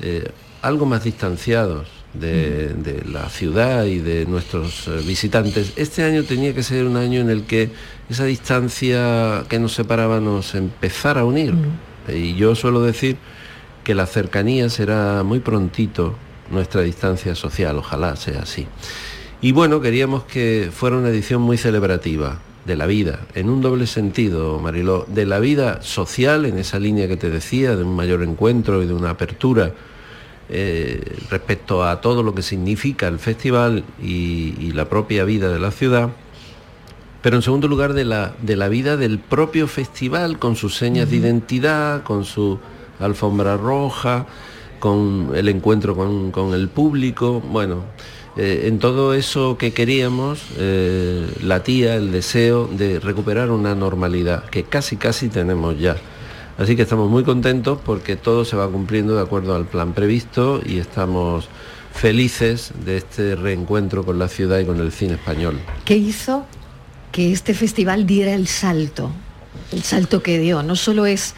eh, 0.00 0.30
algo 0.62 0.86
más 0.86 1.04
distanciados 1.04 1.99
de, 2.14 2.74
de 2.74 3.04
la 3.04 3.28
ciudad 3.28 3.84
y 3.84 3.98
de 3.98 4.26
nuestros 4.26 4.88
eh, 4.88 5.02
visitantes, 5.06 5.72
este 5.76 6.02
año 6.02 6.24
tenía 6.24 6.54
que 6.54 6.62
ser 6.62 6.86
un 6.86 6.96
año 6.96 7.20
en 7.20 7.30
el 7.30 7.44
que 7.44 7.70
esa 8.08 8.24
distancia 8.24 9.44
que 9.48 9.58
nos 9.58 9.74
separaba 9.74 10.20
nos 10.20 10.54
empezara 10.54 11.20
a 11.20 11.24
unir. 11.24 11.54
Y 12.08 12.34
yo 12.34 12.54
suelo 12.54 12.82
decir 12.82 13.16
que 13.84 13.94
la 13.94 14.06
cercanía 14.06 14.68
será 14.68 15.22
muy 15.22 15.38
prontito 15.40 16.16
nuestra 16.50 16.82
distancia 16.82 17.34
social, 17.34 17.78
ojalá 17.78 18.16
sea 18.16 18.42
así. 18.42 18.66
Y 19.40 19.52
bueno, 19.52 19.80
queríamos 19.80 20.24
que 20.24 20.70
fuera 20.72 20.96
una 20.96 21.08
edición 21.08 21.40
muy 21.40 21.56
celebrativa 21.56 22.40
de 22.66 22.76
la 22.76 22.86
vida, 22.86 23.20
en 23.34 23.48
un 23.48 23.62
doble 23.62 23.86
sentido, 23.86 24.58
Mariló, 24.58 25.06
de 25.08 25.24
la 25.24 25.38
vida 25.38 25.80
social, 25.82 26.44
en 26.44 26.58
esa 26.58 26.78
línea 26.78 27.08
que 27.08 27.16
te 27.16 27.30
decía, 27.30 27.74
de 27.74 27.84
un 27.84 27.96
mayor 27.96 28.22
encuentro 28.22 28.82
y 28.82 28.86
de 28.86 28.92
una 28.92 29.10
apertura 29.10 29.72
eh, 30.50 31.16
respecto 31.30 31.84
a 31.84 32.00
todo 32.00 32.22
lo 32.22 32.34
que 32.34 32.42
significa 32.42 33.08
el 33.08 33.18
festival 33.18 33.84
y, 34.02 34.54
y 34.58 34.72
la 34.72 34.88
propia 34.88 35.24
vida 35.24 35.48
de 35.48 35.58
la 35.58 35.70
ciudad, 35.70 36.10
pero 37.22 37.36
en 37.36 37.42
segundo 37.42 37.68
lugar 37.68 37.92
de 37.92 38.04
la, 38.04 38.34
de 38.42 38.56
la 38.56 38.68
vida 38.68 38.96
del 38.96 39.18
propio 39.18 39.68
festival, 39.68 40.38
con 40.38 40.56
sus 40.56 40.76
señas 40.76 41.10
de 41.10 41.16
identidad, 41.16 42.02
con 42.02 42.24
su 42.24 42.58
alfombra 42.98 43.56
roja, 43.56 44.26
con 44.78 45.32
el 45.34 45.48
encuentro 45.48 45.94
con, 45.94 46.30
con 46.30 46.54
el 46.54 46.68
público, 46.68 47.40
bueno, 47.40 47.84
eh, 48.36 48.68
en 48.68 48.78
todo 48.78 49.12
eso 49.12 49.58
que 49.58 49.72
queríamos 49.72 50.40
eh, 50.56 51.26
latía 51.42 51.96
el 51.96 52.12
deseo 52.12 52.68
de 52.68 53.00
recuperar 53.00 53.50
una 53.50 53.74
normalidad 53.74 54.44
que 54.44 54.62
casi 54.62 54.96
casi 54.96 55.28
tenemos 55.28 55.78
ya. 55.78 55.96
Así 56.60 56.76
que 56.76 56.82
estamos 56.82 57.08
muy 57.08 57.24
contentos 57.24 57.78
porque 57.82 58.16
todo 58.16 58.44
se 58.44 58.54
va 58.54 58.68
cumpliendo 58.68 59.16
de 59.16 59.22
acuerdo 59.22 59.54
al 59.56 59.64
plan 59.64 59.94
previsto 59.94 60.60
y 60.62 60.76
estamos 60.76 61.48
felices 61.94 62.72
de 62.84 62.98
este 62.98 63.34
reencuentro 63.34 64.04
con 64.04 64.18
la 64.18 64.28
ciudad 64.28 64.58
y 64.58 64.66
con 64.66 64.78
el 64.78 64.92
cine 64.92 65.14
español. 65.14 65.58
¿Qué 65.86 65.96
hizo 65.96 66.44
que 67.12 67.32
este 67.32 67.54
festival 67.54 68.06
diera 68.06 68.34
el 68.34 68.46
salto? 68.46 69.10
El 69.72 69.82
salto 69.84 70.22
que 70.22 70.38
dio. 70.38 70.62
No 70.62 70.76
solo 70.76 71.06
es, 71.06 71.34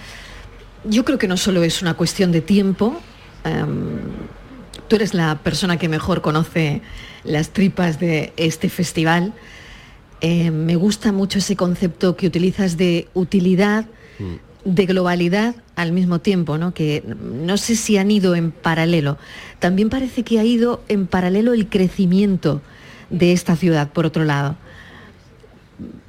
yo 0.85 1.05
creo 1.05 1.18
que 1.18 1.29
no 1.29 1.37
solo 1.37 1.62
es 1.62 1.83
una 1.83 1.95
cuestión 1.95 2.33
de 2.33 2.41
tiempo. 2.41 3.01
em, 3.45 4.01
tú 4.89 4.97
eres 4.97 5.14
la 5.14 5.39
persona 5.39 5.79
que 5.79 5.89
mejor 5.89 6.20
conoce 6.20 6.83
las 7.23 7.51
tripas 7.51 8.01
de 8.01 8.33
este 8.37 8.68
festival. 8.68 9.35
Eh, 10.20 10.51
me 10.51 10.75
gusta 10.75 11.12
mucho 11.12 11.39
ese 11.39 11.55
concepto 11.55 12.16
que 12.16 12.27
utilizas 12.27 12.77
de 12.77 13.07
utilidad, 13.14 13.87
de 14.65 14.87
globalidad 14.87 15.55
al 15.77 15.93
mismo 15.93 16.21
tiempo, 16.21 16.59
¿no? 16.59 16.73
Que 16.75 17.03
no 17.05 17.57
sé 17.57 17.77
si 17.77 17.97
han 17.97 18.11
ido 18.11 18.35
en 18.35 18.53
paralelo. 18.53 19.19
También 19.59 19.91
parece 19.91 20.23
que 20.23 20.39
ha 20.39 20.45
ido 20.45 20.83
en 20.89 21.07
paralelo 21.07 21.53
el 21.53 21.69
crecimiento 21.69 22.61
de 23.11 23.33
esta 23.33 23.57
ciudad, 23.57 23.91
por 23.91 24.07
otro 24.07 24.25
lado. 24.25 24.57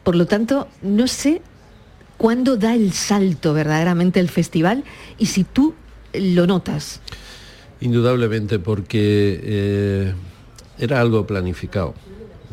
Por 0.03 0.15
lo 0.15 0.25
tanto, 0.25 0.67
no 0.81 1.07
sé 1.07 1.41
cuándo 2.17 2.57
da 2.57 2.75
el 2.75 2.93
salto 2.93 3.53
verdaderamente 3.53 4.19
el 4.19 4.29
festival 4.29 4.83
y 5.17 5.27
si 5.27 5.43
tú 5.43 5.73
lo 6.13 6.47
notas. 6.47 7.01
Indudablemente 7.81 8.59
porque 8.59 9.39
eh, 9.43 10.13
era 10.77 11.01
algo 11.01 11.25
planificado. 11.25 11.95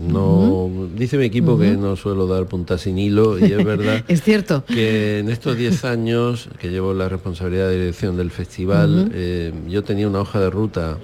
No, 0.01 0.70
dice 0.96 1.18
mi 1.18 1.26
equipo 1.26 1.59
que 1.59 1.72
no 1.72 1.94
suelo 1.96 2.26
dar 2.26 2.46
puntas 2.46 2.80
sin 2.82 2.98
hilo 2.98 3.38
y 3.38 3.53
es 3.53 3.64
verdad 3.64 4.05
Es 4.09 4.22
cierto. 4.22 4.64
que 4.64 5.18
en 5.18 5.28
estos 5.28 5.57
10 5.57 5.84
años 5.84 6.48
que 6.59 6.70
llevo 6.70 6.94
la 6.94 7.09
responsabilidad 7.09 7.68
de 7.68 7.78
dirección 7.78 8.16
del 8.16 8.30
festival, 8.30 9.11
eh, 9.14 9.53
yo 9.68 9.84
tenía 9.84 10.09
una 10.09 10.20
hoja 10.20 10.40
de 10.40 10.51
ruta 10.51 10.98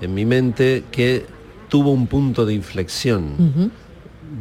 en 0.00 0.14
mi 0.14 0.24
mente 0.24 0.84
que 0.90 1.24
tuvo 1.68 1.92
un 1.92 2.06
punto 2.06 2.46
de 2.46 2.54
inflexión 2.54 3.70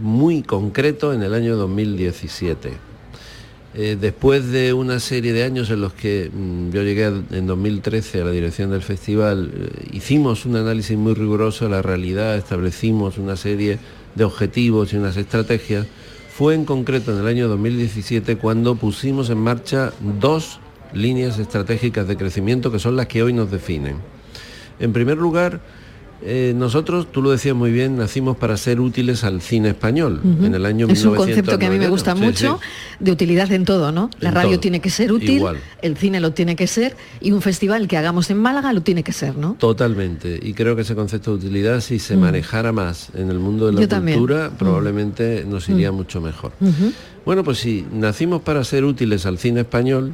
muy 0.01 0.43
concreto 0.43 1.13
en 1.13 1.23
el 1.23 1.33
año 1.33 1.57
2017. 1.57 2.88
Eh, 3.75 3.97
después 3.99 4.47
de 4.47 4.73
una 4.73 4.99
serie 4.99 5.31
de 5.31 5.43
años 5.43 5.69
en 5.69 5.81
los 5.81 5.93
que 5.93 6.31
mm, 6.33 6.71
yo 6.71 6.81
llegué 6.81 7.05
en 7.05 7.45
2013 7.45 8.21
a 8.21 8.25
la 8.25 8.31
dirección 8.31 8.71
del 8.71 8.81
festival, 8.81 9.51
eh, 9.53 9.89
hicimos 9.91 10.45
un 10.45 10.55
análisis 10.55 10.97
muy 10.97 11.13
riguroso 11.13 11.65
de 11.65 11.71
la 11.71 11.83
realidad, 11.83 12.35
establecimos 12.35 13.19
una 13.19 13.35
serie 13.35 13.77
de 14.15 14.23
objetivos 14.23 14.91
y 14.91 14.97
unas 14.97 15.17
estrategias. 15.17 15.85
Fue 16.31 16.55
en 16.55 16.65
concreto 16.65 17.11
en 17.11 17.19
el 17.19 17.27
año 17.27 17.47
2017 17.47 18.37
cuando 18.37 18.75
pusimos 18.75 19.29
en 19.29 19.37
marcha 19.37 19.93
dos 20.19 20.59
líneas 20.93 21.37
estratégicas 21.37 22.07
de 22.07 22.17
crecimiento 22.17 22.71
que 22.71 22.79
son 22.79 22.95
las 22.95 23.05
que 23.05 23.21
hoy 23.21 23.33
nos 23.33 23.51
definen. 23.51 23.97
En 24.79 24.93
primer 24.93 25.17
lugar, 25.17 25.61
eh, 26.21 26.53
nosotros, 26.55 27.07
tú 27.11 27.21
lo 27.21 27.31
decías 27.31 27.55
muy 27.55 27.71
bien, 27.71 27.95
nacimos 27.97 28.35
para 28.37 28.57
ser 28.57 28.79
útiles 28.81 29.23
al 29.23 29.41
cine 29.41 29.69
español. 29.69 30.19
En 30.43 30.53
el 30.53 30.65
año 30.65 30.87
es 30.89 31.05
un 31.05 31.15
concepto 31.15 31.57
que 31.57 31.65
a 31.65 31.69
mí 31.69 31.77
me 31.77 31.87
1991. 31.87 31.89
gusta 31.91 32.15
Sí, 32.15 32.21
mucho, 32.21 32.59
sí. 32.61 33.03
de 33.05 33.11
utilidad 33.11 33.51
en 33.51 33.63
todo, 33.65 33.91
¿no? 33.91 34.09
La 34.19 34.29
En 34.29 34.35
radio 34.35 34.49
todo. 34.51 34.59
tiene 34.59 34.79
que 34.81 34.89
ser 34.89 35.11
útil, 35.13 35.37
Igual. 35.37 35.57
el 35.81 35.95
cine 35.97 36.19
lo 36.19 36.31
tiene 36.33 36.55
que 36.55 36.67
ser 36.67 36.95
y 37.21 37.31
un 37.31 37.41
festival 37.41 37.87
que 37.87 37.95
hagamos 37.97 38.29
en 38.29 38.37
Málaga 38.37 38.73
lo 38.73 38.81
tiene 38.81 39.03
que 39.03 39.13
ser, 39.13 39.37
¿no? 39.37 39.55
Totalmente. 39.59 40.39
Y 40.41 40.53
creo 40.53 40.75
que 40.75 40.81
ese 40.81 40.95
concepto 40.95 41.31
de 41.31 41.37
utilidad, 41.45 41.79
si 41.81 41.99
se 41.99 42.17
Mm. 42.17 42.19
manejara 42.19 42.71
más 42.71 43.09
en 43.15 43.29
el 43.29 43.39
mundo 43.39 43.67
de 43.67 43.73
la 43.73 43.81
Yo 43.81 43.87
también. 43.87 44.17
cultura, 44.19 44.49
Mm. 44.49 44.57
probablemente 44.57 45.45
nos 45.47 45.69
iría 45.69 45.91
Mm. 45.91 45.95
mucho 45.95 46.19
mejor. 46.21 46.51
Bueno, 47.25 47.43
pues 47.43 47.59
si 47.59 47.85
nacimos 47.93 48.41
para 48.41 48.63
ser 48.63 48.83
útiles 48.83 49.25
al 49.25 49.37
cine 49.37 49.61
español, 49.61 50.11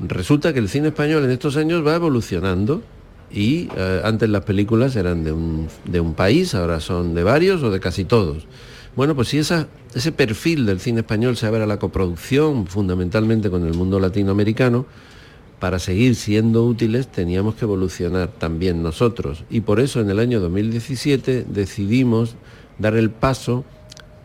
resulta 0.00 0.52
que 0.52 0.58
el 0.60 0.68
cine 0.68 0.88
español 0.88 1.24
en 1.24 1.30
estos 1.32 1.56
años 1.56 1.84
va 1.86 1.94
evolucionando 1.96 2.82
y 3.30 3.68
eh, 3.76 4.00
antes 4.04 4.28
las 4.28 4.44
películas 4.44 4.96
eran 4.96 5.24
de 5.24 5.32
un, 5.32 5.68
de 5.84 6.00
un 6.00 6.14
país, 6.14 6.54
ahora 6.54 6.80
son 6.80 7.14
de 7.14 7.22
varios 7.22 7.62
o 7.62 7.70
de 7.70 7.80
casi 7.80 8.04
todos. 8.04 8.46
Bueno, 8.96 9.14
pues 9.14 9.28
si 9.28 9.38
esa, 9.38 9.68
ese 9.94 10.12
perfil 10.12 10.66
del 10.66 10.80
cine 10.80 11.00
español 11.00 11.36
se 11.36 11.46
abre 11.46 11.62
a 11.62 11.66
la 11.66 11.78
coproducción, 11.78 12.66
fundamentalmente 12.66 13.50
con 13.50 13.66
el 13.66 13.74
mundo 13.74 14.00
latinoamericano, 14.00 14.86
para 15.58 15.78
seguir 15.78 16.14
siendo 16.14 16.64
útiles 16.64 17.08
teníamos 17.08 17.56
que 17.56 17.64
evolucionar 17.64 18.28
también 18.28 18.82
nosotros. 18.82 19.44
Y 19.50 19.60
por 19.60 19.80
eso 19.80 20.00
en 20.00 20.10
el 20.10 20.18
año 20.18 20.40
2017 20.40 21.46
decidimos 21.48 22.36
dar 22.78 22.96
el 22.96 23.10
paso, 23.10 23.64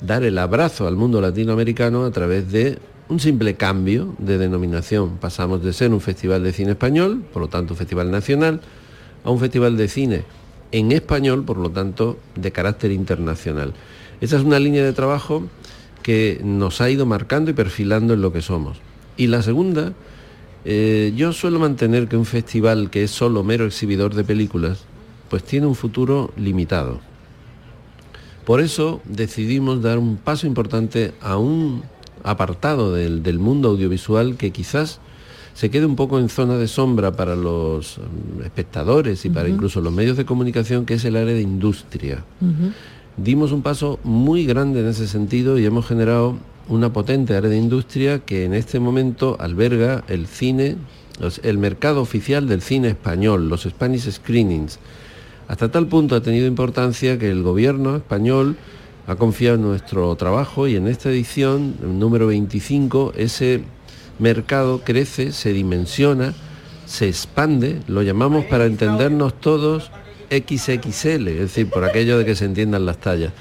dar 0.02 0.24
el 0.24 0.38
abrazo 0.38 0.88
al 0.88 0.96
mundo 0.96 1.22
latinoamericano 1.22 2.06
a 2.06 2.12
través 2.12 2.52
de 2.52 2.78
un 3.10 3.20
simple 3.20 3.56
cambio 3.56 4.16
de 4.20 4.38
denominación. 4.38 5.18
Pasamos 5.18 5.64
de 5.64 5.74
ser 5.74 5.92
un 5.92 6.02
festival 6.02 6.44
de 6.44 6.54
cine 6.54 6.72
español, 6.72 7.24
por 7.34 7.42
lo 7.42 7.48
tanto 7.48 7.74
un 7.74 7.78
festival 7.78 8.12
nacional, 8.12 8.62
a 9.24 9.32
un 9.32 9.40
festival 9.40 9.78
de 9.78 9.88
cine 9.88 10.24
en 10.72 10.92
español, 10.92 11.44
por 11.46 11.58
lo 11.58 11.70
tanto 11.70 12.18
de 12.36 12.52
carácter 12.52 12.92
internacional. 12.92 13.74
Esa 14.22 14.38
es 14.38 14.44
una 14.44 14.60
línea 14.60 14.84
de 14.84 14.94
trabajo 14.94 15.44
que 16.02 16.42
nos 16.44 16.82
ha 16.82 16.90
ido 16.90 17.06
marcando 17.06 17.52
y 17.52 17.54
perfilando 17.54 18.14
en 18.14 18.22
lo 18.22 18.34
que 18.34 18.42
somos. 18.42 18.78
Y 19.16 19.28
la 19.28 19.42
segunda, 19.44 19.94
eh, 20.66 21.14
yo 21.16 21.32
suelo 21.32 21.60
mantener 21.60 22.08
que 22.08 22.18
un 22.18 22.26
festival 22.26 22.90
que 22.90 23.04
es 23.04 23.12
solo 23.12 23.44
mero 23.44 23.66
exhibidor 23.66 24.16
de 24.16 24.24
películas, 24.24 24.86
pues 25.30 25.44
tiene 25.44 25.68
un 25.68 25.76
futuro 25.76 26.32
limitado. 26.36 27.00
Por 28.46 28.60
eso 28.60 29.02
decidimos 29.06 29.82
dar 29.82 30.00
un 30.00 30.18
paso 30.18 30.48
importante 30.48 31.14
a 31.22 31.38
un 31.38 31.84
apartado 32.24 32.94
del, 32.94 33.24
del 33.24 33.40
mundo 33.40 33.70
audiovisual 33.70 34.38
que 34.38 34.52
quizás 34.52 35.00
se 35.54 35.70
quede 35.70 35.86
un 35.86 35.96
poco 35.96 36.20
en 36.20 36.30
zona 36.30 36.58
de 36.58 36.68
sombra 36.68 37.12
para 37.12 37.36
los 37.36 37.98
mm, 37.98 38.42
espectadores 38.44 39.24
y 39.26 39.30
para 39.30 39.50
incluso 39.50 39.82
los 39.82 39.94
medios 39.94 40.18
de 40.18 40.26
comunicación, 40.26 40.86
que 40.86 40.96
es 40.96 41.06
el 41.06 41.16
área 41.16 41.34
de 41.34 41.42
industria. 41.42 42.24
Dimos 43.18 43.52
un 43.52 43.62
paso 43.62 44.00
muy 44.04 44.46
grande 44.46 44.80
en 44.80 44.88
ese 44.88 45.08
sentido 45.08 45.60
y 45.60 45.66
hemos 45.66 45.86
generado 45.86 46.36
una 46.68 46.92
potente 46.92 47.36
área 47.36 47.50
de 47.50 47.58
industria 47.58 48.20
que 48.20 48.46
en 48.46 48.54
este 48.54 48.80
momento 48.80 49.38
alberga 49.40 50.04
el 50.08 50.28
cine, 50.28 50.78
el 51.44 51.58
mercado 51.58 52.02
oficial 52.02 52.48
del 52.48 52.62
cine 52.62 52.90
español, 52.90 53.50
los 53.50 53.64
Spanish 53.64 54.10
Screenings. 54.10 54.80
Hasta 55.48 55.70
tal 55.70 55.88
punto 55.88 56.16
ha 56.16 56.22
tenido 56.22 56.48
importancia 56.48 57.20
que 57.20 57.30
el 57.30 57.44
gobierno 57.44 57.98
español 57.98 58.56
ha 59.06 59.16
confiado 59.16 59.58
en 59.58 59.64
nuestro 59.64 60.16
trabajo 60.16 60.68
y 60.68 60.76
en 60.76 60.88
esta 60.88 61.10
edición, 61.10 61.76
el 61.84 62.00
número 62.00 62.28
25, 62.28 63.14
ese 63.18 63.64
mercado 64.24 64.82
crece, 64.84 65.34
se 65.34 65.54
dimensiona, 65.54 66.34
se 66.86 67.08
expande, 67.08 67.82
lo 67.88 68.02
llamamos 68.02 68.46
para 68.46 68.66
entendernos 68.66 69.40
todos 69.40 69.92
XXL, 70.32 71.28
es 71.28 71.40
decir, 71.40 71.70
por 71.70 71.84
aquello 71.84 72.18
de 72.18 72.26
que 72.26 72.36
se 72.36 72.46
entiendan 72.46 72.86
las 72.86 72.98
tallas. 72.98 73.34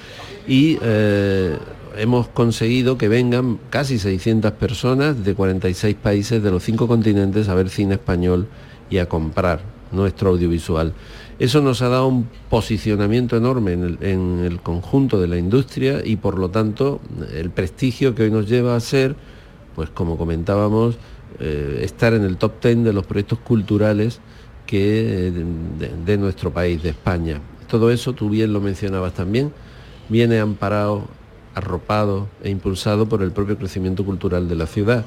Y 0.47 0.79
eh, 0.83 1.57
hemos 1.97 2.29
conseguido 2.29 2.99
que 2.99 3.09
vengan 3.09 3.59
casi 3.71 3.99
600 3.99 4.53
personas 4.53 5.25
de 5.25 5.35
46 5.35 5.95
países 5.95 6.43
de 6.43 6.51
los 6.51 6.65
cinco 6.65 6.89
continentes 6.89 7.49
a 7.49 7.55
ver 7.55 7.71
cine 7.71 7.95
español 7.95 8.49
y 8.91 8.99
a 8.99 9.09
comprar 9.09 9.61
nuestro 9.93 10.31
audiovisual. 10.31 10.95
Eso 11.39 11.61
nos 11.61 11.81
ha 11.83 11.89
dado 11.89 12.09
un 12.09 12.29
posicionamiento 12.51 13.37
enorme 13.37 13.73
en 13.73 13.85
el, 13.85 13.99
en 14.01 14.45
el 14.45 14.61
conjunto 14.61 15.21
de 15.21 15.29
la 15.29 15.39
industria 15.39 16.01
y 16.05 16.17
por 16.17 16.39
lo 16.39 16.51
tanto 16.51 17.01
el 17.35 17.51
prestigio 17.51 18.15
que 18.15 18.25
hoy 18.25 18.31
nos 18.31 18.49
lleva 18.49 18.77
a 18.77 18.81
ser, 18.81 19.15
pues 19.75 19.91
como 19.91 20.17
comentábamos, 20.17 20.97
eh, 21.41 21.81
estar 21.83 22.13
en 22.15 22.25
el 22.25 22.37
top 22.37 22.63
10 22.63 22.85
de 22.85 22.93
los 22.93 23.07
proyectos 23.07 23.39
culturales 23.39 24.21
que, 24.67 25.33
de, 25.79 25.91
de 26.05 26.19
nuestro 26.19 26.53
país, 26.53 26.83
de 26.83 26.91
España. 26.91 27.41
Todo 27.69 27.91
eso, 27.91 28.13
tú 28.13 28.29
bien 28.29 28.53
lo 28.53 28.61
mencionabas 28.61 29.15
también, 29.15 29.53
viene 30.09 30.39
amparado, 30.41 31.09
arropado 31.55 32.29
e 32.43 32.51
impulsado 32.51 33.09
por 33.09 33.23
el 33.23 33.33
propio 33.33 33.57
crecimiento 33.57 34.05
cultural 34.05 34.49
de 34.49 34.57
la 34.57 34.67
ciudad, 34.67 35.05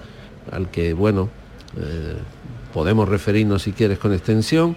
al 0.52 0.70
que, 0.70 0.94
bueno, 0.94 1.30
eh, 1.78 2.16
podemos 2.74 3.08
referirnos 3.08 3.64
si 3.64 3.72
quieres 3.72 4.00
con 4.00 4.14
extensión, 4.14 4.76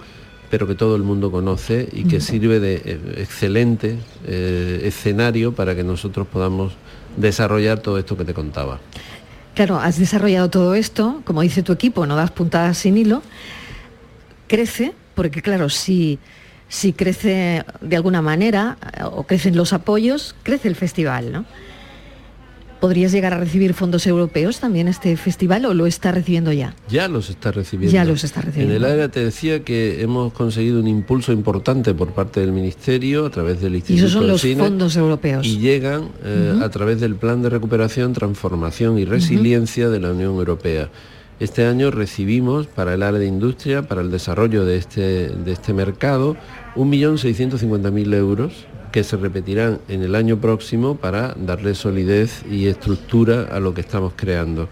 pero 0.50 0.66
que 0.66 0.74
todo 0.74 0.96
el 0.96 1.02
mundo 1.02 1.30
conoce 1.30 1.88
y 1.92 2.04
que 2.04 2.20
sirve 2.20 2.60
de 2.60 2.74
eh, 2.76 3.00
excelente 3.18 3.98
eh, 4.26 4.80
escenario 4.84 5.52
para 5.52 5.74
que 5.74 5.84
nosotros 5.84 6.26
podamos 6.26 6.72
desarrollar 7.16 7.80
todo 7.80 7.98
esto 7.98 8.16
que 8.16 8.24
te 8.24 8.34
contaba. 8.34 8.78
Claro, 9.58 9.80
has 9.80 9.98
desarrollado 9.98 10.50
todo 10.50 10.76
esto, 10.76 11.20
como 11.24 11.42
dice 11.42 11.64
tu 11.64 11.72
equipo, 11.72 12.06
no 12.06 12.14
das 12.14 12.30
puntadas 12.30 12.78
sin 12.78 12.96
hilo, 12.96 13.24
crece, 14.46 14.94
porque 15.16 15.42
claro, 15.42 15.68
si, 15.68 16.20
si 16.68 16.92
crece 16.92 17.64
de 17.80 17.96
alguna 17.96 18.22
manera 18.22 18.78
eh, 18.96 19.02
o 19.02 19.24
crecen 19.24 19.56
los 19.56 19.72
apoyos, 19.72 20.36
crece 20.44 20.68
el 20.68 20.76
festival, 20.76 21.32
¿no? 21.32 21.44
¿Podrías 22.80 23.10
llegar 23.10 23.34
a 23.34 23.38
recibir 23.38 23.74
fondos 23.74 24.06
europeos 24.06 24.60
también 24.60 24.86
este 24.86 25.16
festival 25.16 25.64
o 25.64 25.74
lo 25.74 25.86
está 25.86 26.12
recibiendo 26.12 26.52
ya? 26.52 26.74
Ya 26.88 27.08
los 27.08 27.28
está 27.28 27.50
recibiendo. 27.50 27.92
Ya 27.92 28.04
los 28.04 28.22
está 28.22 28.40
recibiendo. 28.40 28.74
En 28.74 28.84
el 28.84 28.90
área 28.90 29.08
te 29.08 29.24
decía 29.24 29.64
que 29.64 30.00
hemos 30.00 30.32
conseguido 30.32 30.78
un 30.78 30.86
impulso 30.86 31.32
importante 31.32 31.92
por 31.94 32.12
parte 32.12 32.40
del 32.40 32.52
Ministerio 32.52 33.26
a 33.26 33.30
través 33.30 33.60
del 33.60 33.72
Y 33.74 33.76
Instituto 33.78 34.06
esos 34.06 34.12
son 34.12 34.28
los 34.28 34.40
Cine 34.40 34.62
fondos 34.62 34.96
europeos. 34.96 35.44
y 35.44 35.58
llegan 35.58 36.10
eh, 36.24 36.60
a 36.62 36.68
través 36.68 37.00
del 37.00 37.16
Plan 37.16 37.42
de 37.42 37.50
Recuperación, 37.50 38.12
Transformación 38.12 38.96
y 38.98 39.04
Resiliencia 39.04 39.88
de 39.88 39.98
la 39.98 40.12
Unión 40.12 40.36
Europea. 40.36 40.88
Este 41.40 41.66
año 41.66 41.90
recibimos 41.90 42.66
para 42.66 42.94
el 42.94 43.02
área 43.02 43.20
de 43.20 43.26
industria, 43.26 43.82
para 43.82 44.00
el 44.00 44.10
desarrollo 44.10 44.64
de 44.64 44.76
este, 44.76 45.28
de 45.28 45.52
este 45.52 45.72
mercado, 45.72 46.36
1.650.000 46.74 48.14
euros 48.14 48.52
que 48.92 49.04
se 49.04 49.16
repetirán 49.16 49.80
en 49.88 50.02
el 50.02 50.14
año 50.14 50.38
próximo 50.40 50.96
para 50.96 51.34
darle 51.34 51.74
solidez 51.74 52.44
y 52.50 52.66
estructura 52.66 53.48
a 53.50 53.60
lo 53.60 53.74
que 53.74 53.80
estamos 53.80 54.12
creando. 54.16 54.68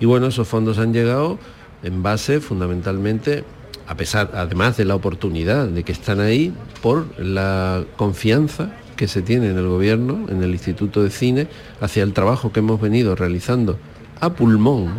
Y 0.00 0.06
bueno, 0.06 0.28
esos 0.28 0.46
fondos 0.46 0.78
han 0.78 0.92
llegado 0.92 1.38
en 1.82 2.02
base 2.02 2.40
fundamentalmente, 2.40 3.44
a 3.86 3.96
pesar, 3.96 4.30
además 4.34 4.76
de 4.76 4.84
la 4.84 4.94
oportunidad 4.94 5.66
de 5.66 5.82
que 5.82 5.92
están 5.92 6.20
ahí, 6.20 6.52
por 6.82 7.06
la 7.18 7.84
confianza 7.96 8.70
que 8.96 9.08
se 9.08 9.22
tiene 9.22 9.50
en 9.50 9.58
el 9.58 9.68
gobierno, 9.68 10.26
en 10.28 10.42
el 10.42 10.50
Instituto 10.50 11.02
de 11.02 11.10
Cine, 11.10 11.48
hacia 11.80 12.02
el 12.02 12.12
trabajo 12.12 12.52
que 12.52 12.60
hemos 12.60 12.80
venido 12.80 13.14
realizando 13.14 13.78
a 14.20 14.32
pulmón 14.32 14.92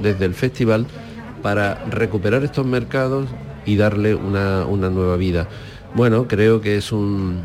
desde 0.00 0.24
el 0.24 0.34
festival 0.34 0.86
para 1.42 1.84
recuperar 1.86 2.44
estos 2.44 2.66
mercados 2.66 3.28
y 3.64 3.76
darle 3.76 4.14
una, 4.14 4.64
una 4.64 4.90
nueva 4.90 5.16
vida. 5.16 5.48
Bueno, 5.94 6.28
creo 6.28 6.60
que 6.60 6.76
es 6.76 6.92
un, 6.92 7.42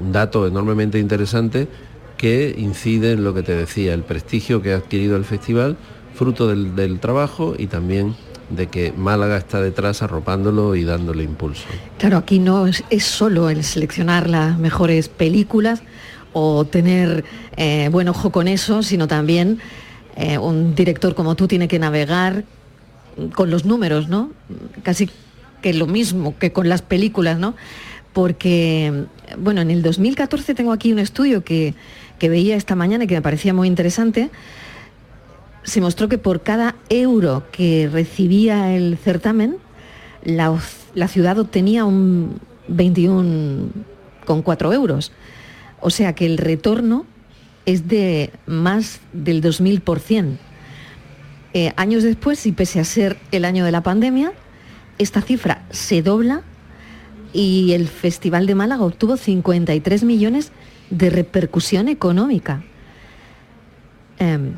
un 0.00 0.12
dato 0.12 0.46
enormemente 0.46 0.98
interesante 0.98 1.68
que 2.16 2.54
incide 2.56 3.12
en 3.12 3.24
lo 3.24 3.34
que 3.34 3.42
te 3.42 3.54
decía, 3.54 3.94
el 3.94 4.02
prestigio 4.02 4.62
que 4.62 4.72
ha 4.72 4.76
adquirido 4.76 5.16
el 5.16 5.24
festival, 5.24 5.76
fruto 6.14 6.48
del, 6.48 7.00
trabajo 7.00 7.54
y 7.58 7.66
también 7.66 8.14
de 8.50 8.68
que 8.68 8.92
Málaga 8.92 9.36
está 9.36 9.60
detrás 9.60 10.02
arropándolo 10.02 10.76
y 10.76 10.84
dándole 10.84 11.24
impulso. 11.24 11.64
Claro, 11.98 12.18
aquí 12.18 12.38
no 12.38 12.66
es, 12.66 12.84
es 12.90 13.04
solo 13.04 13.50
el 13.50 13.64
seleccionar 13.64 14.30
las 14.30 14.58
mejores 14.58 15.08
películas 15.08 15.82
o 16.32 16.64
tener 16.64 17.24
eh, 17.56 17.88
buen 17.90 18.08
ojo 18.08 18.30
con 18.30 18.48
eso, 18.48 18.82
sino 18.82 19.08
también 19.08 19.58
eh, 20.16 20.38
un 20.38 20.74
director 20.74 21.14
como 21.14 21.34
tú 21.34 21.48
tiene 21.48 21.68
que 21.68 21.78
navegar 21.78 22.44
con 23.34 23.50
los 23.50 23.64
números, 23.64 24.08
¿no? 24.08 24.32
Casi 24.82 25.08
que 25.62 25.72
lo 25.72 25.86
mismo 25.86 26.36
que 26.38 26.52
con 26.52 26.68
las 26.68 26.82
películas, 26.82 27.38
¿no? 27.38 27.54
Porque, 28.14 29.04
bueno, 29.36 29.60
en 29.60 29.70
el 29.70 29.82
2014 29.82 30.54
tengo 30.54 30.72
aquí 30.72 30.92
un 30.92 30.98
estudio 30.98 31.44
que, 31.44 31.74
que 32.18 32.30
veía 32.30 32.56
esta 32.56 32.74
mañana 32.74 33.04
y 33.04 33.06
que 33.06 33.16
me 33.16 33.22
parecía 33.22 33.52
muy 33.52 33.68
interesante. 33.68 34.30
Se 35.64 35.82
mostró 35.82 36.08
que 36.08 36.16
por 36.16 36.42
cada 36.42 36.76
euro 36.88 37.42
que 37.52 37.90
recibía 37.92 38.74
el 38.74 38.96
certamen, 38.96 39.58
la, 40.22 40.58
la 40.94 41.08
ciudad 41.08 41.38
obtenía 41.38 41.84
un 41.84 42.40
21,4 42.68 44.72
euros. 44.72 45.12
O 45.80 45.90
sea 45.90 46.14
que 46.14 46.24
el 46.24 46.38
retorno 46.38 47.04
es 47.66 47.88
de 47.88 48.30
más 48.46 49.00
del 49.12 49.42
2000%. 49.42 50.38
Eh, 51.52 51.72
años 51.76 52.02
después, 52.02 52.46
y 52.46 52.52
pese 52.52 52.80
a 52.80 52.84
ser 52.84 53.18
el 53.30 53.44
año 53.44 53.64
de 53.64 53.70
la 53.70 53.82
pandemia, 53.82 54.32
esta 54.98 55.20
cifra 55.20 55.62
se 55.70 56.02
dobla 56.02 56.42
y 57.34 57.72
el 57.72 57.88
Festival 57.88 58.46
de 58.46 58.54
Málaga 58.54 58.84
obtuvo 58.84 59.16
53 59.16 60.04
millones 60.04 60.52
de 60.88 61.10
repercusión 61.10 61.88
económica. 61.88 62.62
Em, 64.18 64.54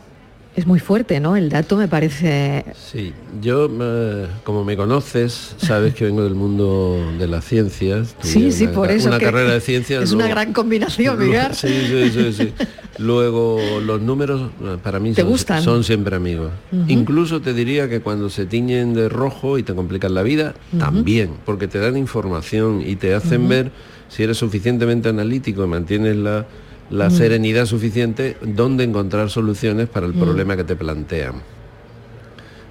es 0.56 0.66
muy 0.66 0.78
fuerte, 0.80 1.20
¿no? 1.20 1.36
El 1.36 1.50
dato 1.50 1.76
me 1.76 1.86
parece... 1.86 2.64
Sí, 2.74 3.12
yo, 3.42 3.68
eh, 3.78 4.26
como 4.42 4.64
me 4.64 4.74
conoces, 4.74 5.54
sabes 5.58 5.94
que 5.94 6.06
vengo 6.06 6.24
del 6.24 6.34
mundo 6.34 6.98
de 7.18 7.28
las 7.28 7.44
ciencias. 7.44 8.16
Sí, 8.22 8.40
tuve 8.40 8.52
sí, 8.52 8.64
una, 8.64 8.72
por 8.72 8.90
eso. 8.90 9.08
Una 9.08 9.18
que 9.18 9.26
carrera 9.26 9.52
de 9.52 9.60
ciencias. 9.60 10.02
Es 10.04 10.12
una 10.12 10.26
gran 10.28 10.54
combinación, 10.54 11.16
luego- 11.18 11.30
Miguel. 11.30 11.54
Sí, 11.54 11.68
sí, 11.68 12.10
sí, 12.10 12.32
sí. 12.32 12.52
Luego, 12.98 13.60
los 13.84 14.00
números 14.00 14.50
eh, 14.62 14.78
para 14.82 14.98
mí 14.98 15.12
¿Te 15.12 15.22
son, 15.60 15.84
siempre 15.84 16.16
amigos. 16.16 16.50
Incluso 16.88 17.42
te 17.42 17.52
diría 17.52 17.90
que 17.90 18.00
cuando 18.00 18.30
se 18.30 18.46
tiñen 18.46 18.94
de 18.94 19.10
rojo 19.10 19.58
y 19.58 19.62
te 19.62 19.74
complican 19.74 20.14
la 20.14 20.22
vida, 20.22 20.54
también, 20.78 21.32
porque 21.44 21.68
te 21.68 21.78
dan 21.78 21.98
información 21.98 22.80
y 22.80 22.96
te 22.96 23.12
hacen 23.12 23.46
ver 23.46 23.70
si 24.08 24.22
eres 24.22 24.38
suficientemente 24.38 25.10
analítico 25.10 25.64
y 25.64 25.68
mantienes 25.68 26.16
la, 26.16 26.46
la 26.90 27.10
serenidad 27.10 27.66
suficiente, 27.66 28.36
dónde 28.42 28.84
encontrar 28.84 29.28
soluciones 29.30 29.88
para 29.88 30.06
el 30.06 30.14
Mm. 30.14 30.20
problema 30.20 30.56
que 30.56 30.64
te 30.64 30.76
plantean. 30.76 31.34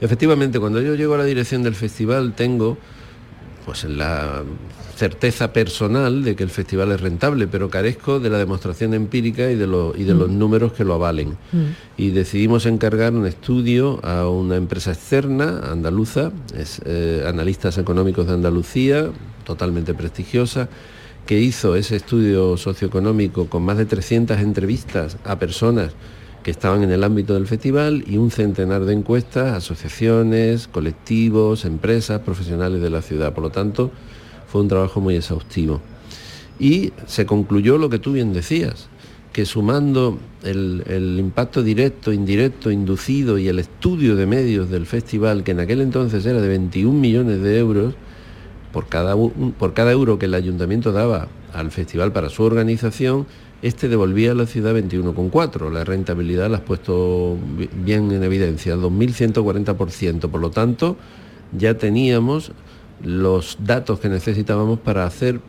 Efectivamente, 0.02 0.60
cuando 0.60 0.82
yo 0.82 0.96
llego 0.96 1.16
a 1.16 1.18
la 1.18 1.24
dirección 1.26 1.64
del 1.64 1.76
festival 1.76 2.34
tengo 2.34 2.78
pues 3.66 3.84
la 3.86 4.44
certeza 4.96 5.52
personal 5.52 6.24
de 6.24 6.36
que 6.36 6.44
el 6.44 6.52
festival 6.52 6.92
es 6.92 7.02
rentable, 7.02 7.48
pero 7.48 7.68
carezco 7.70 8.20
de 8.20 8.30
la 8.30 8.38
demostración 8.38 8.94
empírica 8.94 9.50
y 9.50 9.56
de, 9.56 9.66
lo- 9.66 9.94
y 9.98 10.04
de 10.04 10.14
los 10.14 10.30
Mm. 10.30 10.38
números 10.38 10.74
que 10.74 10.84
lo 10.86 10.94
avalen. 10.94 11.36
Y 11.98 12.12
decidimos 12.12 12.68
encargar 12.68 13.14
un 13.14 13.26
estudio 13.26 14.00
a 14.06 14.30
una 14.30 14.56
empresa 14.56 14.92
externa, 14.92 15.62
andaluza, 15.72 16.32
es 16.56 16.80
eh, 16.86 17.26
Analistas 17.28 17.80
Económicos 17.80 18.28
de 18.28 18.34
Andalucía, 18.34 19.08
totalmente 19.46 19.96
prestigiosa, 19.96 20.70
que 21.26 21.40
hizo 21.40 21.76
ese 21.76 21.96
estudio 21.96 22.56
socioeconómico 22.58 23.48
con 23.48 23.64
más 23.64 23.78
de 23.78 23.86
300 23.86 24.40
entrevistas 24.40 25.18
a 25.24 25.40
personas 25.40 25.94
que 26.44 26.52
estaban 26.52 26.84
en 26.84 26.92
el 26.92 27.04
ámbito 27.04 27.34
del 27.34 27.48
festival 27.48 28.04
y 28.06 28.18
un 28.18 28.30
centenar 28.30 28.86
de 28.86 28.94
encuestas, 28.94 29.54
asociaciones, 29.54 30.68
colectivos, 30.68 31.66
empresas, 31.66 32.22
profesionales 32.22 32.82
de 32.82 32.92
la 32.92 33.02
ciudad. 33.02 33.34
Por 33.34 33.46
lo 33.46 33.50
tanto, 33.50 33.90
fue 34.48 34.62
un 34.62 34.68
trabajo 34.68 35.02
muy 35.02 35.16
exhaustivo. 35.16 35.82
Y 36.60 36.94
se 37.08 37.26
concluyó 37.26 37.80
lo 37.80 37.90
que 37.90 37.98
tú 37.98 38.14
bien 38.14 38.32
decías, 38.32 38.88
que 39.34 39.48
sumando 39.48 40.20
el, 40.44 40.84
el 40.86 41.20
impacto 41.20 41.64
directo, 41.64 42.14
indirecto, 42.14 42.70
inducido 42.70 43.40
y 43.40 43.48
el 43.48 43.58
estudio 43.58 44.16
de 44.16 44.28
medios 44.28 44.70
del 44.70 44.86
festival, 44.86 45.44
que 45.44 45.52
en 45.52 45.62
aquel 45.62 45.82
entonces 45.82 46.24
era 46.28 46.40
de 46.40 46.48
21 46.48 46.98
millones 46.98 47.42
de 47.42 47.58
euros, 47.58 47.96
por 48.76 48.88
cada, 48.88 49.16
por 49.58 49.74
cada 49.74 49.94
euro 49.94 50.20
que 50.20 50.26
el 50.26 50.34
ayuntamiento 50.34 50.92
daba 50.92 51.30
al 51.54 51.72
festival 51.72 52.12
para 52.12 52.28
su 52.28 52.44
organización, 52.44 53.26
este 53.62 53.88
devolvía 53.88 54.32
a 54.32 54.36
la 54.36 54.48
ciudad 54.48 54.76
21,4. 54.76 55.72
La 55.72 55.86
rentabilidad 55.86 56.50
la 56.50 56.58
has 56.58 56.64
puesto 56.64 57.38
bi- 57.58 57.70
bien 57.74 58.12
en 58.12 58.22
evidencia, 58.22 58.76
2.140%. 58.76 60.30
Por 60.30 60.42
lo 60.42 60.50
tanto, 60.52 60.98
ya 61.58 61.76
teníamos 61.78 62.52
los 63.02 63.58
datos 63.62 64.02
que 64.02 64.10
necesitábamos 64.10 64.80
para 64.80 65.06
hacer 65.06 65.40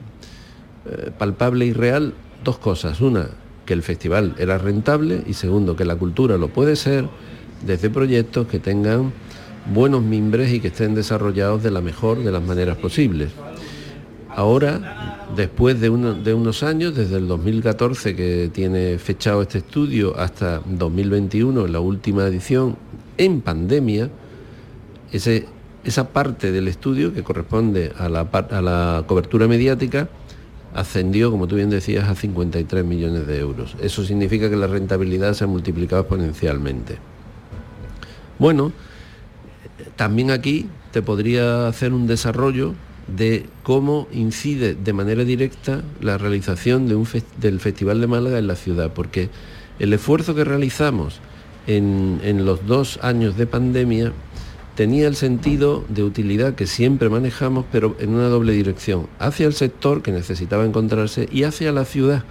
eh, 0.88 1.10
palpable 1.18 1.66
y 1.66 1.72
real 1.72 2.14
dos 2.44 2.58
cosas. 2.58 3.00
Una, 3.00 3.26
que 3.64 3.72
el 3.74 3.82
festival 3.82 4.36
era 4.38 4.56
rentable 4.56 5.24
y 5.26 5.32
segundo, 5.32 5.74
que 5.74 5.84
la 5.84 5.96
cultura 5.96 6.38
lo 6.38 6.46
puede 6.46 6.76
ser 6.76 7.08
desde 7.66 7.90
proyectos 7.90 8.46
que 8.46 8.60
tengan 8.60 9.12
buenos 9.72 10.02
mimbres 10.02 10.52
y 10.52 10.60
que 10.60 10.68
estén 10.68 10.94
desarrollados 10.94 11.62
de 11.62 11.70
la 11.70 11.80
mejor 11.80 12.22
de 12.22 12.30
las 12.32 12.42
maneras 12.42 12.76
posibles. 12.76 13.30
Ahora, 14.34 15.24
después 15.34 15.80
de, 15.80 15.88
uno- 15.88 16.14
de 16.14 16.34
unos 16.34 16.62
años, 16.62 16.94
desde 16.94 17.16
el 17.16 17.26
2014 17.26 18.14
que 18.14 18.50
tiene 18.52 18.98
fechado 18.98 19.42
este 19.42 19.58
estudio 19.58 20.18
hasta 20.18 20.60
2021, 20.66 21.66
la 21.66 21.80
última 21.80 22.24
edición, 22.26 22.76
en 23.16 23.40
pandemia, 23.40 24.10
ese- 25.12 25.46
esa 25.84 26.08
parte 26.10 26.52
del 26.52 26.68
estudio 26.68 27.14
que 27.14 27.22
corresponde 27.22 27.92
a 27.98 28.08
la, 28.08 28.20
a 28.50 28.60
la 28.60 29.04
cobertura 29.06 29.48
mediática 29.48 30.08
ascendió, 30.74 31.30
como 31.30 31.46
tú 31.46 31.56
bien 31.56 31.70
decías, 31.70 32.06
a 32.06 32.14
53 32.14 32.84
millones 32.84 33.26
de 33.26 33.38
euros. 33.38 33.74
Eso 33.80 34.04
significa 34.04 34.50
que 34.50 34.56
la 34.56 34.66
rentabilidad 34.66 35.32
se 35.32 35.44
ha 35.44 35.46
multiplicado 35.46 36.02
exponencialmente. 36.02 36.98
Bueno, 38.38 38.72
también 39.96 40.30
aquí 40.30 40.66
te 40.92 41.02
podría 41.02 41.68
hacer 41.68 41.92
un 41.92 42.06
desarrollo 42.06 42.74
de 43.06 43.46
cómo 43.62 44.08
incide 44.12 44.74
de 44.74 44.92
manera 44.92 45.24
directa 45.24 45.82
la 46.00 46.18
realización 46.18 46.88
de 46.88 46.96
un 46.96 47.06
del 47.38 47.60
Festival 47.60 48.00
de 48.00 48.06
Málaga 48.06 48.38
en 48.38 48.46
la 48.46 48.56
ciudad, 48.56 48.92
porque 48.92 49.28
el 49.78 49.92
esfuerzo 49.92 50.34
que 50.34 50.44
realizamos 50.44 51.20
en, 51.66 52.20
en 52.24 52.44
los 52.44 52.66
dos 52.66 52.98
años 53.02 53.36
de 53.36 53.46
pandemia 53.46 54.12
tenía 54.74 55.08
el 55.08 55.16
sentido 55.16 55.84
de 55.88 56.02
utilidad 56.02 56.54
que 56.54 56.66
siempre 56.66 57.08
manejamos, 57.08 57.64
pero 57.72 57.96
en 57.98 58.10
una 58.10 58.28
doble 58.28 58.52
dirección, 58.52 59.06
hacia 59.18 59.46
el 59.46 59.54
sector 59.54 60.02
que 60.02 60.12
necesitaba 60.12 60.64
encontrarse 60.64 61.28
y 61.32 61.44
hacia 61.44 61.72
la 61.72 61.84
ciudad, 61.84 62.24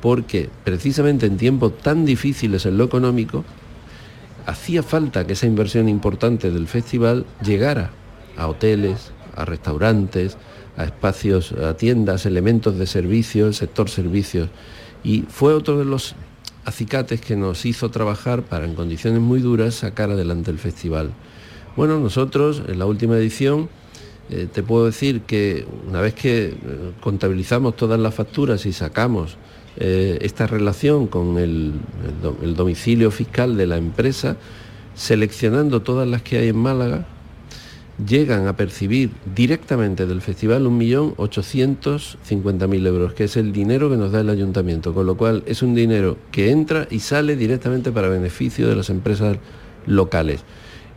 porque 0.00 0.48
precisamente 0.64 1.26
en 1.26 1.36
tiempos 1.36 1.76
tan 1.78 2.04
difíciles 2.04 2.64
en 2.66 2.78
lo 2.78 2.84
económico, 2.84 3.44
hacía 4.46 4.82
falta 4.82 5.26
que 5.26 5.34
esa 5.34 5.46
inversión 5.46 5.88
importante 5.88 6.50
del 6.50 6.66
festival 6.66 7.26
llegara 7.42 7.90
a 8.36 8.48
hoteles, 8.48 9.12
a 9.36 9.44
restaurantes, 9.44 10.36
a 10.76 10.84
espacios, 10.84 11.52
a 11.52 11.76
tiendas, 11.76 12.26
elementos 12.26 12.78
de 12.78 12.86
servicio, 12.86 13.46
el 13.46 13.54
sector 13.54 13.88
servicios. 13.88 14.48
Y 15.02 15.22
fue 15.28 15.54
otro 15.54 15.78
de 15.78 15.84
los 15.84 16.14
acicates 16.64 17.20
que 17.20 17.36
nos 17.36 17.64
hizo 17.66 17.90
trabajar 17.90 18.42
para 18.42 18.64
en 18.64 18.74
condiciones 18.74 19.20
muy 19.20 19.40
duras 19.40 19.74
sacar 19.74 20.10
adelante 20.10 20.50
el 20.50 20.58
festival. 20.58 21.10
Bueno, 21.76 21.98
nosotros 21.98 22.62
en 22.66 22.78
la 22.78 22.86
última 22.86 23.16
edición 23.16 23.68
eh, 24.30 24.48
te 24.50 24.62
puedo 24.62 24.86
decir 24.86 25.22
que 25.22 25.66
una 25.86 26.00
vez 26.00 26.14
que 26.14 26.46
eh, 26.46 26.56
contabilizamos 27.00 27.76
todas 27.76 28.00
las 28.00 28.14
facturas 28.14 28.64
y 28.64 28.72
sacamos 28.72 29.36
eh, 29.76 30.18
esta 30.22 30.46
relación 30.46 31.06
con 31.06 31.38
el, 31.38 31.72
el 32.42 32.54
domicilio 32.54 33.10
fiscal 33.10 33.56
de 33.56 33.66
la 33.66 33.76
empresa, 33.76 34.36
seleccionando 34.94 35.82
todas 35.82 36.06
las 36.06 36.22
que 36.22 36.38
hay 36.38 36.48
en 36.48 36.56
Málaga, 36.56 37.06
llegan 38.04 38.48
a 38.48 38.56
percibir 38.56 39.12
directamente 39.34 40.06
del 40.06 40.20
festival 40.20 40.66
1.850.000 40.66 42.86
euros, 42.86 43.14
que 43.14 43.24
es 43.24 43.36
el 43.36 43.52
dinero 43.52 43.90
que 43.90 43.96
nos 43.96 44.12
da 44.12 44.20
el 44.20 44.30
ayuntamiento, 44.30 44.94
con 44.94 45.06
lo 45.06 45.16
cual 45.16 45.42
es 45.46 45.62
un 45.62 45.74
dinero 45.74 46.16
que 46.30 46.50
entra 46.50 46.86
y 46.90 47.00
sale 47.00 47.34
directamente 47.36 47.90
para 47.92 48.08
beneficio 48.08 48.68
de 48.68 48.76
las 48.76 48.90
empresas 48.90 49.38
locales. 49.86 50.44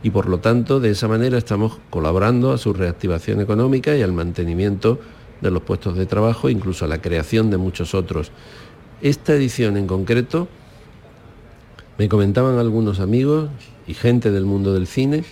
Y 0.02 0.10
por 0.10 0.28
lo 0.28 0.38
tanto, 0.38 0.80
de 0.80 0.90
esa 0.90 1.08
manera 1.08 1.38
estamos 1.38 1.78
colaborando 1.90 2.52
a 2.52 2.58
su 2.58 2.72
reactivación 2.72 3.40
económica 3.40 3.96
y 3.96 4.02
al 4.02 4.12
mantenimiento 4.12 5.00
de 5.40 5.50
los 5.50 5.62
puestos 5.62 5.96
de 5.96 6.06
trabajo, 6.06 6.48
incluso 6.48 6.84
a 6.84 6.88
la 6.88 7.00
creación 7.00 7.50
de 7.50 7.56
muchos 7.56 7.94
otros. 7.94 8.30
Esta 9.00 9.34
edición 9.34 9.76
en 9.76 9.86
concreto, 9.86 10.48
me 11.98 12.08
comentaban 12.08 12.58
algunos 12.58 13.00
amigos 13.00 13.50
y 13.86 13.94
gente 13.94 14.30
del 14.30 14.44
mundo 14.44 14.74
del 14.74 14.86
cine, 14.86 15.24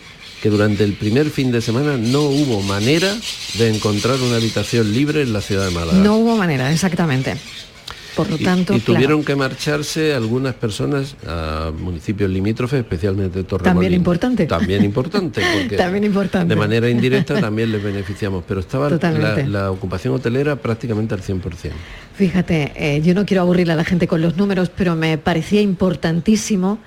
que 0.43 0.51
durante 0.51 0.85
el 0.85 0.93
primer 0.93 1.31
fin 1.31 1.51
de 1.51 1.61
semana 1.61 1.97
no 1.97 2.23
hubo 2.23 2.61
manera 2.63 3.15
de 3.59 3.75
encontrar 3.75 4.21
una 4.21 4.37
habitación 4.37 4.93
libre 4.93 5.23
en 5.23 5.33
la 5.33 5.41
ciudad 5.41 5.65
de 5.67 5.71
Málaga. 5.71 5.99
No 5.99 6.17
hubo 6.17 6.37
manera, 6.37 6.71
exactamente. 6.73 7.37
Por 8.17 8.31
lo 8.31 8.39
tanto, 8.39 8.75
y, 8.75 8.81
tuvieron 8.81 9.23
que 9.23 9.37
marcharse 9.37 10.14
algunas 10.14 10.55
personas 10.55 11.17
a 11.27 11.71
municipios 11.79 12.31
limítrofes, 12.31 12.81
especialmente 12.81 13.45
Torremolinos. 13.45 13.75
También 13.75 13.93
importante. 13.93 14.47
También 14.47 14.85
importante, 14.85 15.43
porque 15.61 15.77
también 15.77 16.05
importante. 16.05 16.55
de 16.55 16.59
manera 16.59 16.89
indirecta 16.89 17.39
también 17.41 17.71
les 17.71 17.83
beneficiamos, 17.83 18.43
pero 18.49 18.61
estaba 18.61 18.89
la, 18.89 19.37
la, 19.47 19.71
ocupación 19.71 20.14
hotelera 20.14 20.57
prácticamente 20.57 21.14
al 21.14 21.23
100%. 21.23 21.71
Fíjate, 22.14 22.73
eh, 22.75 23.03
yo 23.03 23.14
no 23.14 23.27
quiero 23.27 23.43
aburrir 23.43 23.71
a 23.71 23.77
la 23.77 23.85
gente 23.85 24.09
con 24.09 24.23
los 24.23 24.37
números, 24.37 24.71
pero 24.75 24.97
me 24.97 25.19
parecía 25.19 25.61
importantísimo 25.61 26.79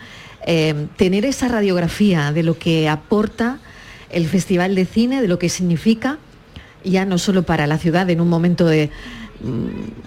eh, 0.46 0.88
tener 0.98 1.26
esa 1.26 1.48
radiografía 1.48 2.32
de 2.32 2.42
lo 2.42 2.58
que 2.58 2.90
aporta 2.90 3.60
el 4.10 4.28
Festival 4.28 4.74
de 4.74 4.86
Cine, 4.86 5.22
de 5.22 5.28
lo 5.28 5.38
que 5.38 5.50
significa, 5.50 6.18
ya 6.84 7.06
no 7.06 7.18
solo 7.18 7.44
para 7.44 7.68
la 7.68 7.78
ciudad 7.78 8.10
en 8.10 8.22
un 8.22 8.30
momento 8.30 8.66
de 8.66 8.90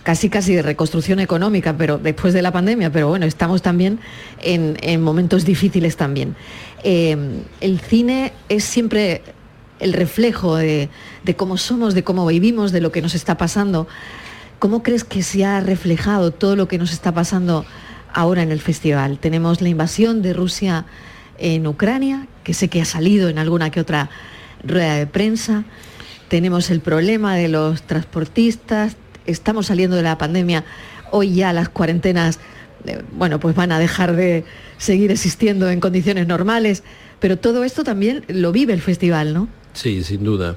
casi 0.02 0.28
casi 0.28 0.54
de 0.54 0.62
reconstrucción 0.62 1.20
económica, 1.20 1.76
pero 1.76 1.98
después 1.98 2.34
de 2.34 2.42
la 2.42 2.52
pandemia, 2.52 2.90
pero 2.90 3.08
bueno, 3.08 3.26
estamos 3.26 3.62
también 3.62 3.98
en, 4.40 5.00
momentos 5.02 5.44
difíciles 5.44 5.96
también. 5.96 6.36
Eh, 6.84 7.16
el 7.60 7.80
cine 7.80 8.32
es 8.48 8.64
siempre 8.64 9.22
el 9.80 9.92
reflejo 9.92 10.56
de, 10.56 10.88
cómo 11.36 11.56
somos, 11.56 11.94
de 11.94 12.04
cómo 12.04 12.26
vivimos, 12.26 12.72
de 12.72 12.80
lo 12.80 12.92
que 12.92 13.02
nos 13.02 13.14
está 13.14 13.36
pasando. 13.36 13.88
¿Cómo 14.58 14.82
crees 14.82 15.02
que 15.02 15.22
se 15.22 15.44
ha 15.44 15.60
reflejado 15.60 16.30
todo 16.30 16.54
lo 16.54 16.68
que 16.68 16.78
nos 16.78 16.92
está 16.92 17.12
pasando 17.12 17.64
ahora 18.12 18.42
en 18.42 18.52
el 18.52 18.60
festival. 18.60 19.18
Tenemos 19.18 19.60
la 19.60 19.68
invasión 19.68 20.22
de 20.22 20.32
Rusia 20.32 20.84
en 21.38 21.66
Ucrania, 21.66 22.26
que 22.44 22.54
sé 22.54 22.68
que 22.68 22.80
ha 22.80 22.84
salido 22.84 23.28
en 23.28 23.38
alguna 23.38 23.70
que 23.70 23.80
otra 23.80 24.10
rueda 24.64 24.94
de 24.96 25.06
prensa. 25.06 25.64
Tenemos 26.28 26.70
el 26.70 26.80
problema 26.80 27.36
de 27.36 27.48
los 27.48 27.82
transportistas. 27.82 28.96
Estamos 29.26 29.66
saliendo 29.66 29.96
de 29.96 30.02
la 30.02 30.18
pandemia. 30.18 30.64
Hoy 31.10 31.34
ya 31.34 31.52
las 31.52 31.68
cuarentenas, 31.68 32.38
eh, 32.86 33.02
bueno, 33.12 33.38
pues 33.40 33.54
van 33.54 33.72
a 33.72 33.78
dejar 33.78 34.16
de 34.16 34.44
seguir 34.78 35.10
existiendo 35.10 35.70
en 35.70 35.80
condiciones 35.80 36.26
normales. 36.26 36.82
Pero 37.20 37.38
todo 37.38 37.64
esto 37.64 37.84
también 37.84 38.24
lo 38.28 38.52
vive 38.52 38.72
el 38.72 38.80
festival, 38.80 39.32
¿no? 39.32 39.48
Sí, 39.74 40.02
sin 40.02 40.24
duda. 40.24 40.56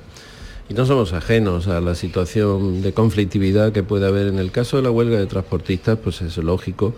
Y 0.68 0.74
no 0.74 0.86
somos 0.86 1.14
ajenos 1.14 1.68
a 1.68 1.80
la 1.80 1.94
situación 1.94 2.82
de 2.82 2.92
conflictividad 2.92 3.72
que 3.72 3.84
puede 3.84 4.08
haber 4.08 4.28
en 4.28 4.40
el 4.40 4.52
caso 4.52 4.78
de 4.78 4.84
la 4.84 4.90
huelga 4.90 5.20
de 5.20 5.28
transportistas, 5.28 6.00
pues 6.04 6.22
es 6.22 6.38
lógico 6.38 6.96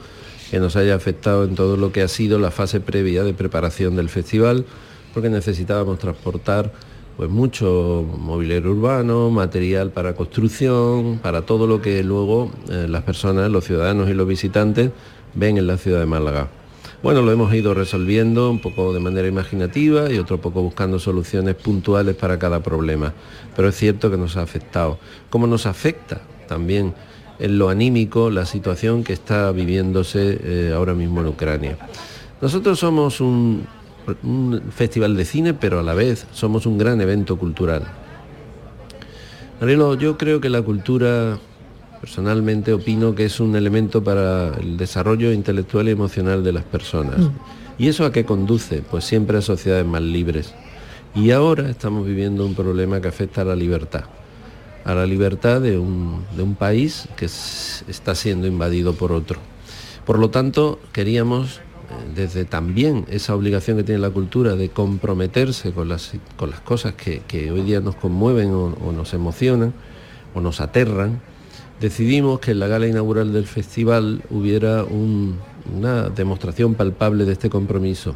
que 0.50 0.60
nos 0.60 0.78
haya 0.78 0.96
afectado 0.96 1.44
en 1.44 1.56
todo 1.56 1.76
lo 1.76 1.92
que 1.92 2.02
ha 2.02 2.08
sido 2.08 2.40
la 2.40 2.52
fase 2.52 2.80
previa 2.80 3.24
de 3.24 3.34
preparación 3.34 3.98
del 3.98 4.08
festival, 4.08 4.66
porque 5.14 5.30
necesitábamos 5.30 6.00
transportar 6.00 6.72
pues 7.18 7.30
mucho 7.30 8.06
mobiliario 8.18 8.72
urbano, 8.72 9.30
material 9.32 9.92
para 9.92 10.14
construcción, 10.14 11.20
para 11.22 11.42
todo 11.42 11.68
lo 11.68 11.82
que 11.82 12.04
luego 12.04 12.52
eh, 12.70 12.86
las 12.88 13.04
personas, 13.04 13.52
los 13.52 13.66
ciudadanos 13.66 14.10
y 14.10 14.14
los 14.14 14.28
visitantes 14.28 14.92
ven 15.34 15.58
en 15.58 15.68
la 15.68 15.78
ciudad 15.78 16.00
de 16.00 16.06
Málaga. 16.06 16.48
Bueno, 17.04 17.22
lo 17.22 17.32
hemos 17.32 17.54
ido 17.54 17.74
resolviendo 17.74 18.50
un 18.50 18.62
poco 18.62 18.94
de 18.94 19.00
manera 19.00 19.28
imaginativa 19.28 20.12
y 20.12 20.18
otro 20.18 20.40
poco 20.40 20.62
buscando 20.62 21.00
soluciones 21.00 21.56
puntuales 21.56 22.16
para 22.16 22.40
cada 22.40 22.62
problema. 22.62 23.14
Pero 23.56 23.68
es 23.68 23.76
cierto 23.76 24.10
que 24.10 24.18
nos 24.18 24.38
ha 24.38 24.42
afectado. 24.42 24.98
¿Cómo 25.30 25.46
nos 25.46 25.66
afecta 25.66 26.22
también 26.48 26.94
en 27.40 27.60
lo 27.60 27.70
anímico 27.70 28.30
la 28.30 28.46
situación 28.46 29.04
que 29.04 29.14
está 29.14 29.52
viviéndose 29.52 30.40
eh, 30.42 30.74
ahora 30.76 30.94
mismo 30.94 31.22
en 31.22 31.28
Ucrania. 31.28 31.78
Nosotros 32.42 32.80
somos 32.80 33.22
un, 33.22 33.68
festival 34.72 35.16
de 35.16 35.26
cine, 35.26 35.54
pero 35.54 35.80
a 35.80 35.84
la 35.84 35.94
vez 35.94 36.28
somos 36.32 36.66
un 36.66 36.78
gran 36.78 37.02
evento 37.02 37.38
cultural. 37.38 37.84
Marielo, 39.60 39.96
yo 39.96 40.18
creo 40.18 40.40
que 40.40 40.50
la 40.50 40.62
cultura, 40.62 41.40
personalmente 42.00 42.74
opino 42.74 43.16
que 43.16 43.26
es 43.26 43.40
un 43.40 43.56
elemento 43.56 44.04
para 44.04 44.54
el 44.60 44.78
desarrollo 44.78 45.32
intelectual 45.32 45.88
y 45.88 45.92
emocional 45.92 46.44
de 46.44 46.54
las 46.54 46.64
personas. 46.64 47.20
Mm. 47.20 47.30
¿Y 47.80 47.88
eso 47.88 48.06
a 48.06 48.12
qué 48.12 48.26
conduce? 48.26 48.82
Pues 48.82 49.04
siempre 49.04 49.38
a 49.38 49.42
sociedades 49.42 49.86
más 49.86 50.02
libres. 50.02 50.54
Y 51.16 51.32
ahora 51.32 51.70
estamos 51.70 52.06
viviendo 52.06 52.46
un 52.46 52.56
problema 52.56 53.02
que 53.02 53.08
afecta 53.08 53.42
a 53.42 53.46
la 53.46 53.56
libertad 53.56 54.06
a 54.88 54.96
la 54.96 55.06
libertad 55.06 55.60
de 55.60 55.78
un, 55.78 56.56
país 56.58 57.10
que 57.18 57.26
está 57.26 58.16
siendo 58.16 58.48
invadido 58.48 58.94
por 58.94 59.12
otro. 59.12 59.38
Por 60.06 60.18
lo 60.18 60.30
tanto, 60.30 60.80
queríamos, 60.94 61.60
desde 62.16 62.46
también 62.46 63.06
esa 63.10 63.36
obligación 63.36 63.78
que 63.78 63.84
tiene 63.84 64.00
la 64.02 64.10
cultura 64.10 64.56
de 64.56 64.70
comprometerse 64.70 65.72
con 65.72 65.90
las, 65.90 66.14
con 66.36 66.50
las 66.50 66.60
cosas 66.60 66.94
que, 66.94 67.52
hoy 67.52 67.62
día 67.62 67.80
nos 67.80 67.96
conmueven 67.96 68.52
o, 68.52 68.92
nos 68.92 69.14
emocionan 69.14 69.74
o 70.34 70.42
nos 70.42 70.62
aterran, 70.62 71.22
decidimos 71.80 72.40
que 72.40 72.52
en 72.52 72.60
la 72.60 72.68
gala 72.68 72.88
inaugural 72.88 73.34
del 73.34 73.46
festival 73.46 74.24
hubiera 74.30 74.84
una 74.84 76.10
demostración 76.10 76.76
palpable 76.76 77.26
de 77.26 77.34
este 77.34 77.50
compromiso. 77.50 78.16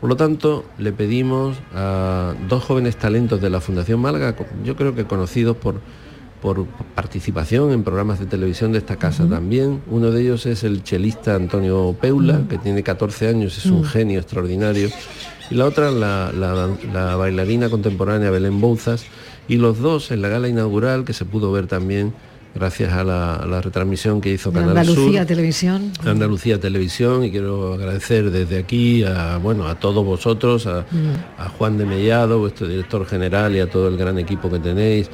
Por 0.00 0.08
lo 0.08 0.16
tanto, 0.16 0.64
le 0.78 0.92
pedimos 0.92 1.58
a 1.74 2.34
dos 2.48 2.64
jóvenes 2.64 2.96
talentos 2.96 3.40
de 3.40 3.50
la 3.50 3.60
Fundación 3.60 4.00
Málaga, 4.00 4.34
yo 4.64 4.74
creo 4.74 4.94
que 4.94 5.04
conocidos 5.04 5.56
por, 5.56 5.80
por 6.40 6.66
participación 6.94 7.72
en 7.72 7.82
programas 7.82 8.18
de 8.18 8.26
televisión 8.26 8.72
de 8.72 8.78
esta 8.78 8.96
casa 8.96 9.28
también. 9.28 9.82
Uno 9.90 10.10
de 10.10 10.22
ellos 10.22 10.46
es 10.46 10.64
el 10.64 10.82
chelista 10.82 11.34
Antonio 11.34 11.94
Peula, 12.00 12.42
que 12.48 12.58
tiene 12.58 12.82
14 12.82 13.28
años, 13.28 13.58
es 13.58 13.66
un 13.66 13.84
genio 13.84 14.20
extraordinario. 14.20 14.88
Y 15.50 15.54
la 15.54 15.66
otra, 15.66 15.90
la, 15.90 16.32
la, 16.32 17.16
bailarina 17.16 17.68
contemporánea 17.68 18.30
Belén 18.30 18.60
Bouzas. 18.60 19.04
Y 19.48 19.56
los 19.56 19.80
dos 19.80 20.12
en 20.12 20.22
la 20.22 20.28
gala 20.28 20.48
inaugural, 20.48 21.04
que 21.04 21.12
se 21.12 21.24
pudo 21.24 21.50
ver 21.50 21.66
también 21.66 22.14
gracias 22.54 22.92
a 22.92 23.04
la, 23.04 23.60
retransmisión 23.60 24.20
que 24.20 24.30
hizo 24.30 24.52
Canal 24.52 24.70
Andalucía 24.70 25.26
Televisión. 25.26 25.92
Andalucía 26.04 26.58
Televisión 26.60 27.24
y 27.24 27.30
quiero 27.30 27.74
agradecer 27.74 28.30
desde 28.30 28.58
aquí 28.58 29.04
a 29.04 29.38
bueno 29.38 29.66
a 29.66 29.76
todos 29.76 30.04
vosotros, 30.04 30.66
a, 30.66 30.84
a, 31.38 31.48
Juan 31.48 31.78
de 31.78 31.86
Mellado, 31.86 32.38
vuestro 32.38 32.66
director 32.66 33.06
general 33.06 33.54
y 33.54 33.60
a 33.60 33.70
todo 33.70 33.88
el 33.88 33.96
gran 33.96 34.18
equipo 34.18 34.50
que 34.50 34.58
tenéis, 34.58 35.10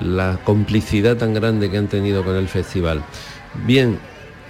la 0.00 0.38
complicidad 0.44 1.16
tan 1.16 1.34
grande 1.34 1.70
que 1.70 1.78
han 1.78 1.88
tenido 1.88 2.24
con 2.24 2.36
el 2.36 2.48
festival. 2.48 3.02
Bien, 3.66 3.98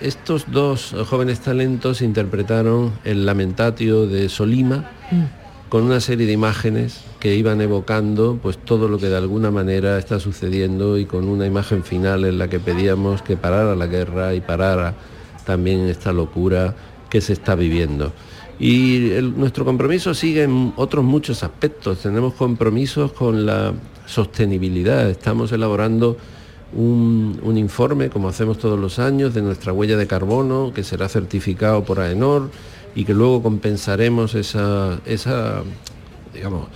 estos 0.00 0.50
dos 0.50 0.94
jóvenes 1.08 1.40
talentos 1.40 2.02
interpretaron 2.02 2.92
el 3.04 3.26
lamentatio 3.26 4.06
de 4.06 4.28
Solima. 4.28 4.90
Mm 5.10 5.42
con 5.72 5.84
una 5.84 6.00
serie 6.00 6.26
de 6.26 6.34
imágenes 6.34 7.00
que 7.18 7.34
iban 7.34 7.62
evocando 7.62 8.38
pues 8.42 8.58
todo 8.58 8.88
lo 8.88 8.98
que 8.98 9.06
de 9.08 9.16
alguna 9.16 9.50
manera 9.50 9.96
está 9.98 10.20
sucediendo 10.20 10.98
y 10.98 11.06
con 11.06 11.26
una 11.26 11.46
imagen 11.46 11.82
final 11.82 12.26
en 12.26 12.36
la 12.36 12.48
que 12.48 12.60
pedíamos 12.60 13.22
que 13.22 13.38
parara 13.38 13.74
la 13.74 13.86
guerra 13.86 14.34
y 14.34 14.42
parara 14.42 14.92
también 15.46 15.80
esta 15.88 16.12
locura 16.12 16.76
que 17.08 17.22
se 17.22 17.32
está 17.32 17.54
viviendo. 17.54 18.12
Y 18.58 19.12
el- 19.12 19.34
nuestro 19.34 19.64
compromiso 19.64 20.12
sigue 20.12 20.42
en 20.42 20.74
otros 20.76 21.06
muchos 21.06 21.42
aspectos. 21.42 22.00
Tenemos 22.00 22.34
compromisos 22.34 23.12
con 23.14 23.46
la 23.46 23.72
sostenibilidad. 24.12 25.08
Estamos 25.08 25.50
elaborando 25.52 26.16
un, 26.74 27.40
un 27.42 27.58
informe, 27.58 28.08
como 28.10 28.28
hacemos 28.28 28.58
todos 28.58 28.78
los 28.78 28.98
años, 28.98 29.34
de 29.34 29.42
nuestra 29.42 29.72
huella 29.72 29.96
de 29.96 30.06
carbono, 30.06 30.72
que 30.74 30.84
será 30.84 31.08
certificado 31.08 31.84
por 31.84 31.98
AENOR 32.00 32.50
y 32.94 33.04
que 33.04 33.14
luego 33.14 33.42
compensaremos 33.42 34.34
esa, 34.34 34.98
esa 35.06 35.62
digamos, 36.34 36.68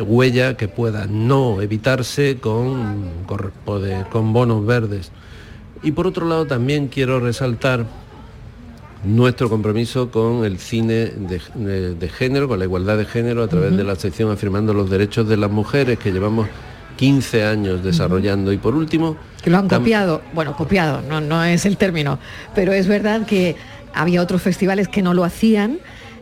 huella 0.00 0.56
que 0.56 0.68
pueda 0.68 1.06
no 1.06 1.60
evitarse 1.60 2.38
con, 2.40 3.08
con, 3.26 3.52
con 4.10 4.32
bonos 4.32 4.64
verdes. 4.66 5.10
Y 5.82 5.92
por 5.92 6.06
otro 6.06 6.26
lado 6.28 6.46
también 6.46 6.88
quiero 6.88 7.20
resaltar 7.20 7.86
nuestro 9.04 9.50
compromiso 9.50 10.10
con 10.12 10.44
el 10.44 10.58
cine 10.58 11.06
de, 11.06 11.40
de- 11.56 11.94
de 11.96 12.08
género, 12.08 12.46
con 12.46 12.58
la 12.60 12.66
igualdad 12.66 12.96
de 12.96 13.04
género 13.04 13.42
a 13.42 13.48
través 13.48 13.76
de 13.76 13.82
la 13.82 13.96
sección 13.96 14.30
Afirmando 14.30 14.72
los 14.74 14.88
Derechos 14.88 15.28
de 15.28 15.36
las 15.36 15.50
Mujeres 15.50 15.98
que 15.98 16.12
llevamos 16.12 16.46
15 17.02 17.44
años 17.44 17.82
desarrollando. 17.82 18.52
Y 18.52 18.58
por 18.58 18.76
último... 18.76 19.16
que 19.42 19.50
lo 19.50 19.58
han 19.58 19.68
copiado, 19.68 20.22
bueno, 20.34 20.56
copiado, 20.56 21.02
no, 21.02 21.20
no 21.20 21.42
es 21.42 21.66
el 21.66 21.76
término, 21.76 22.20
pero 22.54 22.72
es 22.72 22.86
verdad 22.86 23.26
que 23.26 23.56
había 23.92 24.22
otros 24.22 24.40
festivales 24.40 24.86
que 24.86 25.02
no 25.02 25.12
lo 25.12 25.24
hacían 25.24 25.80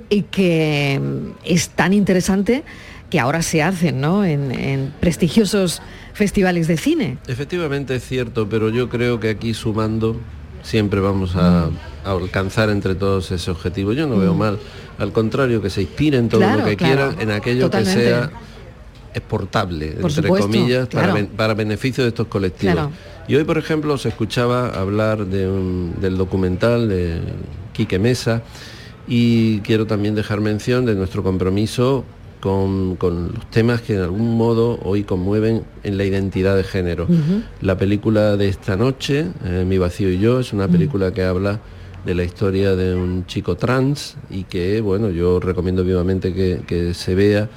y 0.09 0.23
que 0.23 0.99
mm, 0.99 1.33
es 1.45 1.69
tan 1.69 1.93
interesante 1.93 2.65
que 3.11 3.21
ahora 3.21 3.43
se 3.43 3.63
hacen, 3.63 4.01
¿no? 4.01 4.25
En, 4.25 4.51
en 4.53 4.95
prestigiosos 5.01 5.83
festivales 6.15 6.67
de 6.67 6.79
cine. 6.79 7.19
Efectivamente 7.27 7.95
es 7.97 8.03
cierto, 8.03 8.49
pero 8.49 8.71
yo 8.71 8.89
creo 8.89 9.21
que 9.21 9.29
aquí 9.29 9.53
sumando 9.53 10.17
siempre 10.63 11.01
vamos 11.01 11.37
a, 11.37 11.65
a 12.05 12.11
alcanzar 12.11 12.71
entre 12.71 12.95
todos 12.95 13.31
ese 13.33 13.51
objetivo. 13.51 13.93
Yo 13.93 14.07
no 14.07 14.17
veo 14.17 14.35
mal, 14.35 14.59
al 14.99 15.13
contrario, 15.13 15.61
que 15.61 15.69
se 15.69 15.83
inspiren 15.83 16.31
todo 16.31 16.41
Claro, 16.41 16.61
lo 16.61 16.65
que 16.65 16.77
claro, 16.79 17.09
quieran 17.11 17.21
en 17.21 17.37
aquello 17.37 17.65
totalmente. 17.65 18.01
que 18.01 18.09
sea 18.09 18.31
exportable, 19.15 19.93
Por 20.01 20.11
entre 20.11 20.23
supuesto, 20.29 20.47
comillas, 20.49 20.87
para, 20.89 21.03
claro. 21.05 21.15
ben- 21.15 21.27
para 21.29 21.55
beneficio 21.55 22.05
de 22.05 22.09
estos 22.09 22.27
colectivos. 22.29 22.75
Claro. 22.75 22.91
Y 23.29 23.35
hoy, 23.37 23.45
por 23.45 23.59
ejemplo, 23.59 23.97
se 23.99 24.09
escuchaba 24.09 24.69
hablar 24.69 25.27
de 25.27 25.49
un- 25.49 25.95
del 26.01 26.17
documental 26.17 26.89
de 26.89 27.19
Quique 27.73 27.99
Mesa 27.99 28.43
y 29.09 29.61
quiero 29.61 29.87
también 29.87 30.15
dejar 30.15 30.41
mención 30.41 30.85
de 30.87 30.95
nuestro 30.95 31.23
compromiso 31.23 32.05
con, 32.41 32.97
con 32.97 33.33
los 33.35 33.51
temas 33.51 33.83
que 33.83 33.95
en 33.97 34.01
algún 34.01 34.37
modo 34.37 34.79
hoy 34.83 35.03
conmueven 35.05 35.63
en 35.83 35.99
la 35.99 36.05
identidad 36.05 36.57
de 36.57 36.65
género. 36.65 37.07
La 37.61 37.77
película 37.77 38.37
de 38.37 38.49
esta 38.49 38.77
noche, 38.77 39.27
eh, 39.45 39.65
Mi 39.67 39.77
vacío 39.79 40.11
y 40.11 40.19
yo, 40.19 40.41
es 40.41 40.53
una 40.53 40.67
película 40.67 41.13
que 41.13 41.23
habla 41.25 41.61
de 42.07 42.15
la 42.15 42.25
historia 42.25 42.75
de 42.77 42.95
un 42.95 43.27
chico 43.27 43.57
trans 43.59 44.17
y 44.31 44.45
que, 44.45 44.81
bueno, 44.81 45.11
yo 45.11 45.39
recomiendo 45.39 45.85
vivamente 45.85 46.33
que, 46.33 46.63
que 46.67 46.95
se 46.95 47.15
vea 47.15 47.51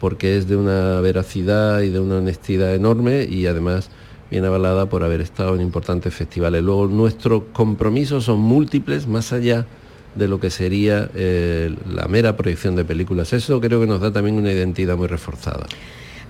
porque 0.00 0.36
es 0.36 0.48
de 0.48 0.56
una 0.56 1.00
veracidad 1.00 1.82
y 1.82 1.90
de 1.90 2.00
una 2.00 2.16
honestidad 2.16 2.74
enorme 2.74 3.24
y 3.24 3.46
además 3.46 3.90
bien 4.30 4.44
avalada 4.44 4.86
por 4.86 5.04
haber 5.04 5.20
estado 5.20 5.54
en 5.54 5.60
importantes 5.60 6.14
festivales. 6.14 6.62
Luego, 6.62 6.86
nuestros 6.86 7.42
compromisos 7.52 8.24
son 8.24 8.40
múltiples, 8.40 9.06
más 9.06 9.32
allá 9.32 9.66
de 10.14 10.28
lo 10.28 10.40
que 10.40 10.50
sería 10.50 11.08
eh, 11.14 11.74
la 11.88 12.06
mera 12.08 12.36
proyección 12.36 12.76
de 12.76 12.84
películas. 12.84 13.32
Eso 13.32 13.60
creo 13.60 13.80
que 13.80 13.86
nos 13.86 14.00
da 14.00 14.12
también 14.12 14.36
una 14.36 14.52
identidad 14.52 14.96
muy 14.96 15.08
reforzada. 15.08 15.66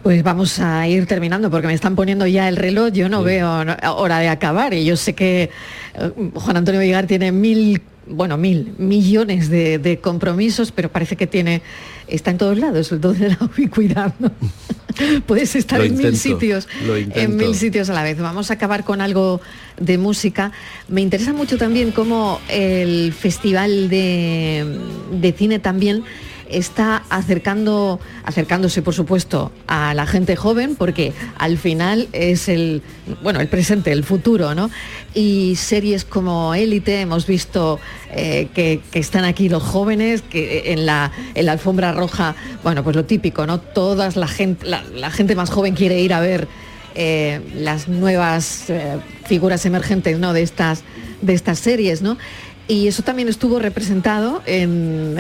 Pues 0.02 0.22
vamos 0.22 0.58
a 0.60 0.88
ir 0.88 1.06
terminando 1.06 1.50
porque 1.50 1.66
me 1.66 1.74
están 1.74 1.94
poniendo 1.94 2.26
ya 2.26 2.48
el 2.48 2.56
reloj, 2.56 2.90
yo 2.90 3.10
no 3.10 3.22
veo 3.22 3.50
hora 3.96 4.18
de 4.18 4.28
acabar 4.28 4.72
y 4.72 4.84
yo 4.84 4.96
sé 4.96 5.14
que 5.14 5.50
eh, 5.94 6.12
Juan 6.34 6.56
Antonio 6.56 6.80
Vigar 6.80 7.06
tiene 7.06 7.32
mil, 7.32 7.82
bueno, 8.10 8.36
mil 8.36 8.74
millones 8.78 9.48
de, 9.48 9.78
de 9.78 9.98
compromisos, 9.98 10.72
pero 10.72 10.90
parece 10.90 11.16
que 11.16 11.26
tiene, 11.26 11.62
está 12.08 12.30
en 12.30 12.38
todos 12.38 12.58
lados, 12.58 12.92
el 12.92 13.00
don 13.00 13.18
de 13.18 13.30
la 13.30 13.38
ubicuidad, 13.40 14.14
¿no? 14.18 14.32
Puedes 15.26 15.56
estar 15.56 15.78
Lo 15.78 15.84
en 15.84 15.96
mil 15.96 16.16
sitios, 16.16 16.68
en 17.14 17.36
mil 17.36 17.54
sitios 17.54 17.88
a 17.90 17.94
la 17.94 18.02
vez. 18.02 18.18
Vamos 18.18 18.50
a 18.50 18.54
acabar 18.54 18.84
con 18.84 19.00
algo 19.00 19.40
de 19.78 19.98
música. 19.98 20.52
Me 20.88 21.00
interesa 21.00 21.32
mucho 21.32 21.56
también 21.56 21.92
cómo 21.92 22.40
el 22.48 23.12
Festival 23.12 23.88
de, 23.88 24.78
de 25.12 25.32
Cine 25.32 25.58
también 25.58 26.04
está 26.50 27.04
acercando, 27.08 28.00
acercándose, 28.24 28.82
por 28.82 28.94
supuesto, 28.94 29.52
a 29.66 29.94
la 29.94 30.06
gente 30.06 30.36
joven, 30.36 30.76
porque 30.76 31.12
al 31.38 31.58
final 31.58 32.08
es 32.12 32.48
el, 32.48 32.82
bueno, 33.22 33.40
el 33.40 33.48
presente, 33.48 33.92
el 33.92 34.04
futuro, 34.04 34.54
¿no? 34.54 34.70
Y 35.14 35.56
series 35.56 36.04
como 36.04 36.54
Élite, 36.54 37.00
hemos 37.00 37.26
visto 37.26 37.78
eh, 38.12 38.48
que, 38.54 38.80
están 38.92 39.24
aquí 39.24 39.48
los 39.48 39.62
jóvenes, 39.62 40.22
que 40.22 40.72
en 40.72 40.86
la, 40.86 41.12
en 41.34 41.48
alfombra 41.48 41.92
roja, 41.92 42.34
bueno, 42.62 42.84
pues 42.84 42.96
lo 42.96 43.04
típico, 43.04 43.46
¿no? 43.46 43.60
Todas 43.60 44.16
la 44.16 44.28
gente, 44.28 44.66
la, 44.66 45.10
gente 45.10 45.34
más 45.34 45.50
joven 45.50 45.74
quiere 45.74 46.00
ir 46.00 46.12
a 46.12 46.20
ver 46.20 46.48
eh, 46.94 47.40
las 47.54 47.88
nuevas 47.88 48.68
eh, 48.68 48.98
figuras 49.26 49.64
emergentes, 49.66 50.18
¿no? 50.18 50.32
De 50.32 50.42
estas, 50.42 50.82
de 51.22 51.34
estas 51.34 51.58
series, 51.58 52.02
¿no? 52.02 52.18
Y 52.68 52.86
eso 52.86 53.02
también 53.02 53.28
estuvo 53.28 53.58
representado 53.58 54.42
en, 54.46 55.16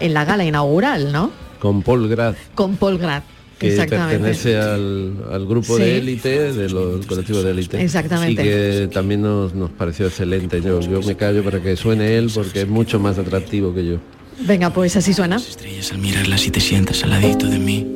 en 0.00 0.14
la 0.14 0.24
gala 0.24 0.44
inaugural, 0.44 1.12
¿no? 1.12 1.30
Con 1.60 1.82
Paul 1.82 2.08
Grad, 2.08 2.34
Con 2.54 2.76
Paul 2.76 2.98
Grad. 2.98 3.22
que 3.58 3.70
pertenece 3.70 4.58
al, 4.58 5.14
al 5.32 5.46
grupo 5.46 5.76
Sí. 5.76 5.82
de 5.82 5.98
élite, 5.98 6.52
del 6.52 7.06
colectivo 7.06 7.42
de 7.42 7.50
élite. 7.52 7.82
Exactamente. 7.82 8.42
Y 8.42 8.44
que 8.44 8.88
también 8.92 9.22
nos, 9.22 9.54
nos 9.54 9.70
pareció 9.70 10.06
excelente. 10.06 10.60
Yo, 10.60 10.80
yo 10.80 11.00
me 11.02 11.16
callo 11.16 11.42
para 11.42 11.60
que 11.62 11.74
suene 11.76 12.16
él 12.18 12.30
porque 12.34 12.62
es 12.62 12.68
mucho 12.68 13.00
más 13.00 13.18
atractivo 13.18 13.74
que 13.74 13.86
yo. 13.86 13.96
Venga, 14.40 14.68
pues 14.70 14.94
así 14.96 15.14
suena. 15.14 15.36
estrellas 15.36 15.90
al 15.92 15.98
mirarlas 15.98 16.46
y 16.46 16.50
te 16.50 16.60
sientas 16.60 17.02
al 17.04 17.10
ladito 17.10 17.46
de 17.46 17.58
mí, 17.58 17.86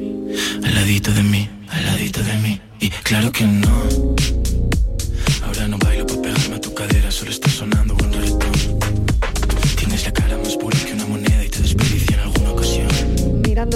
al 0.64 0.74
ladito 0.74 1.12
de 1.12 1.22
mí, 1.22 1.48
al 1.68 1.84
ladito 1.84 2.22
de 2.22 2.34
mí. 2.38 2.60
Y 2.80 2.88
claro 2.88 3.30
que 3.30 3.44
no. 3.44 3.68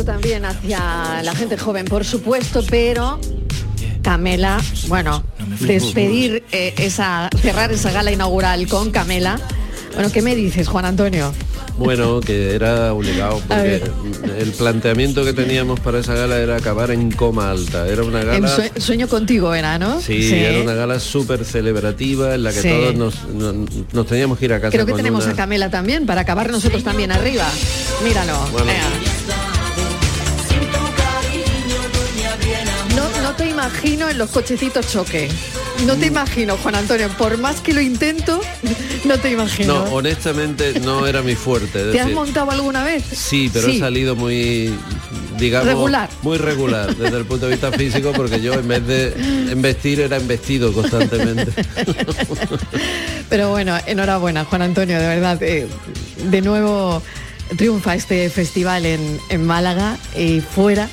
También 0.05 0.45
hacia 0.45 1.23
la 1.23 1.35
gente 1.35 1.57
joven, 1.57 1.85
por 1.87 2.05
supuesto, 2.05 2.63
pero 2.69 3.19
Camela, 4.03 4.61
bueno, 4.89 5.23
despedir 5.61 6.45
eh, 6.53 6.75
esa, 6.79 7.31
cerrar 7.41 7.73
esa 7.73 7.91
gala 7.93 8.11
inaugural 8.13 8.67
con 8.67 8.91
Camela. 8.91 9.41
Bueno, 9.95 10.11
¿qué 10.13 10.21
me 10.23 10.35
dices, 10.35 10.69
Juan 10.69 10.85
Antonio? 10.85 11.33
Bueno, 11.79 12.21
que 12.21 12.55
era 12.55 12.93
obligado, 12.93 13.41
porque 13.49 13.83
el 14.39 14.51
planteamiento 14.53 15.25
que 15.25 15.33
teníamos 15.33 15.81
para 15.81 15.99
esa 16.01 16.15
gala 16.15 16.39
era 16.39 16.57
acabar 16.57 16.91
en 16.93 17.11
coma 17.11 17.51
alta. 17.51 17.89
Era 17.89 18.03
una 18.05 18.23
gala... 18.23 18.49
sue- 18.49 18.73
sueño 18.81 19.09
contigo 19.09 19.55
era, 19.55 19.79
¿no? 19.79 20.01
Sí, 20.01 20.33
era 20.35 20.61
una 20.61 20.75
gala 20.75 21.01
súper 21.01 21.45
celebrativa 21.45 22.35
en 22.35 22.45
la 22.45 22.53
que 22.53 22.61
Sí. 22.63 22.69
todos 22.69 22.95
nos, 22.95 23.25
nos, 23.29 23.55
nos 23.93 24.07
teníamos 24.07 24.39
que 24.39 24.45
ir 24.45 24.53
a 24.53 24.61
casa 24.61 24.71
Creo 24.71 24.87
que 24.87 24.93
con 24.93 24.99
tenemos 25.01 25.25
una- 25.25 25.33
a 25.33 25.37
Camela 25.37 25.71
también, 25.71 26.07
para 26.07 26.21
acabar 26.21 26.51
nosotros 26.51 26.85
también 26.85 27.11
arriba. 27.11 27.47
Míralo. 28.05 28.39
Bueno. 28.53 28.71
No, 33.35 33.45
te 33.45 33.51
imagino 33.51 34.09
en 34.09 34.17
los 34.17 34.31
cochecitos 34.31 34.93
choque. 34.93 35.29
No 35.87 35.97
te 35.97 36.07
imagino, 36.07 36.57
Juan 36.57 36.77
Antonio. 36.77 37.09
Por 37.19 37.37
más 37.37 37.61
que 37.61 37.75
lo 37.75 37.81
intento, 37.81 38.41
no 39.05 39.19
te 39.19 39.33
imagino. 39.33 39.85
No, 39.85 39.93
honestamente 39.93 40.79
no 40.79 41.05
era 41.05 41.21
mi 41.21 41.35
fuerte. 41.35 41.91
¿Te 41.91 41.99
has 42.01 42.13
montado 42.13 42.53
alguna 42.53 42.85
vez? 42.85 43.03
Sí, 43.13 43.51
pero 43.53 43.67
he 43.67 43.79
salido 43.81 44.15
muy, 44.15 44.73
digamos, 45.37 45.67
Regular. 45.67 46.09
muy 46.23 46.39
regular 46.39 46.95
desde 46.95 47.17
el 47.17 47.25
punto 47.25 47.47
de 47.47 47.53
vista 47.53 47.73
físico, 47.73 48.13
porque 48.13 48.41
yo 48.41 48.53
en 48.55 48.69
vez 48.69 48.87
de 48.87 49.13
embestir 49.51 50.01
era 50.01 50.17
embestido 50.17 50.73
constantemente. 50.73 51.51
Pero 53.29 53.51
bueno, 53.51 53.77
enhorabuena, 53.87 54.45
Juan 54.45 54.63
Antonio, 54.63 54.97
de 55.01 55.07
verdad. 55.09 55.43
eh, 55.43 55.67
de 56.31 56.41
nuevo 56.41 57.03
triunfa 57.57 57.97
este 57.97 58.31
festival 58.31 58.87
en, 58.87 59.19
en 59.29 59.45
Málaga 59.45 59.99
y 60.17 60.41
fuera, 60.41 60.89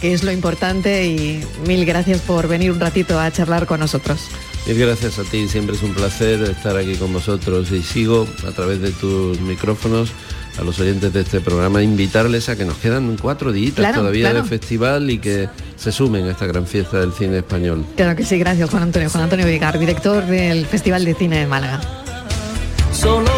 que 0.00 0.12
es 0.12 0.22
lo 0.22 0.32
importante. 0.32 1.06
Y 1.06 1.44
mil 1.66 1.84
gracias 1.84 2.20
por 2.20 2.48
venir 2.48 2.70
un 2.72 2.80
ratito 2.80 3.18
a 3.18 3.30
charlar 3.30 3.66
con 3.66 3.80
nosotros. 3.80 4.20
Mil 4.66 4.78
gracias 4.78 5.18
a 5.18 5.24
ti, 5.24 5.46
siempre 5.48 5.76
es 5.76 5.82
un 5.82 5.92
placer 5.94 6.42
estar 6.42 6.76
aquí 6.76 6.94
con 6.94 7.12
vosotros 7.12 7.70
y 7.70 7.82
sigo 7.82 8.26
a 8.48 8.52
través 8.52 8.80
de 8.80 8.92
tus 8.92 9.38
micrófonos 9.40 10.10
a 10.58 10.62
los 10.62 10.78
oyentes 10.78 11.12
de 11.12 11.20
este 11.20 11.40
programa 11.40 11.82
invitarles 11.82 12.48
a 12.48 12.56
que 12.56 12.64
nos 12.64 12.76
quedan 12.78 13.16
cuatro 13.20 13.52
días 13.52 13.74
Claro, 13.74 13.98
todavía 13.98 14.30
claro. 14.30 14.44
de 14.44 14.48
festival 14.48 15.10
y 15.10 15.18
que 15.18 15.48
se 15.76 15.90
sumen 15.92 16.26
a 16.26 16.30
esta 16.30 16.46
gran 16.46 16.66
fiesta 16.66 17.00
del 17.00 17.12
cine 17.12 17.38
español. 17.38 17.84
Claro 17.96 18.16
que 18.16 18.24
sí, 18.24 18.38
gracias 18.38 18.70
Juan 18.70 18.84
Antonio. 18.84 19.10
Juan 19.10 19.24
Antonio 19.24 19.44
Vigar, 19.46 19.78
director 19.78 20.24
del 20.24 20.64
Festival 20.66 21.04
de 21.04 21.14
Cine 21.14 21.40
de 21.40 21.46
Málaga. 21.46 21.80
Solo 22.92 23.30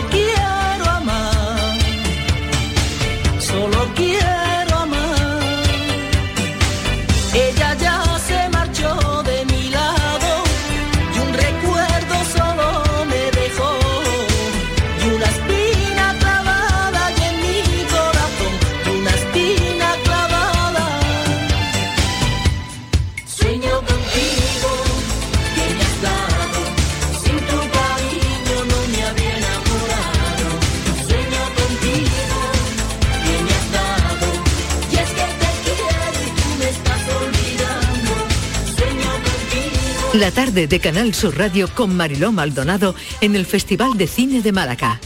La 40.19 40.31
tarde 40.31 40.67
de 40.67 40.81
Canal 40.81 41.13
Sur 41.13 41.37
Radio 41.37 41.69
con 41.69 41.95
Mariló 41.95 42.33
Maldonado 42.33 42.95
en 43.21 43.37
el 43.37 43.45
Festival 43.45 43.99
de 43.99 44.07
Cine 44.07 44.41
de 44.41 44.51
Málaga. 44.51 44.99